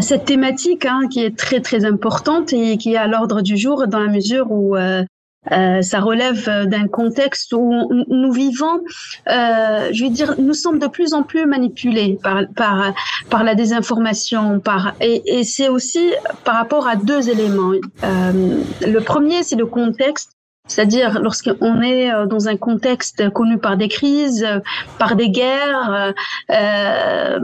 cette 0.00 0.24
thématique 0.24 0.84
hein, 0.84 1.02
qui 1.10 1.22
est 1.22 1.36
très 1.36 1.60
très 1.60 1.84
importante 1.84 2.52
et 2.52 2.76
qui 2.76 2.94
est 2.94 2.96
à 2.96 3.06
l'ordre 3.06 3.40
du 3.40 3.56
jour 3.56 3.86
dans 3.86 4.00
la 4.00 4.08
mesure 4.10 4.50
où 4.50 4.76
euh, 4.76 5.04
euh, 5.52 5.82
ça 5.82 6.00
relève 6.00 6.66
d'un 6.66 6.88
contexte 6.88 7.52
où 7.52 8.04
nous 8.08 8.32
vivons, 8.32 8.80
euh, 9.28 9.88
je 9.92 10.04
veux 10.04 10.10
dire, 10.10 10.34
nous 10.38 10.54
sommes 10.54 10.78
de 10.78 10.86
plus 10.86 11.14
en 11.14 11.22
plus 11.22 11.46
manipulés 11.46 12.18
par 12.22 12.42
par 12.54 12.92
par 13.30 13.44
la 13.44 13.54
désinformation, 13.54 14.60
par 14.60 14.94
et, 15.00 15.38
et 15.38 15.44
c'est 15.44 15.68
aussi 15.68 16.10
par 16.44 16.56
rapport 16.56 16.86
à 16.88 16.96
deux 16.96 17.28
éléments. 17.28 17.72
Euh, 18.04 18.62
le 18.86 18.98
premier, 19.00 19.42
c'est 19.42 19.56
le 19.56 19.66
contexte. 19.66 20.32
C'est-à-dire 20.68 21.20
lorsqu'on 21.20 21.80
est 21.80 22.10
dans 22.26 22.48
un 22.48 22.56
contexte 22.56 23.30
connu 23.30 23.56
par 23.56 23.76
des 23.76 23.86
crises, 23.86 24.44
par 24.98 25.14
des 25.14 25.30
guerres, 25.30 26.12
euh, 26.50 27.38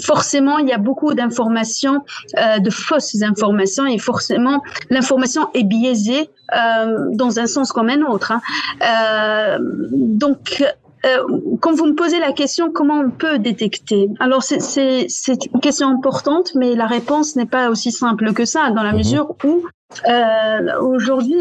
forcément, 0.00 0.58
il 0.58 0.68
y 0.68 0.72
a 0.72 0.78
beaucoup 0.78 1.14
d'informations, 1.14 2.04
euh, 2.38 2.58
de 2.58 2.70
fausses 2.70 3.22
informations, 3.22 3.86
et 3.86 3.98
forcément, 3.98 4.62
l'information 4.90 5.48
est 5.54 5.64
biaisée 5.64 6.30
euh, 6.54 7.08
dans 7.12 7.38
un 7.38 7.46
sens 7.46 7.72
comme 7.72 7.88
un 7.88 8.02
autre. 8.02 8.32
Hein. 8.32 8.40
Euh, 8.82 9.58
donc, 9.60 10.62
euh, 11.04 11.18
quand 11.60 11.72
vous 11.74 11.86
me 11.86 11.94
posez 11.94 12.18
la 12.18 12.32
question 12.32 12.70
comment 12.72 13.00
on 13.00 13.10
peut 13.10 13.38
détecter, 13.38 14.08
alors 14.18 14.42
c'est 14.42 15.06
une 15.52 15.60
question 15.60 15.88
importante, 15.88 16.54
mais 16.54 16.74
la 16.74 16.86
réponse 16.86 17.36
n'est 17.36 17.46
pas 17.46 17.68
aussi 17.68 17.92
simple 17.92 18.32
que 18.32 18.44
ça, 18.44 18.70
dans 18.70 18.82
la 18.82 18.92
mhm. 18.92 18.98
mesure 18.98 19.34
où 19.44 19.64
euh, 20.08 20.80
aujourd'hui, 20.80 21.40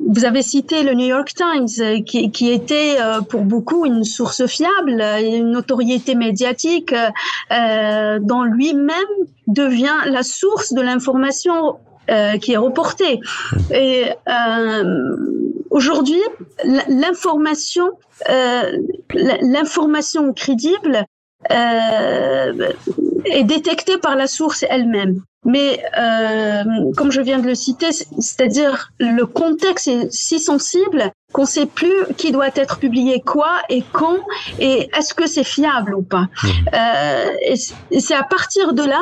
vous 0.00 0.24
avez 0.24 0.42
cité 0.42 0.82
le 0.82 0.94
New 0.94 1.06
York 1.06 1.32
Times, 1.34 2.04
qui, 2.04 2.30
qui 2.30 2.50
était 2.50 2.96
euh, 3.00 3.20
pour 3.20 3.42
beaucoup 3.42 3.86
une 3.86 4.04
source 4.04 4.46
fiable, 4.46 5.02
une 5.22 5.50
notoriété 5.50 6.14
médiatique, 6.14 6.94
euh, 7.52 8.18
dont 8.20 8.42
lui-même 8.42 8.92
devient 9.46 9.96
la 10.06 10.22
source 10.22 10.72
de 10.72 10.80
l'information 10.80 11.78
euh, 12.10 12.38
qui 12.38 12.52
est 12.52 12.56
reportée. 12.58 13.20
Et 13.72 14.04
euh, 14.28 15.16
aujourd'hui, 15.70 16.22
l'information, 16.88 17.90
euh, 18.28 18.78
l'information 19.42 20.32
crédible 20.32 21.04
euh, 21.50 22.72
est 23.24 23.44
détectée 23.44 23.98
par 23.98 24.16
la 24.16 24.26
source 24.26 24.64
elle-même. 24.68 25.22
Mais 25.46 25.82
euh, 25.98 26.64
comme 26.96 27.10
je 27.10 27.20
viens 27.20 27.38
de 27.38 27.46
le 27.46 27.54
citer, 27.54 27.92
c'est-à-dire 27.92 28.90
le 28.98 29.24
contexte 29.24 29.88
est 29.88 30.12
si 30.12 30.38
sensible 30.38 31.12
qu'on 31.32 31.42
ne 31.42 31.46
sait 31.46 31.66
plus 31.66 32.14
qui 32.16 32.32
doit 32.32 32.48
être 32.54 32.78
publié 32.78 33.20
quoi 33.20 33.52
et 33.68 33.82
quand 33.92 34.18
et 34.58 34.90
est-ce 34.96 35.14
que 35.14 35.26
c'est 35.26 35.44
fiable 35.44 35.94
ou 35.94 36.02
pas. 36.02 36.26
Mmh. 36.42 36.48
Euh, 36.74 37.26
et 37.42 38.00
c'est 38.00 38.14
à 38.14 38.24
partir 38.24 38.72
de 38.74 38.82
là 38.82 39.00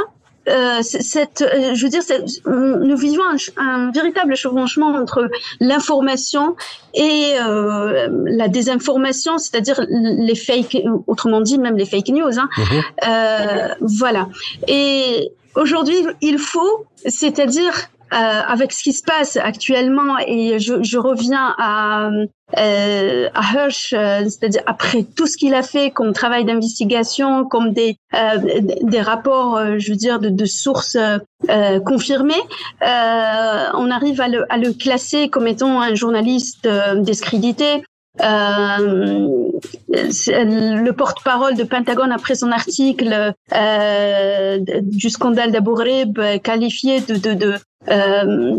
euh, 0.49 0.83
cette, 0.83 1.43
euh, 1.43 1.75
je 1.75 1.83
veux 1.85 1.89
dire, 1.89 2.03
nous 2.47 2.97
vivons 2.97 3.23
un, 3.57 3.91
véritable 3.93 4.37
chevauchement 4.37 4.89
entre 4.89 5.31
l'information 5.61 6.55
et 6.93 7.33
euh, 7.41 8.09
la 8.27 8.49
désinformation, 8.49 9.39
c'est-à-dire 9.39 9.81
les 9.89 10.35
fake, 10.35 10.77
autrement 11.07 11.41
dit 11.41 11.59
même 11.59 11.77
les 11.77 11.87
fake 11.87 12.09
news. 12.09 12.39
Hein. 12.39 12.49
Mhm. 12.59 12.83
Euh, 13.09 13.75
voilà. 13.81 14.29
Et 14.69 15.33
aujourd'hui, 15.55 15.97
il 16.21 16.39
faut, 16.39 16.87
c'est-à-dire 17.07 17.73
euh, 18.13 18.17
avec 18.17 18.73
ce 18.73 18.83
qui 18.83 18.93
se 18.93 19.03
passe 19.03 19.37
actuellement, 19.37 20.19
et 20.27 20.59
je, 20.61 20.83
je 20.83 20.99
reviens 20.99 21.55
à, 21.59 22.11
euh, 22.59 23.29
à 23.35 23.43
Hirsch, 23.55 23.93
euh, 23.93 24.21
c'est-à-dire 24.25 24.63
après 24.67 25.05
tout 25.17 25.27
ce 25.27 25.37
qu'il 25.37 25.55
a 25.55 25.63
fait 25.63 25.91
comme 25.91 26.13
travail 26.13 26.45
d'investigation, 26.45 27.45
comme 27.45 27.73
des, 27.73 27.97
euh, 28.15 28.61
des 28.83 29.01
rapports, 29.01 29.57
euh, 29.57 29.79
je 29.79 29.91
veux 29.91 29.97
dire, 29.97 30.21
de, 30.21 30.29
de 30.29 30.45
sources 30.45 30.97
confirmées, 31.85 32.43
on 32.81 33.91
arrive 33.91 34.21
à 34.21 34.29
le, 34.29 34.51
à 34.53 34.59
le 34.59 34.73
classer 34.73 35.29
comme 35.29 35.49
étant 35.49 35.81
un 35.81 35.95
journaliste 35.95 36.69
discrédité. 36.99 37.83
Euh, 38.23 39.49
le 39.89 40.91
porte-parole 40.93 41.57
de 41.57 41.65
Pentagone 41.65 42.13
après 42.13 42.35
son 42.35 42.53
article 42.53 43.35
euh, 43.53 44.59
du 44.83 45.11
scandale 45.11 45.51
d'Abu 45.51 45.73
qualifié 46.43 47.01
de, 47.01 47.17
de, 47.17 47.35
de 47.35 47.55
euh, 47.89 48.57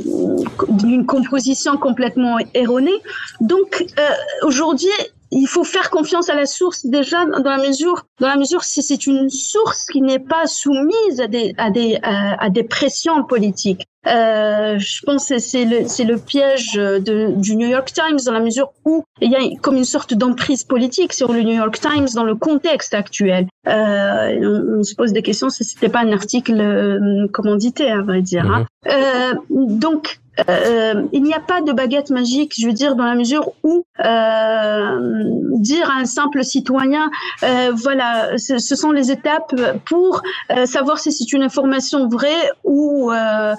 d'une 0.70 1.06
composition 1.06 1.78
complètement 1.78 2.38
erronée. 2.54 3.02
Donc 3.42 3.86
euh, 3.98 4.46
aujourd'hui, 4.46 4.90
il 5.32 5.48
faut 5.48 5.64
faire 5.64 5.90
confiance 5.90 6.30
à 6.30 6.36
la 6.36 6.46
source 6.46 6.86
déjà 6.86 7.26
dans 7.26 7.50
la 7.50 7.58
mesure 7.58 8.06
dans 8.20 8.28
la 8.28 8.38
mesure 8.38 8.64
si 8.64 8.84
c'est 8.84 9.08
une 9.08 9.30
source 9.30 9.86
qui 9.86 10.02
n'est 10.02 10.20
pas 10.20 10.46
soumise 10.46 11.20
à 11.20 11.28
des 11.28 11.54
à 11.58 11.72
des 11.72 11.98
à, 12.04 12.50
des 12.50 12.64
pressions 12.64 13.24
politiques. 13.24 13.88
Je 14.06 15.06
pense 15.06 15.30
que 15.30 15.40
c'est 15.40 15.66
le, 15.66 15.88
c'est 15.88 16.04
le 16.04 16.18
piège 16.18 16.74
de, 16.74 17.32
du 17.36 17.56
New 17.56 17.68
York 17.68 17.92
Times 17.94 18.20
dans 18.26 18.32
la 18.32 18.40
mesure 18.40 18.72
où 18.86 19.04
il 19.22 19.32
y 19.32 19.36
a 19.36 19.40
comme 19.62 19.78
une 19.78 19.86
sorte 19.86 20.14
d'emprise 20.14 20.64
politique 20.64 21.14
sur 21.14 21.32
le 21.32 21.42
New 21.42 21.56
York 21.56 21.80
Times 21.80 22.08
dans 22.14 22.24
le 22.24 22.36
contexte 22.36 22.94
actuel. 22.94 23.48
On, 23.66 24.80
on, 24.80 24.84
se 24.84 24.96
pose 24.96 25.12
des 25.12 25.22
questions 25.22 25.50
si 25.50 25.64
c'était 25.64 25.90
pas 25.90 26.02
un 26.02 26.12
article 26.12 27.30
commandité, 27.32 27.90
à 27.90 28.02
vrai 28.02 28.22
dire. 28.22 28.46
Hein. 28.46 28.66
Mm-hmm. 28.86 29.80
donc 29.80 30.20
euh, 30.50 31.04
il 31.12 31.24
n'y 31.24 31.34
a 31.34 31.40
pas 31.40 31.62
de 31.62 31.72
baguette 31.72 32.10
magique, 32.10 32.54
je 32.58 32.68
veux 32.68 32.74
dire, 32.74 32.96
dans 32.96 33.06
la 33.06 33.16
mesure 33.16 33.52
où 33.64 33.86
euh, 34.04 35.24
dire 35.60 35.90
à 35.90 36.00
un 36.02 36.06
simple 36.06 36.44
citoyen, 36.44 37.10
euh, 37.44 37.72
voilà, 37.74 38.38
ce, 38.38 38.58
sont 38.58 38.92
les 38.92 39.12
étapes 39.12 39.56
pour 39.86 40.22
euh, 40.52 40.66
savoir 40.66 41.00
si 41.00 41.12
c'est 41.12 41.32
une 41.34 41.44
information 41.44 42.08
vraie 42.08 42.50
ou 42.64 43.12
euh, 43.12 43.56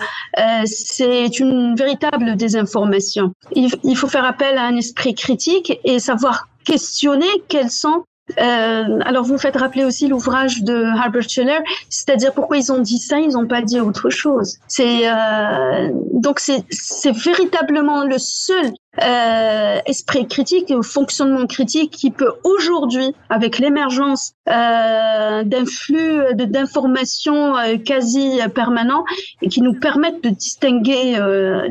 c'est 0.64 1.38
une 1.38 1.74
véritable 1.74 2.36
désinformation. 2.36 3.32
Il, 3.54 3.70
il 3.82 3.96
faut 3.96 4.08
faire 4.08 4.24
appel 4.24 4.58
à 4.58 4.64
un 4.64 4.76
esprit 4.76 5.14
critique 5.14 5.80
et 5.84 5.98
savoir 5.98 6.48
questionner 6.64 7.28
quels 7.48 7.70
sont 7.70 8.04
euh, 8.38 8.98
alors, 9.04 9.24
vous 9.24 9.38
faites 9.38 9.56
rappeler 9.56 9.84
aussi 9.84 10.08
l'ouvrage 10.08 10.62
de 10.62 10.84
Herbert 10.98 11.28
Scheller, 11.28 11.60
c'est-à-dire 11.88 12.32
pourquoi 12.32 12.56
ils 12.56 12.72
ont 12.72 12.80
dit 12.80 12.98
ça, 12.98 13.20
ils 13.20 13.30
n'ont 13.30 13.46
pas 13.46 13.62
dit 13.62 13.80
autre 13.80 14.10
chose. 14.10 14.58
C'est 14.66 15.08
euh, 15.08 15.90
donc 16.12 16.40
c'est 16.40 16.64
véritablement 17.12 18.04
le 18.04 18.18
seul 18.18 18.72
euh, 19.02 19.78
esprit 19.84 20.26
critique 20.26 20.70
et 20.70 20.74
au 20.74 20.82
fonctionnement 20.82 21.46
critique 21.46 21.90
qui 21.90 22.10
peut 22.10 22.32
aujourd'hui, 22.44 23.14
avec 23.28 23.58
l'émergence 23.58 24.32
euh, 24.48 25.44
d'un 25.44 25.66
flux 25.66 26.34
d'informations 26.34 27.56
euh, 27.56 27.76
quasi 27.76 28.38
permanent, 28.54 29.04
et 29.42 29.48
qui 29.48 29.60
nous 29.60 29.74
permettent 29.74 30.24
de 30.24 30.30
distinguer 30.30 31.18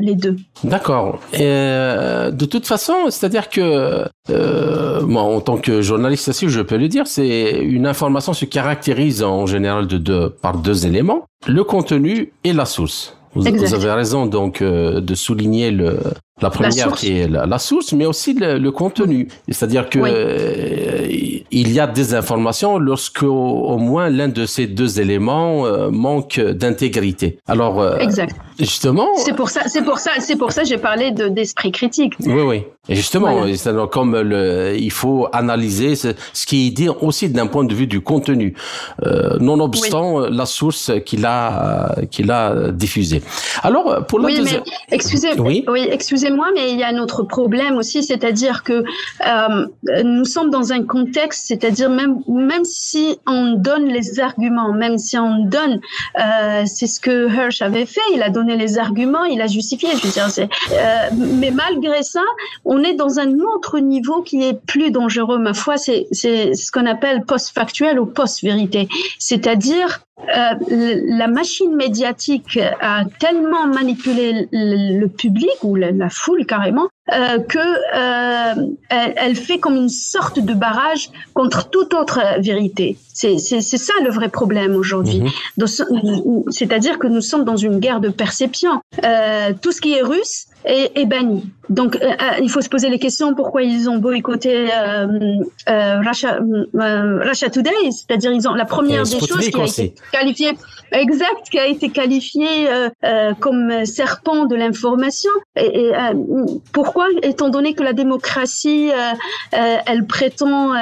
les 0.00 0.14
deux. 0.14 0.36
D'accord. 0.62 1.20
De 1.32 2.44
toute 2.44 2.66
façon, 2.66 2.94
c'est-à-dire 3.10 3.48
que 3.48 4.04
moi, 5.02 5.22
en 5.22 5.40
tant 5.40 5.56
que 5.56 5.82
journaliste 5.82 6.28
aussi, 6.28 6.48
je 6.48 6.60
peux 6.60 6.76
le 6.76 6.88
dire, 6.88 7.06
c'est 7.06 7.50
une 7.60 7.86
information 7.86 8.32
se 8.34 8.44
caractérise 8.44 9.22
en 9.22 9.46
général 9.46 9.86
de 9.86 9.98
deux, 9.98 10.30
par 10.30 10.58
deux 10.58 10.86
éléments 10.86 11.24
le 11.46 11.62
contenu 11.64 12.32
et 12.44 12.52
la 12.52 12.64
source. 12.64 13.16
Vous, 13.34 13.42
vous 13.42 13.74
avez 13.74 13.92
raison 13.92 14.26
donc 14.26 14.62
de 14.62 15.14
souligner 15.14 15.70
le, 15.70 15.98
la 16.42 16.50
première 16.50 16.92
qui 16.92 17.18
est 17.18 17.28
la, 17.28 17.58
source, 17.58 17.94
mais 17.94 18.04
aussi 18.04 18.34
le, 18.34 18.70
contenu. 18.70 19.28
C'est-à-dire 19.48 19.88
que 19.88 19.98
euh, 20.02 21.06
il 21.50 21.72
y 21.72 21.80
a 21.80 21.86
des 21.86 22.14
informations 22.14 22.78
lorsque 22.78 23.22
au, 23.22 23.78
moins 23.78 24.10
l'un 24.10 24.28
de 24.28 24.44
ces 24.44 24.66
deux 24.66 25.00
éléments 25.00 25.64
euh, 25.64 25.88
manque 25.90 26.38
d'intégrité. 26.38 27.38
Alors, 27.46 27.80
euh, 27.80 27.96
exact. 27.96 28.36
Justement. 28.58 29.08
C'est 29.16 29.34
pour 29.34 29.48
ça, 29.48 29.62
c'est 29.66 29.82
pour 29.82 29.98
ça, 29.98 30.12
c'est 30.18 30.36
pour 30.36 30.52
ça 30.52 30.64
j'ai 30.64 30.78
parlé 30.78 31.10
de 31.10 31.28
d'esprit 31.28 31.72
critique. 31.72 32.14
Oui, 32.20 32.42
oui. 32.42 32.62
Et 32.88 32.94
justement, 32.94 33.44
comme 33.88 34.16
le, 34.16 34.76
il 34.78 34.92
faut 34.92 35.26
analyser 35.32 35.96
ce, 35.96 36.08
ce 36.32 36.46
qui 36.46 36.68
est 36.68 36.70
dit 36.70 36.88
aussi 36.88 37.28
d'un 37.28 37.48
point 37.48 37.64
de 37.64 37.74
vue 37.74 37.88
du 37.88 38.00
contenu, 38.00 38.54
nonobstant 39.40 40.20
la 40.28 40.46
source 40.46 40.92
qu'il 41.04 41.26
a 41.26 41.96
qu'il 42.10 42.30
a 42.30 42.70
diffusée. 42.70 43.22
Alors 43.62 44.06
pour 44.06 44.20
la 44.20 44.26
oui, 44.26 44.40
mais 44.44 44.62
excusez, 44.90 45.38
oui, 45.38 45.64
oui 45.68 45.88
excusez 45.90 46.25
moi 46.30 46.48
mais 46.54 46.70
il 46.70 46.78
y 46.78 46.82
a 46.82 46.88
un 46.88 46.98
autre 46.98 47.22
problème 47.22 47.76
aussi, 47.76 48.02
c'est-à-dire 48.02 48.62
que 48.62 48.84
euh, 49.26 49.66
nous 50.04 50.24
sommes 50.24 50.50
dans 50.50 50.72
un 50.72 50.82
contexte, 50.84 51.46
c'est-à-dire 51.46 51.90
même 51.90 52.20
même 52.28 52.64
si 52.64 53.18
on 53.26 53.52
donne 53.52 53.86
les 53.86 54.20
arguments, 54.20 54.72
même 54.72 54.98
si 54.98 55.18
on 55.18 55.44
donne, 55.44 55.80
euh, 56.18 56.62
c'est 56.66 56.86
ce 56.86 57.00
que 57.00 57.28
Hirsch 57.28 57.62
avait 57.62 57.86
fait, 57.86 58.00
il 58.14 58.22
a 58.22 58.30
donné 58.30 58.56
les 58.56 58.78
arguments, 58.78 59.24
il 59.24 59.40
a 59.40 59.46
justifié. 59.46 59.88
Je 59.96 60.06
veux 60.06 60.12
dire, 60.12 60.28
euh, 60.38 61.08
mais 61.16 61.50
malgré 61.50 62.02
ça, 62.02 62.22
on 62.64 62.82
est 62.82 62.94
dans 62.94 63.18
un 63.18 63.38
autre 63.40 63.78
niveau 63.78 64.22
qui 64.22 64.42
est 64.42 64.60
plus 64.66 64.90
dangereux, 64.90 65.38
ma 65.38 65.54
foi. 65.54 65.76
C'est 65.76 66.06
c'est 66.12 66.54
ce 66.54 66.70
qu'on 66.72 66.86
appelle 66.86 67.24
post-factuel 67.24 67.98
ou 67.98 68.06
post-vérité, 68.06 68.88
c'est-à-dire 69.18 70.05
euh, 70.18 70.54
la 71.04 71.28
machine 71.28 71.76
médiatique 71.76 72.58
a 72.80 73.04
tellement 73.20 73.66
manipulé 73.66 74.48
le, 74.50 75.06
public 75.08 75.52
ou 75.62 75.74
la, 75.74 76.08
foule 76.08 76.46
carrément 76.46 76.88
euh, 77.12 77.38
que 77.38 77.58
euh, 77.58 78.66
elle, 78.88 79.36
fait 79.36 79.58
comme 79.58 79.76
une 79.76 79.90
sorte 79.90 80.40
de 80.40 80.54
barrage 80.54 81.10
contre 81.34 81.68
toute 81.68 81.92
autre 81.92 82.20
vérité. 82.40 82.96
C'est 83.12 83.38
ça 83.38 83.92
le 84.02 84.10
vrai 84.10 84.28
problème 84.28 84.74
aujourd'hui. 84.74 85.22
Mhm. 85.22 86.44
C'est-à-dire 86.50 86.98
que 86.98 87.06
nous 87.06 87.20
sommes 87.20 87.44
dans 87.44 87.56
une 87.56 87.78
guerre 87.78 88.00
de 88.00 88.08
perception. 88.08 88.80
Euh, 89.04 89.52
tout 89.60 89.70
ce 89.70 89.80
qui 89.80 89.92
est 89.92 90.02
russe 90.02 90.46
est, 90.66 90.98
est 90.98 91.06
banni. 91.06 91.50
Donc, 91.68 91.96
euh, 91.96 91.98
euh, 92.00 92.14
il 92.40 92.48
faut 92.48 92.60
se 92.60 92.68
poser 92.68 92.88
les 92.90 92.98
questions 93.00 93.34
pourquoi 93.34 93.62
ils 93.62 93.90
ont 93.90 93.98
boycotté 93.98 94.68
euh, 94.72 95.06
euh, 95.68 96.00
Russia, 96.06 96.38
euh, 96.38 97.18
Russia, 97.24 97.50
Today, 97.50 97.70
c'est-à-dire 97.90 98.30
ils 98.30 98.46
ont 98.48 98.54
la 98.54 98.64
première 98.64 99.02
des 99.02 99.18
choses 99.18 99.48
qui 99.48 99.60
a 99.60 99.64
été 99.64 99.94
qualifiée 100.12 100.52
exact, 100.92 101.50
qui 101.50 101.58
a 101.58 101.66
été 101.66 101.90
qualifiée 101.90 102.68
comme 103.40 103.84
serpent 103.84 104.44
de 104.44 104.54
l'information. 104.54 105.32
Et, 105.56 105.86
et 105.86 105.92
pourquoi, 106.72 107.08
étant 107.22 107.48
donné 107.48 107.74
que 107.74 107.82
la 107.82 107.92
démocratie, 107.92 108.90
elle 109.50 110.06
prétend 110.06 110.74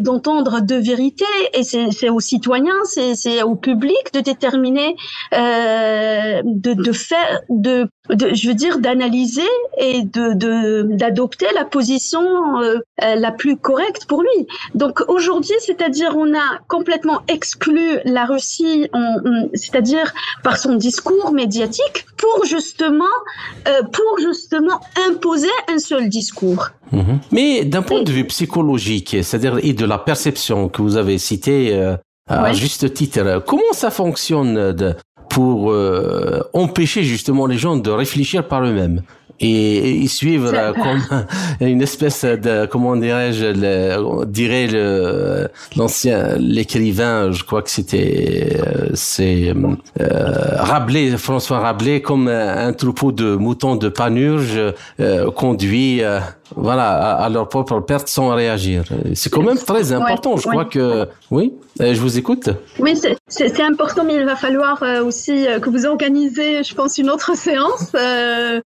d'entendre 0.00 0.60
deux 0.60 0.80
vérités, 0.80 1.24
et 1.54 1.62
c'est 1.62 2.08
aux 2.08 2.18
citoyens, 2.18 2.80
c'est 2.84 3.42
au 3.44 3.54
public 3.54 4.12
de 4.12 4.18
déterminer, 4.20 4.96
de, 5.32 6.72
de 6.74 6.92
faire, 6.92 7.40
de, 7.48 7.86
de 8.08 8.34
je 8.34 8.48
veux 8.48 8.54
dire, 8.54 8.78
d'analyser 8.78 9.42
et 9.78 10.02
de 10.02 10.82
d'adopter 10.82 11.46
la 11.54 11.64
position 11.64 12.22
euh, 12.60 12.78
euh, 13.02 13.14
la 13.14 13.30
plus 13.30 13.56
correcte 13.56 14.06
pour 14.06 14.22
lui. 14.22 14.46
Donc 14.74 15.00
aujourd'hui, 15.08 15.54
c'est-à-dire 15.60 16.16
on 16.16 16.34
a 16.34 16.58
complètement 16.66 17.20
exclu 17.28 17.98
la 18.04 18.24
Russie, 18.24 18.88
c'est-à-dire 19.54 20.12
par 20.42 20.56
son 20.56 20.76
discours 20.76 21.32
médiatique, 21.32 22.06
pour 22.16 22.44
justement 22.46 23.04
euh, 23.68 23.82
pour 23.82 24.18
justement 24.18 24.80
imposer 25.08 25.48
un 25.68 25.78
seul 25.78 26.08
discours. 26.08 26.70
Mhm. 26.92 27.20
Mais 27.30 27.64
d'un 27.64 27.82
point 27.82 28.02
de 28.02 28.10
vue 28.10 28.24
psychologique, 28.24 29.16
c'est-à-dire 29.22 29.58
et 29.62 29.74
de 29.74 29.84
la 29.84 29.98
perception 29.98 30.68
que 30.68 30.82
vous 30.82 30.96
avez 30.96 31.18
cité 31.18 31.94
à 32.26 32.52
juste 32.52 32.92
titre, 32.94 33.42
comment 33.46 33.72
ça 33.72 33.90
fonctionne 33.90 34.72
de, 34.72 34.94
pour 35.30 35.74
empêcher 36.52 37.02
justement 37.04 37.46
les 37.46 37.56
gens 37.56 37.76
de 37.76 37.90
réfléchir 37.90 38.46
par 38.46 38.64
eux-mêmes. 38.64 39.02
Et 39.42 39.92
ils 39.92 40.08
suivent 40.10 40.52
comme 40.74 41.26
une 41.66 41.80
espèce 41.80 42.24
de 42.24 42.66
comment 42.66 42.94
dirais-je 42.94 44.26
dirait 44.26 44.66
le 44.66 45.48
l'ancien 45.76 46.36
l'écrivain 46.36 47.32
je 47.32 47.42
crois 47.44 47.62
que 47.62 47.70
c'était 47.70 48.58
euh, 48.66 48.90
c'est 48.92 49.54
euh, 50.00 50.56
Rabelais 50.58 51.16
François 51.16 51.60
Rabelais 51.60 52.02
comme 52.02 52.28
un, 52.28 52.72
troupeau 52.74 53.12
de 53.12 53.34
moutons 53.34 53.76
de 53.76 53.88
panurge 53.88 54.60
euh, 55.00 55.30
conduit 55.30 56.02
euh, 56.02 56.20
voilà 56.54 56.90
à, 56.90 57.28
leur 57.30 57.48
propre 57.48 57.80
perte 57.80 58.08
sans 58.08 58.34
réagir. 58.34 58.84
C'est 59.14 59.30
quand 59.30 59.42
même 59.42 59.56
très 59.56 59.92
important 59.92 60.36
je 60.36 60.48
crois 60.48 60.66
que 60.66 61.06
oui 61.30 61.54
je 61.78 61.98
vous 61.98 62.18
écoute. 62.18 62.50
Oui 62.78 62.94
c'est 62.94 63.16
important 63.60 64.04
mais 64.04 64.14
il 64.14 64.24
va 64.24 64.36
falloir 64.36 64.82
aussi 65.04 65.46
que 65.60 65.70
vous 65.70 65.86
organisez 65.86 66.62
je 66.62 66.74
pense 66.74 66.98
une 66.98 67.10
autre 67.10 67.36
séance 67.36 67.94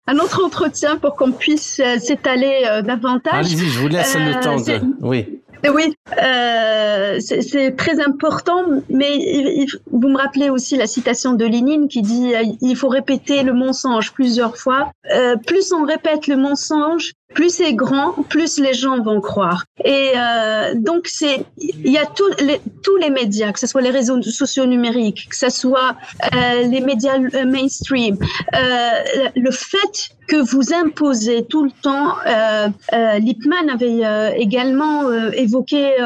un 0.06 0.18
autre 0.18 0.44
entretien 0.44 0.96
pour 0.96 1.16
qu'on 1.16 1.32
puisse 1.32 1.80
euh, 1.80 1.98
s'étaler 1.98 2.64
euh, 2.66 2.82
davantage. 2.82 3.46
Allez-y, 3.46 3.68
je 3.68 3.78
vous 3.78 3.88
laisse 3.88 4.14
le 4.14 4.36
euh, 4.36 4.42
temps 4.42 4.56
de... 4.56 4.80
Oui. 5.00 5.40
Oui, 5.72 5.94
euh, 6.22 7.18
c'est 7.20 7.74
très 7.74 7.98
important, 8.04 8.64
mais 8.90 9.64
vous 9.90 10.08
me 10.08 10.18
rappelez 10.18 10.50
aussi 10.50 10.76
la 10.76 10.86
citation 10.86 11.32
de 11.32 11.46
Lénine 11.46 11.88
qui 11.88 12.02
dit 12.02 12.32
il 12.60 12.76
faut 12.76 12.88
répéter 12.88 13.42
le 13.42 13.54
mensonge 13.54 14.12
plusieurs 14.12 14.58
fois. 14.58 14.92
Euh, 15.10 15.36
plus 15.36 15.72
on 15.72 15.86
répète 15.86 16.26
le 16.26 16.36
mensonge, 16.36 17.12
plus 17.32 17.50
c'est 17.50 17.74
grand, 17.74 18.12
plus 18.28 18.58
les 18.58 18.74
gens 18.74 19.00
vont 19.02 19.20
croire. 19.20 19.64
Et 19.84 20.12
euh, 20.16 20.74
donc 20.76 21.06
c'est, 21.06 21.44
il 21.58 21.90
y 21.90 21.98
a 21.98 22.06
tous 22.06 22.28
les, 22.40 22.60
tous 22.82 22.96
les 22.96 23.10
médias, 23.10 23.52
que 23.52 23.58
ce 23.58 23.66
soit 23.66 23.82
les 23.82 23.90
réseaux 23.90 24.20
sociaux 24.22 24.66
numériques, 24.66 25.28
que 25.30 25.36
ce 25.36 25.50
soit 25.50 25.96
euh, 26.34 26.62
les 26.62 26.80
médias 26.80 27.18
mainstream, 27.44 28.16
euh, 28.54 29.28
le 29.34 29.50
fait 29.50 30.10
que 30.26 30.36
vous 30.36 30.72
imposez 30.72 31.44
tout 31.44 31.64
le 31.64 31.70
temps. 31.70 32.16
Euh, 32.26 32.68
euh, 32.92 33.18
Lippmann 33.18 33.68
avait 33.70 34.04
euh, 34.04 34.30
également 34.36 35.10
évoqué 35.32 35.96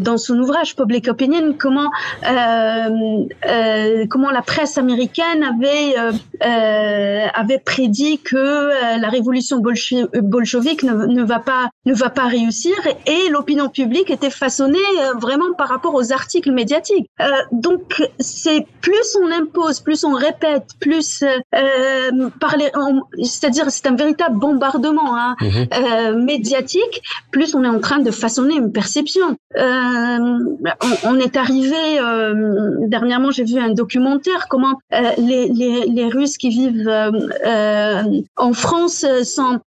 dans 0.00 0.18
son 0.18 0.38
ouvrage 0.38 0.76
Public 0.76 1.08
Opinion 1.08 1.54
comment 1.58 1.90
comment 4.08 4.30
la 4.30 4.42
presse 4.42 4.78
américaine 4.78 5.44
avait 5.44 5.94
avait 6.40 7.58
prédit 7.58 8.18
que 8.18 8.98
la 9.00 9.08
révolution 9.08 9.58
bolchevique 9.58 10.82
ne, 10.82 11.06
ne, 11.06 11.22
va 11.22 11.38
pas 11.38 11.70
ne 11.86 11.94
va 11.94 12.10
pas 12.10 12.26
réussir 12.26 12.74
et 13.06 13.28
l'opinion 13.30 13.68
publique 13.68 14.10
était 14.10 14.30
façonnée 14.30 14.78
vraiment 15.20 15.52
par 15.56 15.68
rapport 15.68 15.94
aux 15.94 16.12
articles 16.12 16.52
médiatiques. 16.52 17.08
donc 17.52 18.02
c'est 18.18 18.66
plus 18.80 19.16
on 19.22 19.30
impose, 19.30 19.80
plus 19.80 20.04
on 20.04 20.14
répète, 20.14 20.64
plus 20.80 21.24
parler, 22.40 22.70
c'est-à-dire 23.22 23.70
c'est 23.70 23.86
un 23.86 23.96
véritable 23.96 24.38
bombardement 24.38 25.16
hein, 25.16 25.36
mhm. 25.40 25.66
euh, 25.72 26.16
médiatique, 26.16 27.02
plus 27.30 27.54
on 27.54 27.64
est 27.64 27.68
en 27.68 27.80
train 27.80 27.98
de 27.98 28.10
façonner 28.10 28.54
une 28.54 28.72
perception. 28.72 29.36
Euh, 29.60 30.56
on, 31.04 31.18
est 31.18 31.36
arrivé 31.36 32.00
euh, 32.00 32.76
dernièrement, 32.86 33.30
j'ai 33.30 33.44
vu 33.44 33.58
un 33.58 33.70
documentaire 33.70 34.46
comment 34.48 34.78
les, 35.18 35.48
les, 35.48 35.86
les, 35.86 36.08
Russes 36.08 36.38
qui 36.38 36.48
vivent 36.48 36.90
en 38.36 38.52
France 38.52 39.04
sans 39.22 39.58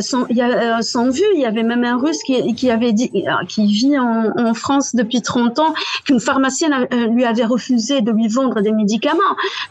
sans, 0.00 0.26
y 0.28 0.42
a, 0.42 0.82
sans 0.82 1.10
vue. 1.10 1.22
Il 1.34 1.40
y 1.40 1.46
avait 1.46 1.62
même 1.62 1.84
un 1.84 1.96
Russe 1.96 2.22
qui, 2.24 2.54
qui 2.54 2.70
avait 2.70 2.92
dit, 2.92 3.10
qui 3.48 3.66
vit 3.66 3.98
en, 3.98 4.32
en 4.36 4.54
France 4.54 4.94
depuis 4.94 5.22
30 5.22 5.58
ans, 5.58 5.74
qu'une 6.04 6.20
pharmacienne 6.20 6.86
lui 7.10 7.24
avait 7.24 7.44
refusé 7.44 8.00
de 8.00 8.10
lui 8.10 8.28
vendre 8.28 8.60
des 8.60 8.72
médicaments. 8.72 9.22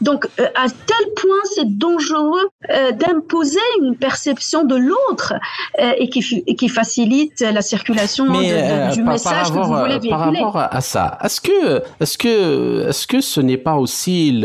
Donc 0.02 0.28
à 0.38 0.68
tel 0.70 1.14
point 1.16 1.36
c'est 1.56 1.78
dangereux 1.78 2.50
d'imposer 2.94 3.60
une 3.82 3.96
perception 3.96 4.64
de 4.64 4.76
l'autre 4.76 5.34
euh, 5.80 5.92
et, 5.98 6.10
qui, 6.10 6.44
qui 6.44 6.70
facilite 6.70 7.42
la 7.42 7.62
circulation 7.62 8.26
euh, 8.34 8.92
du 8.92 9.04
message 9.04 9.52
véhiculer. 9.74 10.10
Par 10.10 10.20
rapport 10.20 10.58
à 10.58 10.82
ça, 10.82 11.18
est-ce 11.24 11.42
que, 11.42 11.82
est-ce 12.00 12.18
que, 12.18 12.88
est-ce 12.90 13.08
que 13.08 13.22
ce 13.22 13.42
n'est 13.42 13.58
pas 13.58 13.76
aussi 13.76 14.44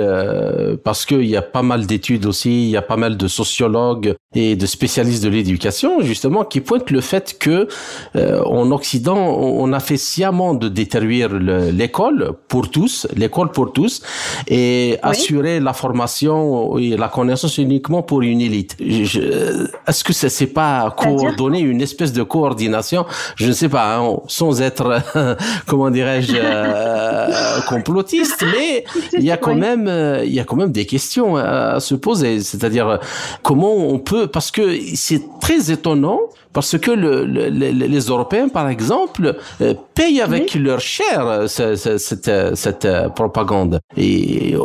parce 0.84 1.04
qu'il 1.04 1.26
y 1.26 1.36
a 1.36 1.42
pas 1.42 1.62
mal 1.62 1.86
d'études 1.86 2.26
aussi, 2.26 2.64
il 2.64 2.70
y 2.70 2.76
a 2.76 2.82
pas 2.82 2.96
mal 2.96 3.16
de 3.16 3.28
sociologues 3.28 4.14
et 4.34 4.56
de 4.56 4.66
spécialistes 4.66 5.24
de 5.24 5.28
l'éducation 5.28 6.00
justement 6.02 6.44
qui 6.44 6.60
pointent 6.60 6.90
le 6.90 7.00
fait 7.00 7.36
que 7.38 7.66
euh, 8.14 8.42
en 8.44 8.70
Occident 8.70 9.16
on 9.16 9.72
a 9.72 9.80
fait 9.80 9.96
sciemment 9.96 10.54
de 10.54 10.68
détruire 10.68 11.30
l'école 11.32 12.32
pour 12.48 12.70
tous, 12.70 13.08
l'école 13.16 13.50
pour 13.50 13.72
tous 13.72 14.02
et 14.46 14.98
assurer 15.02 15.58
la 15.60 15.72
formation 15.72 16.78
et 16.78 16.96
la 16.96 17.08
connaissance 17.08 17.58
uniquement 17.58 18.02
pour 18.02 18.22
une 18.22 18.40
élite. 18.40 18.76
Est-ce 18.80 20.04
que 20.04 20.12
ça 20.12 20.28
c'est 20.28 20.46
pas 20.46 20.94
coordonné 20.96 21.60
une 21.60 21.80
espèce 21.80 22.12
de 22.12 22.22
coordination? 22.22 23.06
Je 23.36 23.46
ne 23.48 23.52
sais 23.52 23.68
pas, 23.68 23.96
hein, 23.96 24.16
sans 24.28 24.62
être 24.62 25.02
comment 25.66 25.90
dirais-je 25.90 26.34
euh, 26.34 27.60
complotiste, 27.68 28.44
mais 28.52 28.84
il 29.12 29.24
y 29.24 29.30
a 29.30 29.36
quand 29.36 29.54
même 29.54 29.90
il 30.24 30.32
y 30.32 30.40
a 30.40 30.44
quand 30.44 30.56
même 30.56 30.72
des 30.72 30.86
questions 30.86 31.36
à 31.36 31.80
se 31.80 31.94
poser. 31.94 32.40
C'est-à-dire 32.40 32.98
comment 33.42 33.74
on 33.74 33.98
peut 33.98 34.26
parce 34.26 34.50
que 34.50 34.76
c'est 34.94 35.22
très 35.40 35.70
étonnant 35.70 36.20
parce 36.52 36.78
que 36.78 36.90
le, 36.90 37.24
les 37.24 38.00
Européens, 38.00 38.48
par 38.48 38.68
exemple, 38.68 39.36
euh, 39.60 39.74
payent 39.94 40.20
avec 40.20 40.54
leur 40.54 40.80
chair 40.80 41.26
euh, 41.26 41.46
cette, 41.46 42.56
cette, 42.56 42.84
euh, 42.84 43.08
propagande. 43.08 43.80
Et 43.96 44.56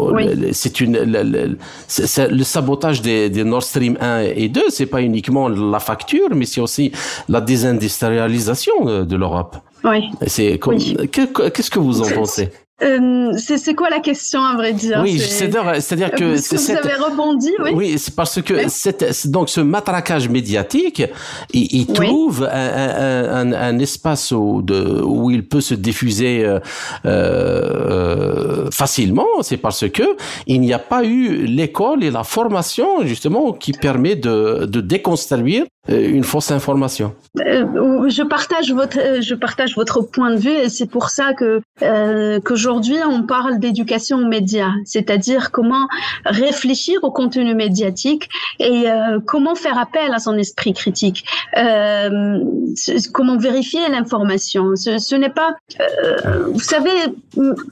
c'est 0.52 0.82
une 0.82 0.98
le, 0.98 1.58
le, 2.30 2.44
sabotage 2.44 3.02
des, 3.02 3.30
des, 3.30 3.44
Nord 3.44 3.64
Stream 3.64 3.98
1 4.02 4.22
et 4.36 4.50
2, 4.50 4.64
c'est 4.70 4.88
pas 4.88 5.02
uniquement 5.02 5.48
la 5.48 5.80
facture, 5.80 6.30
mais 6.34 6.46
c'est 6.46 6.62
aussi 6.62 6.92
la 7.30 7.42
désindustrialisation 7.42 8.84
de, 8.84 9.04
de 9.04 9.16
l'Europe. 9.16 9.58
Oui. 9.86 10.10
C'est 10.28 10.60
qu'est-ce 11.12 11.70
que 11.70 11.80
vous 11.80 12.02
en 12.02 12.10
pensez 12.10 12.50
euh, 12.84 13.32
c'est 13.38 13.74
quoi 13.74 13.90
la 13.90 14.02
question 14.02 14.44
à 14.44 14.54
vrai 14.56 14.74
dire 14.74 15.00
Oui, 15.02 15.18
c'est-à-dire 15.18 16.12
que, 16.12 16.36
vous 16.36 16.72
avez 16.72 16.96
rebondi, 16.96 17.52
oui. 17.64 17.72
Oui, 17.74 17.98
c'est 17.98 18.14
parce 18.14 18.42
que 18.42 18.68
cette, 18.68 19.28
donc 19.28 19.48
ce 19.48 19.62
matraquage 19.62 20.28
médiatique, 20.28 21.02
il, 21.54 21.68
il 21.74 21.88
trouve 21.88 22.44
un, 22.44 22.50
un, 22.52 23.54
un, 23.54 23.80
espace 23.80 24.34
où, 24.34 24.62
de, 24.62 25.02
où 25.02 25.32
il 25.32 25.48
peut 25.48 25.62
se 25.62 25.74
diffuser 25.74 26.44
euh, 26.44 26.60
euh, 27.06 28.70
facilement. 28.72 29.28
C'est 29.42 29.56
parce 29.56 29.90
que 29.90 30.18
il 30.46 30.60
n'y 30.60 30.74
a 30.74 30.80
pas 30.80 31.06
eu 31.06 31.46
l'école 31.46 32.04
et 32.04 32.12
la 32.12 32.26
formation 32.26 33.06
justement 33.06 33.54
qui 33.54 33.72
permet 33.72 34.18
de, 34.18 34.66
de 34.66 34.82
déconstruire 34.82 35.64
euh, 35.64 35.75
une 35.88 36.24
fausse 36.24 36.52
information. 36.52 37.14
Euh, 37.40 38.10
je 38.10 38.24
partage 38.24 38.72
votre, 38.72 39.22
je 39.22 39.36
partage 39.36 39.76
votre 39.76 40.02
point 40.02 40.32
de 40.32 40.38
vue 40.38 40.50
et 40.50 40.70
c'est 40.70 40.86
pour 40.86 41.10
ça 41.10 41.34
que 41.34 41.62
euh, 41.82 42.40
qu'aujourd'hui 42.40 42.98
on 43.08 43.24
parle 43.24 43.60
d'éducation 43.60 44.18
aux 44.18 44.28
médias, 44.28 44.72
c'est-à-dire 44.86 45.52
comment 45.52 45.88
réfléchir 46.26 47.04
au 47.04 47.12
contenu 47.12 47.54
médiatique 47.54 48.30
et 48.60 48.90
euh, 48.90 49.20
comment 49.26 49.56
faire 49.56 49.78
appel 49.78 50.14
à 50.14 50.20
son 50.20 50.38
esprit 50.38 50.74
critique, 50.74 51.26
euh, 51.58 52.40
comment 53.14 53.38
vérifier 53.38 53.82
l'information. 53.90 54.76
Ce, 54.76 54.98
ce 54.98 55.16
n'est 55.16 55.30
pas, 55.30 55.56
vous 56.52 56.60
savez, 56.60 56.90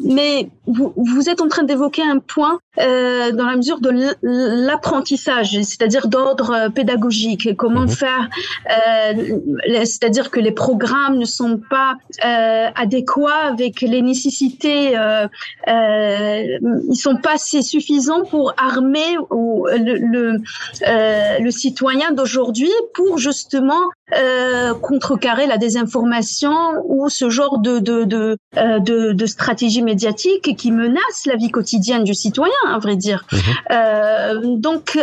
mais 0.03 0.49
vous, 0.65 0.93
vous 0.95 1.29
êtes 1.29 1.41
en 1.41 1.47
train 1.47 1.63
d'évoquer 1.63 2.03
un 2.03 2.19
point 2.19 2.59
dans 2.77 3.45
la 3.45 3.55
mesure 3.55 3.79
de 3.79 3.91
l'apprentissage, 4.21 5.51
c'est-à-dire 5.51 6.07
d'ordre 6.07 6.69
pédagogique, 6.73 7.55
comment 7.55 7.81
mhm. 7.81 7.89
Euh, 8.69 9.39
c'est-à-dire 9.85 10.31
que 10.31 10.39
les 10.39 10.51
programmes 10.51 11.17
ne 11.17 11.25
sont 11.25 11.59
pas 11.69 11.95
euh, 12.25 12.69
adéquats 12.75 13.45
avec 13.45 13.81
les 13.81 14.01
nécessités, 14.01 14.97
euh, 14.97 15.27
euh, 15.67 16.43
ils 16.89 16.95
sont 16.95 17.17
pas 17.17 17.33
assez 17.33 17.61
suffisants 17.61 18.23
pour 18.25 18.53
armer 18.57 19.17
le, 19.31 19.97
le, 19.97 20.41
euh, 20.87 21.39
le 21.39 21.51
citoyen 21.51 22.11
d'aujourd'hui 22.11 22.71
pour 22.93 23.17
justement 23.17 23.81
euh, 24.13 24.73
contrecarrer 24.73 25.47
la 25.47 25.57
désinformation 25.57 26.53
ou 26.85 27.09
ce 27.09 27.29
genre 27.29 27.59
de 27.59 27.79
de, 27.79 28.03
de, 28.03 28.37
de, 28.55 29.13
de 29.13 29.25
stratégie 29.25 29.81
médiatique 29.81 30.55
qui 30.57 30.71
menace 30.71 31.25
la 31.25 31.35
vie 31.35 31.49
quotidienne 31.49 32.03
du 32.03 32.13
citoyen, 32.13 32.53
à 32.67 32.79
vrai 32.79 32.95
dire. 32.95 33.25
Mhm. 33.31 33.39
Euh, 33.71 34.41
donc 34.57 34.99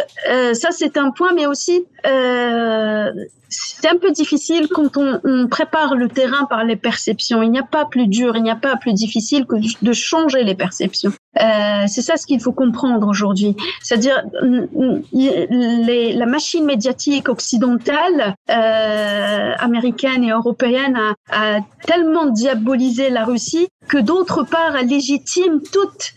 ça 0.52 0.68
c'est 0.70 0.96
un 0.96 1.10
point, 1.10 1.32
mais 1.34 1.46
aussi 1.46 1.84
euh, 2.06 3.10
c'est 3.50 3.88
un 3.88 3.96
peu 3.96 4.12
difficile 4.12 4.68
quand 4.68 4.96
on, 4.96 5.20
on, 5.24 5.48
prépare 5.48 5.96
le 5.96 6.08
terrain 6.08 6.44
par 6.44 6.64
les 6.64 6.76
perceptions. 6.76 7.42
Il 7.42 7.50
n'y 7.50 7.58
a 7.58 7.64
pas 7.64 7.84
plus 7.84 8.06
dur, 8.06 8.36
il 8.36 8.42
n'y 8.42 8.50
a 8.50 8.56
pas 8.56 8.76
plus 8.76 8.92
difficile 8.92 9.44
que 9.44 9.56
de 9.56 9.92
changer 9.92 10.44
les 10.44 10.54
perceptions. 10.54 11.12
Euh, 11.40 11.84
c'est 11.86 12.02
ça 12.02 12.16
ce 12.16 12.26
qu'il 12.26 12.40
faut 12.40 12.52
comprendre 12.52 13.06
aujourd'hui. 13.08 13.56
C'est-à-dire 13.82 14.22
les, 15.12 16.12
la 16.12 16.26
machine 16.26 16.64
médiatique 16.64 17.28
occidentale, 17.28 18.34
euh, 18.50 19.52
américaine 19.58 20.24
et 20.24 20.30
européenne 20.30 20.96
a, 20.96 21.56
a 21.56 21.60
tellement 21.86 22.26
diabolisé 22.26 23.10
la 23.10 23.24
Russie 23.24 23.68
que 23.88 23.98
d'autre 23.98 24.44
part 24.44 24.76
elle 24.76 24.88
légitime 24.88 25.60
toute 25.72 26.14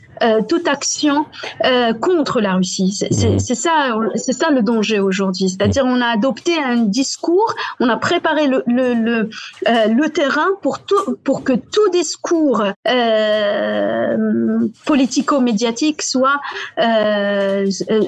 toute 0.48 0.68
action 0.68 1.26
euh, 1.66 1.94
contre 1.94 2.42
la 2.42 2.54
Russie. 2.56 2.98
Mmh. 3.12 3.40
C'est 3.40 3.56
ça, 3.56 3.96
c'est 4.16 4.34
ça 4.34 4.50
le 4.52 4.62
danger 4.62 5.00
aujourd'hui. 5.00 5.50
C'est-à-dire, 5.50 5.84
on 5.86 6.02
a 6.02 6.08
adopté 6.08 6.52
un 6.58 6.78
discours, 6.78 7.54
on 7.80 7.90
a 7.90 7.98
préparé 7.98 8.48
le 8.48 8.64
le, 8.68 8.94
le, 8.94 9.30
euh, 9.68 9.88
le 9.88 10.10
terrain 10.10 10.48
pour 10.62 10.80
tout, 10.80 11.18
pour 11.24 11.44
que 11.44 11.54
tout 11.54 11.90
discours 11.92 12.64
politico-médiatique 14.86 16.02
soit 16.02 16.40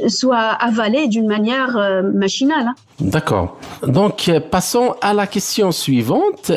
soit 0.08 0.38
avalé 0.38 1.08
d'une 1.08 1.28
manière 1.28 2.02
machinale. 2.14 2.68
Hein. 2.68 2.76
D'accord. 3.00 3.58
Donc, 3.86 4.32
passons 4.52 4.96
à 5.02 5.14
la 5.14 5.28
question 5.28 5.72
suivante. 5.72 6.52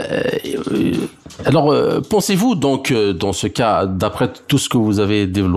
Alors, 1.45 1.75
pensez-vous 2.09 2.55
donc 2.55 2.93
dans 2.93 3.33
ce 3.33 3.47
cas, 3.47 3.87
d'après 3.87 4.33
tout 4.49 4.59
ce 4.59 4.69
que 4.69 4.79
vous 4.79 5.01
avez 5.01 5.27
développé, 5.27 5.48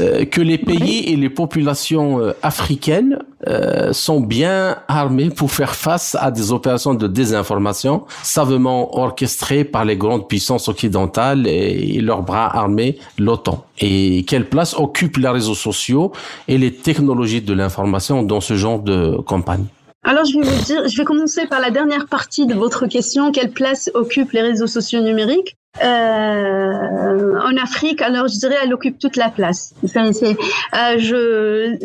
euh, 0.00 0.24
que 0.24 0.40
les 0.40 0.58
pays 0.58 1.04
et 1.06 1.16
les 1.16 1.28
populations 1.30 2.20
euh, 2.20 2.32
africaines 2.42 3.18
euh, 3.48 3.92
sont 3.92 4.20
bien 4.20 4.76
armés 4.88 5.30
pour 5.30 5.50
faire 5.50 5.74
face 5.74 6.16
à 6.20 6.30
des 6.30 6.52
opérations 6.52 6.94
de 6.94 7.06
désinformation 7.06 8.04
savamment 8.22 8.96
orchestrées 8.96 9.64
par 9.64 9.84
les 9.84 9.96
grandes 9.96 10.28
puissances 10.28 10.68
occidentales 10.68 11.46
et, 11.46 12.00
leurs 12.00 12.22
bras 12.22 12.56
armés, 12.56 12.98
l'OTAN. 13.18 13.64
Et 13.78 14.24
quelle 14.26 14.48
place 14.48 14.74
occupent 14.74 15.18
les 15.18 15.28
réseaux 15.28 15.54
sociaux 15.54 16.12
et 16.48 16.56
les 16.56 16.72
technologies 16.72 17.42
de 17.42 17.52
l'information 17.52 18.22
dans 18.22 18.40
ce 18.40 18.54
genre 18.54 18.80
de 18.80 19.16
campagne? 19.26 19.64
Alors, 20.02 20.24
je 20.24 20.38
vais 20.38 20.46
vous 20.46 20.64
dire, 20.64 20.88
je 20.88 20.96
vais 20.96 21.04
commencer 21.04 21.46
par 21.46 21.60
la 21.60 21.70
dernière 21.70 22.06
partie 22.06 22.46
de 22.46 22.54
votre 22.54 22.86
question. 22.86 23.32
Quelle 23.32 23.50
place 23.50 23.90
occupent 23.94 24.32
les 24.32 24.40
réseaux 24.40 24.66
sociaux 24.66 25.02
numériques? 25.02 25.56
Euh, 25.82 27.38
en 27.40 27.56
Afrique, 27.62 28.02
alors 28.02 28.26
je 28.26 28.38
dirais 28.38 28.56
elle 28.62 28.74
occupe 28.74 28.98
toute 28.98 29.16
la 29.16 29.30
place. 29.30 29.72
Euh, 29.84 30.98
je, 30.98 31.76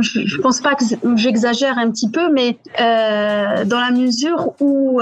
je, 0.00 0.40
pense 0.40 0.60
pas 0.60 0.74
que 0.74 0.84
j'exagère 1.14 1.78
un 1.78 1.90
petit 1.90 2.10
peu, 2.10 2.32
mais 2.32 2.58
euh, 2.80 3.64
dans 3.64 3.78
la 3.78 3.92
mesure 3.92 4.54
où 4.60 5.00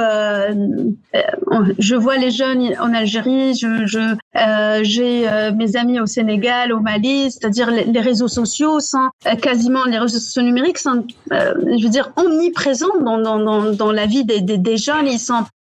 je 1.79 1.95
vois 1.95 2.19
les 2.19 2.31
jeunes 2.31 2.75
en 2.79 2.93
Algérie, 2.93 3.55
j'ai 3.55 5.29
mes 5.57 5.77
amis 5.77 5.99
au 5.99 6.07
Sénégal, 6.07 6.75
au 6.75 6.81
Mali, 6.81 7.31
c'est-à-dire 7.31 7.71
les, 7.71 8.01
réseaux 8.01 8.29
sociaux 8.29 8.81
sont 8.81 9.09
quasiment 9.41 9.85
les 9.87 9.99
réseaux 9.99 10.19
sociaux 10.19 10.43
numériques 10.43 10.79
sont, 10.79 11.07
je 11.31 11.83
veux 11.83 11.91
dire, 11.91 12.13
omniprésents 12.17 13.01
dans, 13.01 13.93
la 13.93 14.07
vie 14.07 14.25
des, 14.25 14.77
jeunes. 14.77 15.09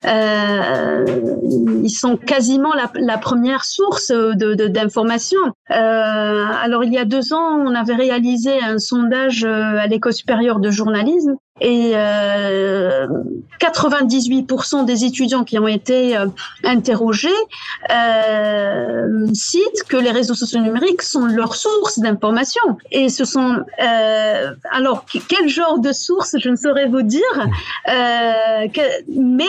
Euh, 0.07 1.05
ils 1.83 1.91
sont 1.91 2.17
quasiment 2.17 2.73
la, 2.95 3.19
première 3.19 3.65
source 3.65 4.13
d'informations. 4.13 5.45
De, 5.45 5.75
euh, 5.75 6.47
alors 6.63 6.85
il 6.85 6.93
y 6.93 6.99
a 6.99 7.05
deux 7.05 7.33
ans, 7.33 7.57
on 7.67 7.75
avait 7.75 7.97
réalisé 7.97 8.61
un 8.63 8.79
sondage 8.79 9.45
euh, 9.45 9.79
à 9.79 9.87
l'école 9.89 10.13
supérieure 10.13 10.61
de 10.61 10.71
journalisme 10.71 11.37
et 11.61 11.93
euh, 11.95 13.07
98% 13.61 14.85
des 14.85 15.05
étudiants 15.05 15.45
qui 15.45 15.59
ont 15.59 15.69
été 15.69 16.17
euh, 16.17 16.27
interrogés 16.65 17.29
euh, 17.91 19.27
citent 19.33 19.85
que 19.89 19.97
les 19.97 20.11
réseaux 20.11 20.35
sociaux 20.35 20.61
numériques 20.61 21.03
sont 21.03 21.27
leur 21.27 21.55
source 21.55 21.99
d'information. 21.99 22.63
Et 22.91 23.09
ce 23.09 23.25
sont 23.25 23.59
euh, 23.83 24.51
alors 24.71 25.05
quel 25.29 25.49
genre 25.49 25.79
de 25.79 25.93
source 25.93 26.37
je 26.39 26.49
ne 26.49 26.57
saurais 26.57 26.87
vous 26.87 27.03
dire, 27.03 27.21
que, 27.87 28.81
mais 29.09 29.49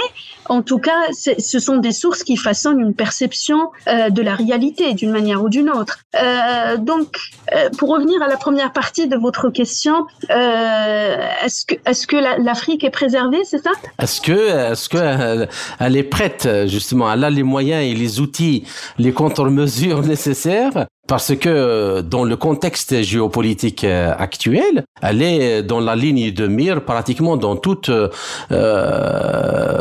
en 0.50 0.64
tout 0.64 0.80
cas, 0.80 1.12
ce 1.12 1.60
sont 1.60 1.78
des 1.78 1.92
sources 1.92 2.24
qui 2.24 2.36
façonnent 2.36 2.80
une 2.80 2.96
perception 2.96 3.72
euh, 3.88 4.10
de 4.10 4.22
la 4.24 4.34
réalité 4.36 4.94
d'une 4.96 5.12
manière 5.12 5.44
ou 5.44 5.50
d'une 5.50 5.70
autre. 5.70 6.00
Euh, 6.16 6.78
donc, 6.78 7.18
euh, 7.54 7.70
pour 7.78 7.90
revenir 7.90 8.22
à 8.24 8.28
la 8.28 8.36
première 8.36 8.74
partie 8.74 9.08
de 9.08 9.16
votre 9.16 9.50
question, 9.50 10.08
euh, 10.32 11.18
est-ce 11.44 11.66
que, 11.68 11.76
est-ce 12.00 12.08
que 12.08 12.42
l'Afrique 12.42 12.86
est 12.86 12.92
préservée, 12.92 13.44
c'est 13.44 13.62
ça? 13.62 13.72
Est-ce 14.02 14.22
que, 14.22 14.72
est-ce 14.72 14.88
que 14.88 14.98
euh, 14.98 15.46
elle 15.80 15.98
est 15.98 16.04
prête 16.04 16.48
justement? 16.68 17.12
Elle 17.12 17.26
a 17.26 17.30
les 17.30 17.44
moyens 17.44 17.84
et 17.84 17.94
les 17.94 18.22
outils, 18.22 18.64
les 18.98 19.12
contre-mesures 19.12 20.02
nécessaires 20.02 20.86
parce 21.08 21.36
que 21.36 22.02
dans 22.02 22.24
le 22.24 22.38
contexte 22.38 23.02
géopolitique 23.02 23.84
euh, 23.84 24.14
actuel, 24.18 24.86
elle 25.02 25.22
est 25.22 25.64
dans 25.64 25.82
la 25.82 25.96
ligne 25.96 26.32
de 26.32 26.48
mire 26.48 26.86
pratiquement 26.86 27.36
dans 27.36 27.58
toutes 27.58 27.90
euh, 27.90 28.08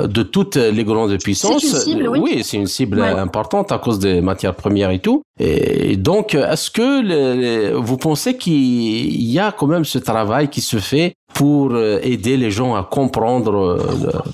de 0.07 0.23
toutes 0.25 0.57
les 0.57 0.85
grandes 0.85 1.17
puissances. 1.23 1.63
C'est 1.63 1.91
une 1.93 1.99
cible, 1.99 2.09
oui. 2.09 2.43
c'est 2.43 2.57
une 2.57 2.67
cible 2.67 2.99
ouais. 2.99 3.11
importante 3.11 3.71
à 3.71 3.79
cause 3.79 4.01
des 4.01 4.21
matières 4.23 4.55
premières 4.55 4.91
et 4.91 4.99
tout. 4.99 5.23
Et 5.41 5.97
donc, 5.97 6.35
est-ce 6.35 6.71
que 6.71 7.75
vous 7.75 7.97
pensez 7.97 8.37
qu'il 8.37 9.23
y 9.23 9.39
a 9.39 9.53
quand 9.53 9.67
même 9.67 9.85
ce 9.85 9.99
travail 9.99 10.49
qui 10.49 10.61
se 10.61 10.79
fait 10.79 11.15
pour 11.35 11.73
euh, 11.73 12.01
aider 12.03 12.37
les 12.37 12.51
gens 12.51 12.75
à 12.75 12.83
comprendre 12.83 13.79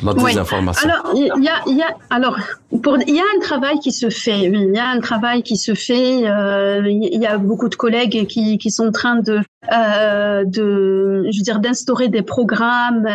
la 0.02 0.14
désinformation? 0.14 0.88
Oui. 0.88 1.28
Alors, 1.28 1.36
il 1.38 1.44
y 1.44 1.48
a, 1.48 1.56
il 1.66 1.76
y 1.76 1.82
a, 1.82 1.88
alors, 2.08 2.38
pour, 2.82 2.96
il 3.06 3.14
y 3.14 3.20
a 3.20 3.24
un 3.36 3.40
travail 3.40 3.78
qui 3.80 3.92
se 3.92 4.08
fait. 4.08 4.48
Oui, 4.48 4.66
il 4.68 4.74
y 4.74 4.78
a 4.78 4.88
un 4.88 5.00
travail 5.00 5.42
qui 5.42 5.56
se 5.56 5.74
fait. 5.74 6.26
Euh, 6.26 6.82
il 6.86 7.20
y 7.20 7.26
a 7.26 7.36
beaucoup 7.36 7.68
de 7.68 7.74
collègues 7.74 8.26
qui, 8.26 8.56
qui 8.58 8.70
sont 8.70 8.86
en 8.86 8.92
train 8.92 9.16
de, 9.16 9.40
euh, 9.72 10.44
de, 10.46 11.26
je 11.30 11.38
veux 11.38 11.44
dire, 11.44 11.58
d'instaurer 11.58 12.08
des 12.08 12.22
programmes 12.22 13.06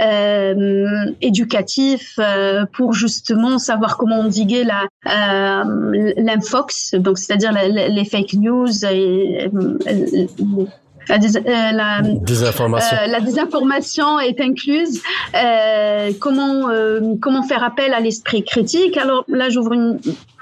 euh, 0.00 0.54
euh, 0.54 1.12
éducatifs 1.20 2.14
euh, 2.18 2.64
pour 2.72 2.92
justement 2.92 3.58
savoir 3.58 3.96
comment 3.96 4.20
endiguer 4.20 4.64
la 4.64 4.86
l'infox, 6.16 6.94
donc 6.94 7.18
c'est-à-dire 7.18 7.52
les 7.52 8.04
fake 8.04 8.34
news 8.34 8.84
et, 8.84 9.48
et 9.86 10.28
la, 11.10 11.18
dés 11.18 11.36
euh, 11.36 11.72
la, 11.72 12.02
désinformation. 12.02 12.96
Euh, 12.96 13.06
la 13.06 13.20
désinformation 13.20 14.20
est 14.20 14.40
incluse. 14.40 15.02
Euh, 15.34 16.12
comment 16.20 16.68
comment 17.20 17.42
faire 17.42 17.64
appel 17.64 17.92
à 17.92 18.00
l'esprit 18.00 18.44
critique 18.44 18.96
Alors 18.96 19.24
là, 19.28 19.48
j'ouvre 19.48 19.72
une 19.72 19.98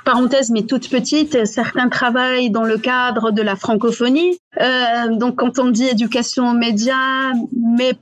parenthèse, 0.08 0.50
mais 0.50 0.62
toute 0.62 0.88
petite. 0.88 1.44
Certains 1.44 1.90
travaillent 1.90 2.48
dans 2.48 2.64
le 2.64 2.78
cadre 2.78 3.30
de 3.30 3.42
la 3.42 3.56
francophonie. 3.56 4.38
Euh, 4.58 5.14
donc, 5.16 5.36
quand 5.36 5.58
on 5.58 5.68
dit 5.70 5.84
éducation 5.84 6.48
aux 6.48 6.54
médias, 6.54 7.32
mais 7.52 7.92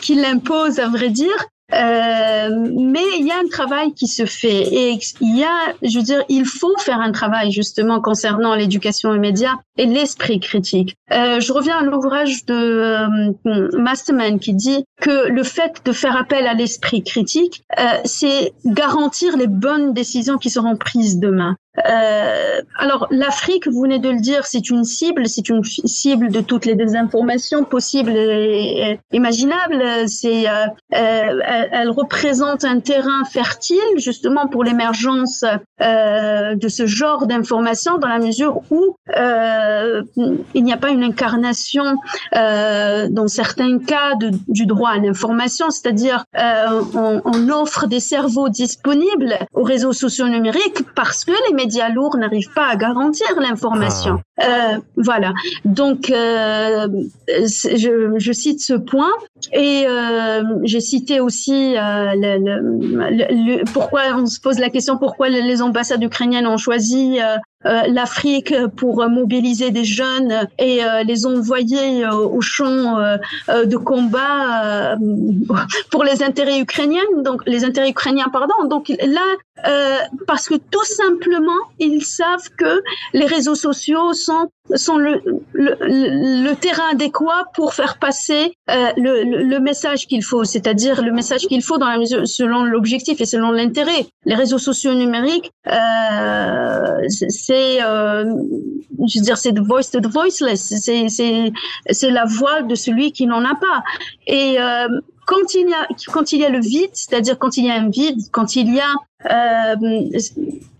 qui 0.00 0.14
l'impose, 0.14 0.78
à 0.78 0.86
vrai 0.86 1.10
dire, 1.10 1.34
euh, 1.72 2.48
mais 2.74 3.02
il 3.18 3.26
y 3.26 3.32
a 3.32 3.38
un 3.38 3.48
travail 3.48 3.92
qui 3.92 4.06
se 4.06 4.24
fait 4.24 4.62
et 4.72 4.98
il 5.20 5.36
y 5.36 5.44
a, 5.44 5.74
je 5.82 5.98
veux 5.98 6.04
dire, 6.04 6.22
il 6.28 6.44
faut 6.44 6.76
faire 6.78 7.00
un 7.00 7.10
travail 7.10 7.50
justement 7.50 8.00
concernant 8.00 8.54
l'éducation 8.54 9.10
aux 9.10 9.18
médias 9.18 9.54
et 9.76 9.86
l'esprit 9.86 10.38
critique. 10.38 10.96
Euh, 11.12 11.40
je 11.40 11.52
reviens 11.52 11.78
à 11.78 11.82
l'ouvrage 11.82 12.44
de 12.46 12.54
euh, 12.54 13.68
Masterman 13.78 14.38
qui 14.38 14.54
dit 14.54 14.84
que 15.00 15.28
le 15.28 15.42
fait 15.42 15.82
de 15.84 15.92
faire 15.92 16.16
appel 16.16 16.46
à 16.46 16.54
l'esprit 16.54 17.02
critique, 17.02 17.64
euh, 17.78 17.82
c'est 18.04 18.52
garantir 18.64 19.36
les 19.36 19.48
bonnes 19.48 19.92
décisions 19.92 20.38
qui 20.38 20.50
seront 20.50 20.76
prises 20.76 21.18
demain. 21.18 21.56
Euh, 21.88 22.62
alors 22.78 23.06
l'Afrique, 23.10 23.68
vous 23.68 23.82
venez 23.82 23.98
de 23.98 24.10
le 24.10 24.20
dire, 24.20 24.46
c'est 24.46 24.70
une 24.70 24.84
cible, 24.84 25.28
c'est 25.28 25.48
une 25.48 25.62
cible 25.64 26.30
de 26.30 26.40
toutes 26.40 26.64
les 26.64 26.74
désinformations 26.74 27.64
possibles 27.64 28.12
et, 28.16 28.98
imaginables. 29.12 30.08
C'est, 30.08 30.48
euh, 30.48 30.66
euh, 30.94 31.40
elle 31.72 31.90
représente 31.90 32.64
un 32.64 32.80
terrain 32.80 33.24
fertile 33.24 33.78
justement 33.98 34.46
pour 34.46 34.64
l'émergence 34.64 35.44
euh, 35.82 36.54
de 36.54 36.68
ce 36.68 36.86
genre 36.86 37.26
d'informations 37.26 37.98
dans 37.98 38.08
la 38.08 38.18
mesure 38.18 38.62
où 38.70 38.96
euh, 39.14 40.02
il 40.54 40.64
n'y 40.64 40.72
a 40.72 40.78
pas 40.78 40.88
une 40.88 41.02
incarnation 41.02 41.84
euh, 42.34 43.08
dans 43.10 43.28
certains 43.28 43.78
cas 43.78 44.14
du 44.48 44.64
droit 44.64 44.90
à 44.90 44.96
l'information, 44.96 45.68
c'est-à-dire 45.70 46.24
on, 46.34 47.20
on 47.24 47.48
offre 47.50 47.86
des 47.86 48.00
cerveaux 48.00 48.48
disponibles 48.48 49.38
aux 49.52 49.64
réseaux 49.64 49.92
sociaux 49.92 50.28
numériques 50.28 50.82
parce 50.94 51.26
que 51.26 51.32
les 51.48 51.54
médias 51.54 51.65
lourds 51.94 52.16
n'arrivent 52.16 52.52
pas 52.54 52.66
à 52.66 52.76
garantir 52.76 53.26
l'information. 53.40 54.20
Ah. 54.38 54.44
Euh, 54.44 54.78
voilà. 54.96 55.32
Donc, 55.64 56.10
euh, 56.10 56.88
je, 57.28 58.14
je, 58.18 58.32
cite 58.32 58.60
ce 58.60 58.74
point 58.74 59.12
et 59.52 59.86
euh, 59.86 60.42
j'ai 60.64 60.80
cité 60.80 61.20
aussi 61.20 61.74
le, 61.74 62.38
le, 62.38 63.58
le, 63.58 63.64
pourquoi 63.72 64.02
on 64.14 64.26
se 64.26 64.40
pose 64.40 64.58
la 64.58 64.68
question 64.68 64.98
pourquoi 64.98 65.28
les 65.28 65.62
ambassades 65.62 66.02
ukrainiennes 66.02 66.46
ont 66.46 66.58
choisi 66.58 67.18
l'Afrique 67.88 68.54
pour 68.76 69.08
mobiliser 69.08 69.70
des 69.70 69.84
jeunes 69.84 70.48
et 70.58 70.84
euh, 70.84 71.02
les 71.02 71.26
envoyer 71.26 72.04
euh, 72.04 72.12
au 72.12 72.40
champ 72.40 72.96
de 73.48 73.76
combat 73.76 74.96
pour 75.90 76.04
les 76.04 76.22
intérêts 76.22 76.60
ukrainiens, 76.60 77.08
donc 77.18 77.42
les 77.46 77.64
intérêts 77.64 77.90
ukrainiens, 77.90 78.28
pardon. 78.32 78.54
Donc 78.66 78.88
là, 78.88 79.26
parce 80.26 80.48
que 80.48 80.54
tout 80.54 80.84
simplement, 80.84 81.60
ils 81.78 82.04
savent 82.04 82.48
que 82.56 82.82
les 83.12 83.26
réseaux 83.26 83.54
sociaux 83.54 84.12
sont 84.12 84.50
sont 84.74 84.98
le, 84.98 85.22
le, 85.52 85.76
le, 86.42 86.54
terrain 86.54 86.90
adéquat 86.92 87.44
pour 87.54 87.74
faire 87.74 87.98
passer 87.98 88.52
euh, 88.70 88.90
le, 88.96 89.44
le, 89.44 89.60
message 89.60 90.06
qu'il 90.06 90.24
faut, 90.24 90.44
c'est-à-dire 90.44 91.02
le 91.02 91.12
message 91.12 91.42
qu'il 91.42 91.62
faut 91.62 91.78
dans 91.78 91.88
la 91.88 91.98
mesure, 91.98 92.26
selon 92.26 92.64
l'objectif 92.64 93.20
et 93.20 93.26
selon 93.26 93.52
l'intérêt. 93.52 94.06
Les 94.24 94.34
réseaux 94.34 94.58
sociaux 94.58 94.94
numériques, 94.94 95.52
euh, 95.68 97.00
c'est, 97.08 97.30
euh, 97.82 98.24
je 99.06 99.18
veux 99.18 99.24
dire, 99.24 99.38
c'est 99.38 99.52
the 99.52 99.60
voice 99.60 99.90
to 99.92 100.00
the 100.00 100.06
voiceless, 100.06 100.56
c'est, 100.56 101.08
c'est, 101.08 101.52
c'est 101.90 102.10
la 102.10 102.24
voix 102.24 102.62
de 102.62 102.74
celui 102.74 103.12
qui 103.12 103.26
n'en 103.26 103.44
a 103.44 103.54
pas. 103.54 103.82
Et 104.26 104.60
euh, 104.60 104.88
quand 105.26 105.54
il 105.54 105.68
y 105.68 105.74
a 105.74 105.86
quand 106.12 106.32
il 106.32 106.40
y 106.40 106.44
a 106.44 106.50
le 106.50 106.60
vide, 106.60 106.90
c'est-à-dire 106.92 107.38
quand 107.38 107.56
il 107.56 107.66
y 107.66 107.70
a 107.70 107.74
un 107.74 107.90
vide, 107.90 108.20
quand 108.32 108.56
il 108.56 108.72
y 108.72 108.80
a 108.80 108.92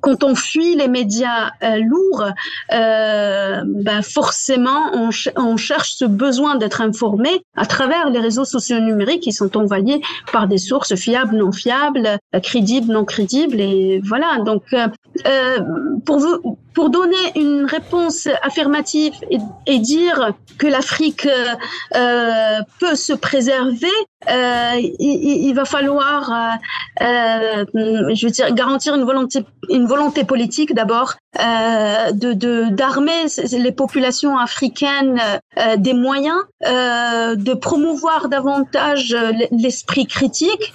quand 0.07 0.23
on 0.23 0.37
fuit 0.37 0.77
les 0.77 0.87
médias 0.87 1.51
euh, 1.65 1.79
lourds, 1.79 2.25
euh, 2.73 3.63
ben 3.67 4.03
forcément 4.03 4.93
on, 4.93 5.11
ch 5.11 5.29
on, 5.37 5.57
cherche 5.57 5.95
ce 5.95 6.05
besoin 6.05 6.55
d'être 6.55 6.81
informé 6.81 7.31
à 7.57 7.67
travers 7.67 8.09
les 8.11 8.21
réseaux 8.21 8.45
sociaux 8.45 8.79
numériques 8.79 9.23
qui 9.23 9.33
sont 9.33 9.57
envoyés 9.57 10.01
par 10.33 10.47
des 10.47 10.59
sources 10.59 10.95
fiables, 10.95 11.37
non 11.37 11.51
fiables, 11.51 12.07
euh, 12.07 12.41
crédibles, 12.41 12.93
non 12.93 13.05
crédibles, 13.05 13.61
et 13.61 14.01
voilà. 14.05 14.39
Donc 14.45 14.63
euh, 14.73 14.87
pour 16.75 16.91
donner 16.91 17.17
une 17.35 17.65
réponse 17.65 18.29
affirmative 18.43 19.15
et, 19.67 19.79
dire 19.79 20.33
que 20.59 20.67
l'Afrique 20.67 21.29
peut 22.81 22.95
se 22.95 23.13
préserver, 23.13 23.97
il, 24.29 25.53
va 25.55 25.65
falloir, 25.65 26.59
je 27.01 28.26
veux 28.27 28.33
dire, 28.33 28.53
garantir 28.55 28.95
une 28.95 29.05
volonté, 29.05 29.45
une 29.71 29.87
volonté 29.87 30.25
politique 30.25 30.75
d'abord 30.75 31.15
euh, 31.41 32.13
de 32.13 32.71
d'armer 32.71 33.27
les 33.53 33.73
populations 33.73 34.39
africaines 34.39 35.21
euh, 35.59 35.77
des 35.77 35.95
moyens, 35.95 36.39
euh, 36.67 37.35
de 37.35 37.55
promouvoir 37.55 38.29
davantage 38.29 39.17
l'esprit 39.51 40.07
critique, 40.07 40.73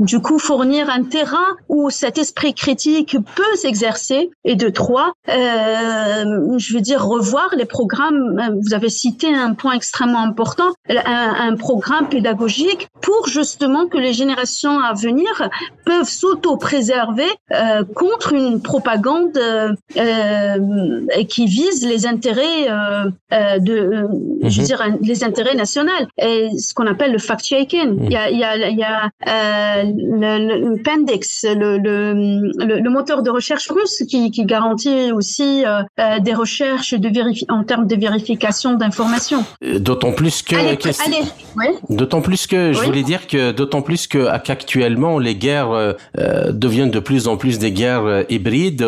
du 0.00 0.20
coup 0.20 0.38
fournir 0.38 0.90
un 0.90 1.04
terrain 1.04 1.56
où 1.68 1.90
cet 1.90 2.18
esprit 2.18 2.54
critique 2.54 3.16
peut 3.34 3.56
s'exercer, 3.56 4.30
et 4.44 4.56
de 4.56 4.68
trois, 4.68 5.12
je 5.26 6.74
veux 6.74 6.80
dire 6.80 7.04
revoir 7.04 7.48
les 7.56 7.66
programmes. 7.66 8.40
Vous 8.62 8.74
avez 8.74 8.88
cité 8.88 9.32
un 9.34 9.54
point 9.54 9.72
extrêmement 9.72 10.22
important, 10.22 10.72
un, 10.88 11.34
un 11.48 11.56
programme 11.56 12.08
pédagogique 12.08 12.88
pour 13.00 13.28
justement 13.28 13.86
que 13.86 13.98
les 13.98 14.12
générations 14.12 14.80
à 14.80 14.92
venir 14.94 15.48
peuvent 15.84 16.08
s'auto-préserver 16.08 17.28
euh, 17.52 17.84
contre 17.94 18.32
une 18.32 18.60
propagande 18.60 19.38
euh, 19.96 21.06
qui 21.28 21.46
vise 21.46 21.86
les 21.86 22.06
intérêts 22.06 22.68
euh, 22.68 23.10
euh 23.32 23.58
de, 23.58 23.72
euh, 23.72 24.08
je 24.42 24.56
veux 24.56 24.62
mhm. 24.62 24.66
dire, 24.66 24.86
les 25.00 25.24
intérêts 25.24 25.54
nationaux 25.54 25.90
et 26.20 26.50
ce 26.58 26.74
qu'on 26.74 26.86
appelle 26.86 27.12
le 27.12 27.18
fact-checking. 27.18 27.94
Mhm. 27.94 28.04
Il 28.04 28.12
y 28.12 28.16
a, 28.16 28.30
il 28.30 28.38
y 28.38 28.44
a, 28.44 28.68
il 28.68 28.78
y 28.78 28.82
a 28.82 29.82
le, 29.84 30.74
le, 30.74 30.82
Pendex, 30.82 31.46
le, 31.48 31.78
le, 31.78 32.80
le, 32.80 32.90
moteur 32.90 33.22
de 33.22 33.30
recherche 33.30 33.68
russe 33.70 34.02
qui, 34.08 34.30
qui 34.30 34.44
garantit 34.44 35.10
aussi 35.12 35.64
des 36.22 36.34
recherches 36.34 36.94
de 36.94 37.08
vérifi 37.08 37.46
en 37.48 37.64
termes 37.64 37.86
de 37.86 37.96
vérification 37.96 38.74
d'informations. 38.74 39.44
D'autant 39.62 40.12
plus 40.12 40.42
que, 40.42 40.56
allez, 40.56 40.78
allez. 41.06 41.76
d'autant 41.88 42.20
plus 42.20 42.46
que 42.46 42.72
je 42.72 42.80
voulais 42.82 43.02
dire 43.02 43.26
que 43.26 43.52
d'autant 43.52 43.82
plus 43.82 44.06
que 44.06 44.38
qu'actuellement 44.40 45.18
les 45.18 45.34
guerres 45.34 45.94
deviennent 46.50 46.90
de 46.90 47.00
plus 47.00 47.26
en 47.26 47.36
plus 47.36 47.58
des 47.58 47.72
guerres 47.72 48.24
hybrides, 48.28 48.86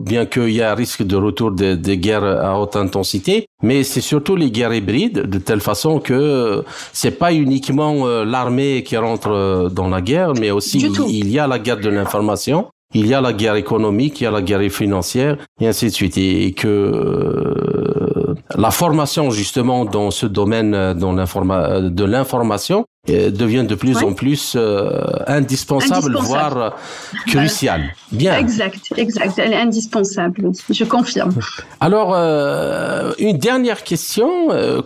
bien 0.00 0.26
qu'il 0.38 0.52
y 0.52 0.62
a 0.62 0.72
un 0.72 0.74
risque 0.74 1.02
de 1.02 1.16
retour 1.16 1.52
des, 1.52 1.76
des 1.76 1.98
guerres 1.98 2.24
à 2.24 2.60
haute 2.60 2.76
intensité. 2.76 3.46
Mais 3.62 3.82
c'est 3.82 4.00
surtout 4.00 4.36
les 4.36 4.50
guerres 4.50 4.74
hybrides, 4.74 5.22
de 5.22 5.38
telle 5.38 5.60
façon 5.60 5.98
que 5.98 6.64
c'est 6.92 7.18
pas 7.18 7.32
uniquement 7.32 8.06
l'armée 8.24 8.82
qui 8.82 8.96
rentre 8.96 9.70
dans 9.72 9.88
la 9.88 10.00
guerre, 10.00 10.34
mais 10.34 10.50
aussi 10.50 10.78
il 11.08 11.30
y 11.30 11.38
a 11.38 11.46
la 11.46 11.58
guerre 11.58 11.80
de 11.80 11.88
l'information 11.88 12.66
il 12.94 13.06
y 13.06 13.14
a 13.14 13.20
la 13.20 13.32
guerre 13.32 13.56
économique, 13.56 14.20
il 14.20 14.24
y 14.24 14.26
a 14.26 14.30
la 14.30 14.42
guerre 14.42 14.70
financière, 14.70 15.36
et 15.60 15.66
ainsi 15.66 15.86
de 15.86 15.90
suite. 15.90 16.16
Et, 16.16 16.52
que 16.52 18.34
la 18.56 18.70
formation, 18.70 19.30
justement, 19.30 19.84
dans 19.84 20.10
ce 20.10 20.26
domaine 20.26 20.94
de 20.94 22.04
l'information, 22.04 22.86
devient 23.06 23.64
de 23.68 23.74
plus 23.74 23.98
en 23.98 24.12
plus 24.12 24.54
euh, 24.56 24.90
indispensable, 25.26 26.16
voire 26.20 26.56
euh, 26.56 26.70
crucial. 27.26 27.82
Bien. 28.12 28.38
Exact, 28.38 28.92
exact. 28.96 29.38
Elle 29.38 29.52
est 29.52 29.60
indispensable. 29.60 30.50
Je 30.70 30.84
confirme. 30.84 31.34
Alors, 31.80 32.14
euh, 32.14 33.12
une 33.18 33.38
dernière 33.38 33.82
question. 33.84 34.28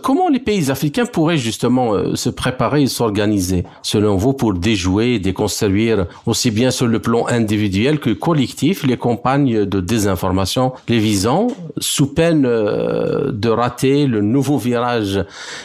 comment 0.01 0.29
les 0.29 0.39
pays 0.39 0.71
africains 0.71 1.05
pourraient 1.05 1.37
justement 1.37 2.15
se 2.15 2.29
préparer 2.29 2.83
et 2.83 2.87
s'organiser, 2.87 3.65
selon 3.81 4.15
vous, 4.15 4.33
pour 4.33 4.53
déjouer 4.53 5.15
et 5.15 5.19
déconstruire 5.19 6.07
aussi 6.25 6.51
bien 6.51 6.71
sur 6.71 6.87
le 6.87 6.99
plan 6.99 7.27
individuel 7.27 7.99
que 7.99 8.11
collectif 8.11 8.83
les 8.83 8.97
campagnes 8.97 9.65
de 9.65 9.79
désinformation 9.79 10.73
les 10.87 10.99
visant, 10.99 11.47
sous 11.77 12.07
peine 12.07 12.41
de 12.41 13.49
rater 13.49 14.07
le 14.07 14.21
nouveau 14.21 14.57
virage 14.57 15.23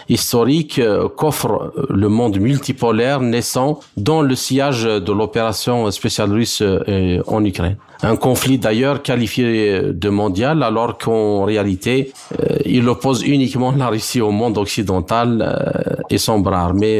historique 0.09 0.81
qu'offre 1.17 1.73
le 1.91 2.09
monde 2.09 2.39
multipolaire 2.47 3.21
naissant 3.21 3.81
dans 3.97 4.23
le 4.23 4.35
sillage 4.35 4.85
de 4.85 5.13
l'opération 5.13 5.91
spéciale 5.91 6.33
russe 6.33 6.63
euh, 6.63 7.23
en 7.27 7.45
Ukraine. 7.45 7.77
Un 8.03 8.17
conflit 8.17 8.59
d'ailleurs 8.59 9.03
qualifié 9.03 9.81
de 10.05 10.09
mondial 10.11 10.63
alors 10.63 10.99
qu'en 10.99 11.45
réalité, 11.45 12.13
euh, 12.41 12.57
il 12.65 12.89
oppose 12.89 13.23
uniquement 13.23 13.73
la 13.73 13.89
Russie 13.89 14.21
au 14.21 14.31
monde 14.31 14.59
occidental 14.59 15.29
euh, 15.41 16.11
et 16.11 16.19
son 16.19 16.39
bras 16.41 16.63
armé, 16.69 16.91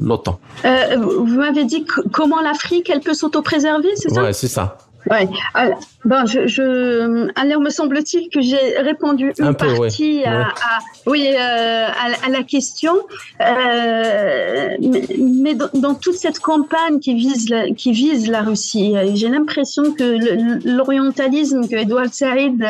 l'OTAN. 0.00 0.38
vous 0.64 1.36
m'avez 1.44 1.64
dit 1.64 1.84
comment 2.12 2.40
l'Afrique, 2.40 2.90
elle 2.90 3.00
peut 3.00 3.14
s'autopréserver, 3.14 3.88
c'est 3.96 4.10
ça? 4.10 4.22
Ouais, 4.22 4.32
c'est 4.32 4.48
ça. 4.48 4.76
Ouais. 5.10 5.28
Alors, 5.54 5.80
bon, 6.04 6.26
je, 6.26 6.46
je, 6.46 7.28
alors 7.34 7.60
me 7.60 7.70
semble-t-il 7.70 8.28
que 8.30 8.40
j'ai 8.40 8.78
répondu 8.78 9.32
une 9.38 9.54
partie 9.54 10.24
à, 10.24 10.42
à, 10.42 10.78
oui, 11.06 11.26
euh, 11.28 11.86
à, 11.86 12.26
à, 12.26 12.28
la 12.28 12.42
question, 12.44 12.94
euh, 13.40 14.76
mais, 15.18 15.54
dans, 15.54 15.68
dans, 15.74 15.94
toute 15.94 16.14
cette 16.14 16.38
campagne 16.38 17.00
qui 17.00 17.14
vise 17.14 17.48
la, 17.50 17.70
qui 17.70 17.92
vise 17.92 18.28
la 18.30 18.42
Russie, 18.42 18.96
euh, 18.96 19.10
j'ai 19.14 19.28
l'impression 19.28 19.92
que 19.92 20.68
l'orientalisme 20.68 21.68
que 21.68 21.76
Edouard 21.76 22.12
Saïd 22.12 22.62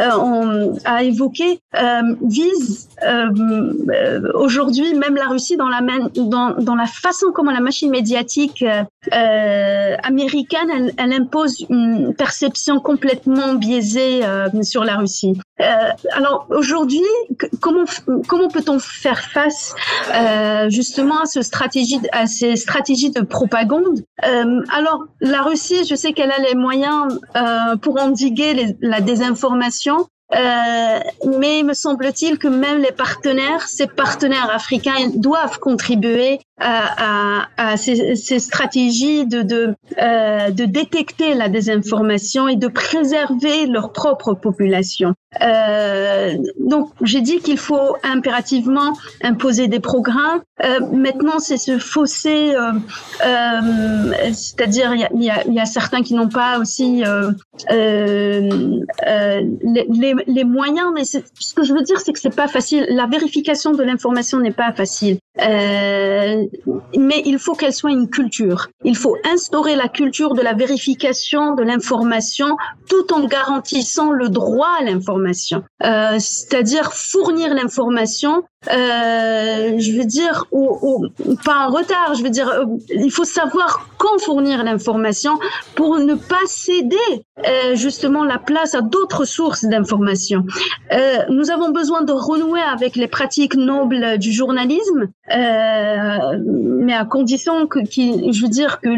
euh, 0.00 0.72
a 0.84 1.02
évoqué 1.02 1.60
vise 2.22 2.88
euh, 3.02 4.32
aujourd'hui 4.34 4.94
même 4.94 5.14
la 5.14 5.28
Russie 5.28 5.56
dans 5.56 5.68
la, 5.68 5.80
dans, 6.14 6.54
dans 6.58 6.74
la 6.74 6.86
façon 6.86 7.28
comment 7.32 7.52
la 7.52 7.60
machine 7.60 7.90
médiatique 7.90 8.64
américaine 10.02 10.68
elle, 10.74 10.92
elle 10.98 11.12
impose 11.12 11.66
une 11.70 12.14
perception 12.14 12.80
complètement 12.80 13.54
biaisée 13.54 14.24
euh, 14.24 14.48
sur 14.62 14.84
la 14.84 14.96
Russie. 14.96 15.34
Euh, 15.60 15.64
alors 16.12 16.46
aujourd'hui, 16.50 17.00
comment 17.60 17.84
comment 18.28 18.48
peut-on 18.48 18.78
faire 18.78 19.20
face 19.20 19.74
euh, 20.12 20.68
justement 20.68 21.20
à 21.22 21.26
ce 21.26 21.42
stratégie 21.42 22.00
à 22.12 22.26
ces 22.26 22.56
stratégies 22.56 23.10
de 23.10 23.22
propagande? 23.22 24.00
Euh, 24.26 24.60
Alors 24.72 25.04
la 25.20 25.42
Russie, 25.42 25.84
je 25.88 25.94
sais 25.94 26.12
qu'elle 26.12 26.32
a 26.32 26.40
les 26.40 26.56
moyens 26.56 27.20
euh, 27.36 27.76
pour 27.76 28.00
endiguer 28.00 28.54
les, 28.54 28.76
la 28.80 29.00
désinformation. 29.00 30.06
Euh, 30.32 31.00
mais 31.40 31.64
me 31.64 31.74
semble-t-il 31.74 32.38
que 32.38 32.46
même 32.46 32.78
les 32.78 32.92
partenaires, 32.92 33.66
ces 33.66 33.88
partenaires 33.88 34.48
africains 34.54 35.10
doivent 35.12 35.58
contribuer 35.58 36.38
à, 36.60 37.48
à, 37.56 37.76
ces, 37.76 38.16
ces, 38.16 38.38
stratégies 38.38 39.26
de, 39.26 39.42
de, 39.42 39.74
euh, 40.00 40.50
de 40.50 40.64
détecter 40.64 41.34
la 41.34 41.48
désinformation 41.48 42.48
et 42.48 42.56
de 42.56 42.68
préserver 42.68 43.66
leur 43.66 43.92
propre 43.92 44.34
population. 44.34 45.14
Euh, 45.42 46.36
donc, 46.58 46.90
j'ai 47.02 47.20
dit 47.20 47.38
qu'il 47.38 47.58
faut 47.58 47.96
impérativement 48.02 48.94
imposer 49.22 49.68
des 49.68 49.78
programmes. 49.78 50.40
Euh, 50.64 50.80
maintenant, 50.92 51.38
c'est 51.38 51.56
ce 51.56 51.78
fossé, 51.78 52.52
euh, 52.54 52.72
euh 53.24 54.12
c'est-à-dire 54.32 54.92
il 54.94 55.22
y 55.22 55.30
a, 55.30 55.46
y, 55.46 55.54
y 55.54 55.60
a, 55.60 55.66
certains 55.66 56.02
qui 56.02 56.14
n'ont 56.14 56.28
pas 56.28 56.58
aussi 56.58 57.04
euh, 57.04 57.30
les, 57.70 58.50
les, 59.88 60.14
les, 60.26 60.44
moyens, 60.44 60.88
mais 60.94 61.04
ce 61.04 61.54
que 61.54 61.62
je 61.62 61.72
veux 61.72 61.82
dire, 61.82 62.00
c'est 62.00 62.12
que 62.12 62.18
c'est 62.18 62.34
pas 62.34 62.48
facile. 62.48 62.86
La 62.90 63.06
vérification 63.06 63.72
de 63.72 63.84
l'information 63.84 64.40
n'est 64.40 64.50
pas 64.50 64.72
facile. 64.72 65.18
Euh, 65.38 66.44
mais 66.98 67.22
il 67.24 67.38
faut 67.38 67.54
qu'elle 67.54 67.72
soit 67.72 67.92
une 67.92 68.10
culture. 68.10 68.68
Il 68.84 68.96
faut 68.96 69.16
instaurer 69.24 69.76
la 69.76 69.88
culture 69.88 70.34
de 70.34 70.42
la 70.42 70.54
vérification 70.54 71.54
de 71.54 71.62
l'information 71.62 72.56
tout 72.88 73.12
en 73.12 73.24
garantissant 73.26 74.10
le 74.10 74.28
droit 74.28 74.76
à 74.80 74.84
l'information. 74.84 75.62
Euh, 75.84 76.16
C'est-à-dire 76.18 76.92
fournir 76.92 77.54
l'information 77.54 78.42
euh, 78.68 79.78
je 79.78 79.92
veux 79.92 80.04
dire, 80.04 80.44
ou, 80.52 81.06
pas 81.44 81.66
en 81.66 81.70
retard, 81.70 82.14
je 82.14 82.22
veux 82.22 82.28
dire, 82.28 82.48
euh, 82.48 82.64
il 82.90 83.10
faut 83.10 83.24
savoir 83.24 83.88
quand 83.96 84.20
fournir 84.20 84.62
l'information 84.64 85.38
pour 85.74 85.98
ne 85.98 86.14
pas 86.14 86.44
céder 86.46 86.96
euh, 87.38 87.74
justement 87.74 88.22
la 88.22 88.38
place 88.38 88.74
à 88.74 88.82
d'autres 88.82 89.24
sources 89.24 89.64
d'information. 89.64 90.44
Euh, 90.92 91.18
nous 91.30 91.50
avons 91.50 91.70
besoin 91.70 92.02
de 92.02 92.12
renouer 92.12 92.60
avec 92.60 92.96
les 92.96 93.08
pratiques 93.08 93.54
nobles 93.54 94.18
du 94.18 94.30
journalisme, 94.30 95.08
mais 95.26 96.94
à 96.94 97.04
condition 97.04 97.66
que, 97.66 97.80
je 97.80 98.42
veux 98.42 98.48
dire, 98.48 98.80
que 98.80 98.90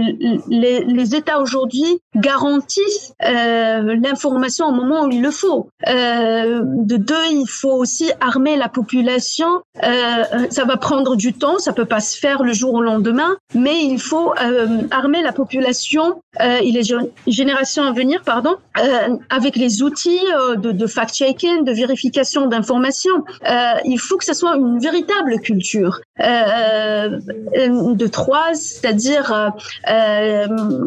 les, 0.48 0.84
les 0.84 1.14
États 1.14 1.40
aujourd'hui 1.40 2.00
garantissent 2.16 3.14
l'information 3.20 4.66
au 4.66 4.72
moment 4.72 5.04
où 5.04 5.10
il 5.10 5.22
le 5.22 5.30
faut. 5.30 5.68
de 5.86 6.96
deux, 6.96 7.26
il 7.30 7.46
faut 7.46 7.72
aussi 7.72 8.10
armer 8.20 8.56
la 8.56 8.68
population 8.68 9.51
euh, 9.82 10.24
ça 10.50 10.64
va 10.64 10.76
prendre 10.76 11.16
du 11.16 11.32
temps, 11.32 11.58
ça 11.58 11.72
peut 11.72 11.84
pas 11.84 12.00
se 12.00 12.18
faire 12.18 12.42
le 12.42 12.52
jour 12.52 12.74
au 12.74 12.82
lendemain, 12.82 13.36
mais 13.54 13.84
il 13.84 14.00
faut 14.00 14.32
euh, 14.40 14.82
armer 14.90 15.22
la 15.22 15.32
population 15.32 16.21
euh, 16.40 16.60
et 16.62 16.70
les 16.70 16.82
générations 17.26 17.84
à 17.84 17.92
venir, 17.92 18.22
pardon, 18.24 18.56
euh, 18.78 19.16
avec 19.28 19.56
les 19.56 19.82
outils 19.82 20.18
euh, 20.34 20.56
de, 20.56 20.72
de 20.72 20.86
fact-checking, 20.86 21.64
de 21.64 21.72
vérification 21.72 22.46
d'informations. 22.46 23.24
Euh, 23.46 23.74
il 23.84 23.98
faut 23.98 24.16
que 24.16 24.24
ce 24.24 24.32
soit 24.32 24.56
une 24.56 24.78
véritable 24.78 25.40
culture 25.40 26.00
de 26.18 28.06
trois, 28.06 28.54
c'est-à-dire 28.54 29.52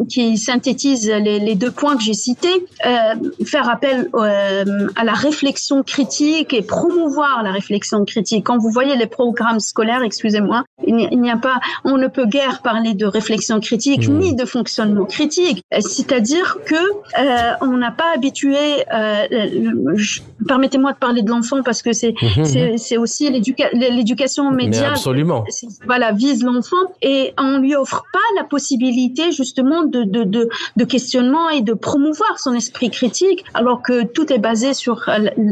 qui 0.08 0.38
synthétise 0.38 1.08
les, 1.08 1.38
les, 1.38 1.54
deux 1.54 1.70
points 1.70 1.96
que 1.96 2.02
j'ai 2.02 2.14
cités, 2.14 2.66
faire 3.44 3.68
appel 3.68 4.08
à 4.14 5.04
la 5.04 5.12
réflexion 5.12 5.82
critique 5.82 6.54
et 6.54 6.62
promouvoir 6.62 7.42
la 7.42 7.52
réflexion 7.52 8.04
critique. 8.04 8.44
Quand 8.46 8.58
vous 8.58 8.70
voyez 8.70 8.96
les 8.96 9.06
programmes 9.06 9.60
scolaires, 9.60 10.02
excusez-moi, 10.02 10.64
il 10.86 11.20
n'y 11.20 11.30
a 11.30 11.36
pas, 11.36 11.60
on 11.84 11.98
ne 11.98 12.08
peut 12.08 12.26
guère 12.26 12.62
parler 12.62 12.94
de 12.94 13.04
réflexion 13.06 13.60
critique 13.60 14.08
mmh. 14.08 14.18
ni 14.18 14.34
de 14.34 14.44
fonctionnement 14.46 15.04
critique 15.04 15.35
C'est-à-dire 15.80 16.58
que 16.64 16.74
euh, 16.74 17.52
on 17.60 17.76
n'a 17.76 17.90
pas 17.90 18.12
habitué. 18.14 18.56
Euh, 18.92 19.96
permettez-moi 20.46 20.92
de 20.92 20.98
parler 20.98 21.22
de 21.22 21.30
l'enfant 21.30 21.62
parce 21.62 21.82
que 21.82 21.92
c'est 21.92 22.14
mhm. 22.20 22.76
c'est 22.78 22.96
aussi 22.96 23.30
l'éducation 23.30 24.50
média. 24.50 24.90
absolument. 24.90 25.44
Voilà, 25.86 26.12
vise 26.12 26.42
l'enfant 26.42 26.76
et 27.02 27.32
on 27.38 27.58
lui 27.58 27.74
offre 27.74 28.04
pas 28.12 28.18
la 28.36 28.44
possibilité 28.44 29.32
justement 29.32 29.84
de, 29.84 30.02
de, 30.04 30.24
de, 30.24 30.48
de 30.76 30.84
questionnement 30.84 31.48
et 31.50 31.62
de 31.62 31.74
promouvoir 31.74 32.38
son 32.38 32.54
esprit 32.54 32.90
critique, 32.90 33.44
alors 33.54 33.82
que 33.82 34.04
tout 34.04 34.32
est 34.32 34.38
basé 34.38 34.74
sur 34.74 35.08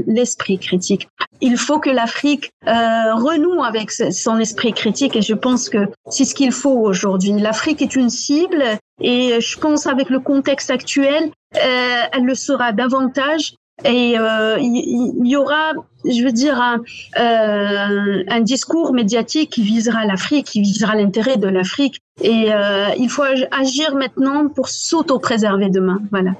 l'esprit 0.07 0.59
critique. 0.59 1.09
Il 1.41 1.57
faut 1.57 1.79
que 1.79 1.91
l'Afrique 1.91 2.51
euh, 2.67 3.15
renoue 3.15 3.63
avec 3.63 3.91
son 3.91 4.39
esprit 4.39 4.73
critique 4.73 5.17
et 5.17 5.23
je 5.23 5.35
pense 5.35 5.69
que 5.69 5.89
c'est 6.09 6.25
ce 6.25 6.35
qu'il 6.35 6.53
faut 6.53 6.79
aujourd'hui. 6.79 7.33
L'Afrique 7.33 7.83
est 7.83 7.97
une 7.97 8.11
cible 8.11 8.65
et 9.01 9.41
je 9.41 9.59
pense 9.59 9.87
avec 9.87 10.11
le 10.11 10.21
contexte 10.21 10.71
actuel, 10.71 11.31
euh, 11.57 12.03
elle 12.13 12.25
le 12.25 12.35
sera 12.35 12.73
davantage 12.73 13.55
et 13.83 14.17
euh, 14.19 14.57
il 14.61 15.27
y, 15.27 15.37
aura, 15.37 15.73
je 16.05 16.23
veux 16.23 16.31
dire, 16.31 16.61
un, 16.61 16.81
euh, 17.19 18.23
un 18.29 18.41
discours 18.41 18.93
médiatique 18.93 19.51
qui 19.51 19.63
visera 19.63 20.05
l'Afrique, 20.05 20.47
qui 20.47 20.61
visera 20.61 20.95
l'intérêt 20.95 21.39
de 21.39 21.49
l'Afrique. 21.49 21.99
Et 22.23 22.53
euh, 22.53 22.91
il 22.99 23.11
faut 23.11 23.25
agir 23.51 23.97
maintenant 23.97 24.49
pour 24.49 24.69
s'auto-préserver 24.69 25.71
demain. 25.71 26.01
Voilà. 26.13 26.31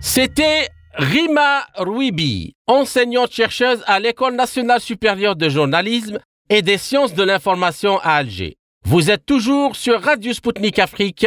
C'était 0.00 0.68
Rima 0.94 1.66
Rouibi, 1.76 2.54
enseignante-chercheuse 2.68 3.82
à 3.86 3.98
l'École 3.98 4.36
nationale 4.36 4.80
supérieure 4.80 5.34
de 5.34 5.48
journalisme 5.48 6.18
et 6.50 6.62
des 6.62 6.78
sciences 6.78 7.14
de 7.14 7.24
l'information 7.24 7.98
à 7.98 8.12
Alger. 8.12 8.56
Vous 8.84 9.10
êtes 9.10 9.26
toujours 9.26 9.76
sur 9.76 10.00
Radio 10.00 10.32
Sputnik 10.32 10.78
Afrique, 10.78 11.26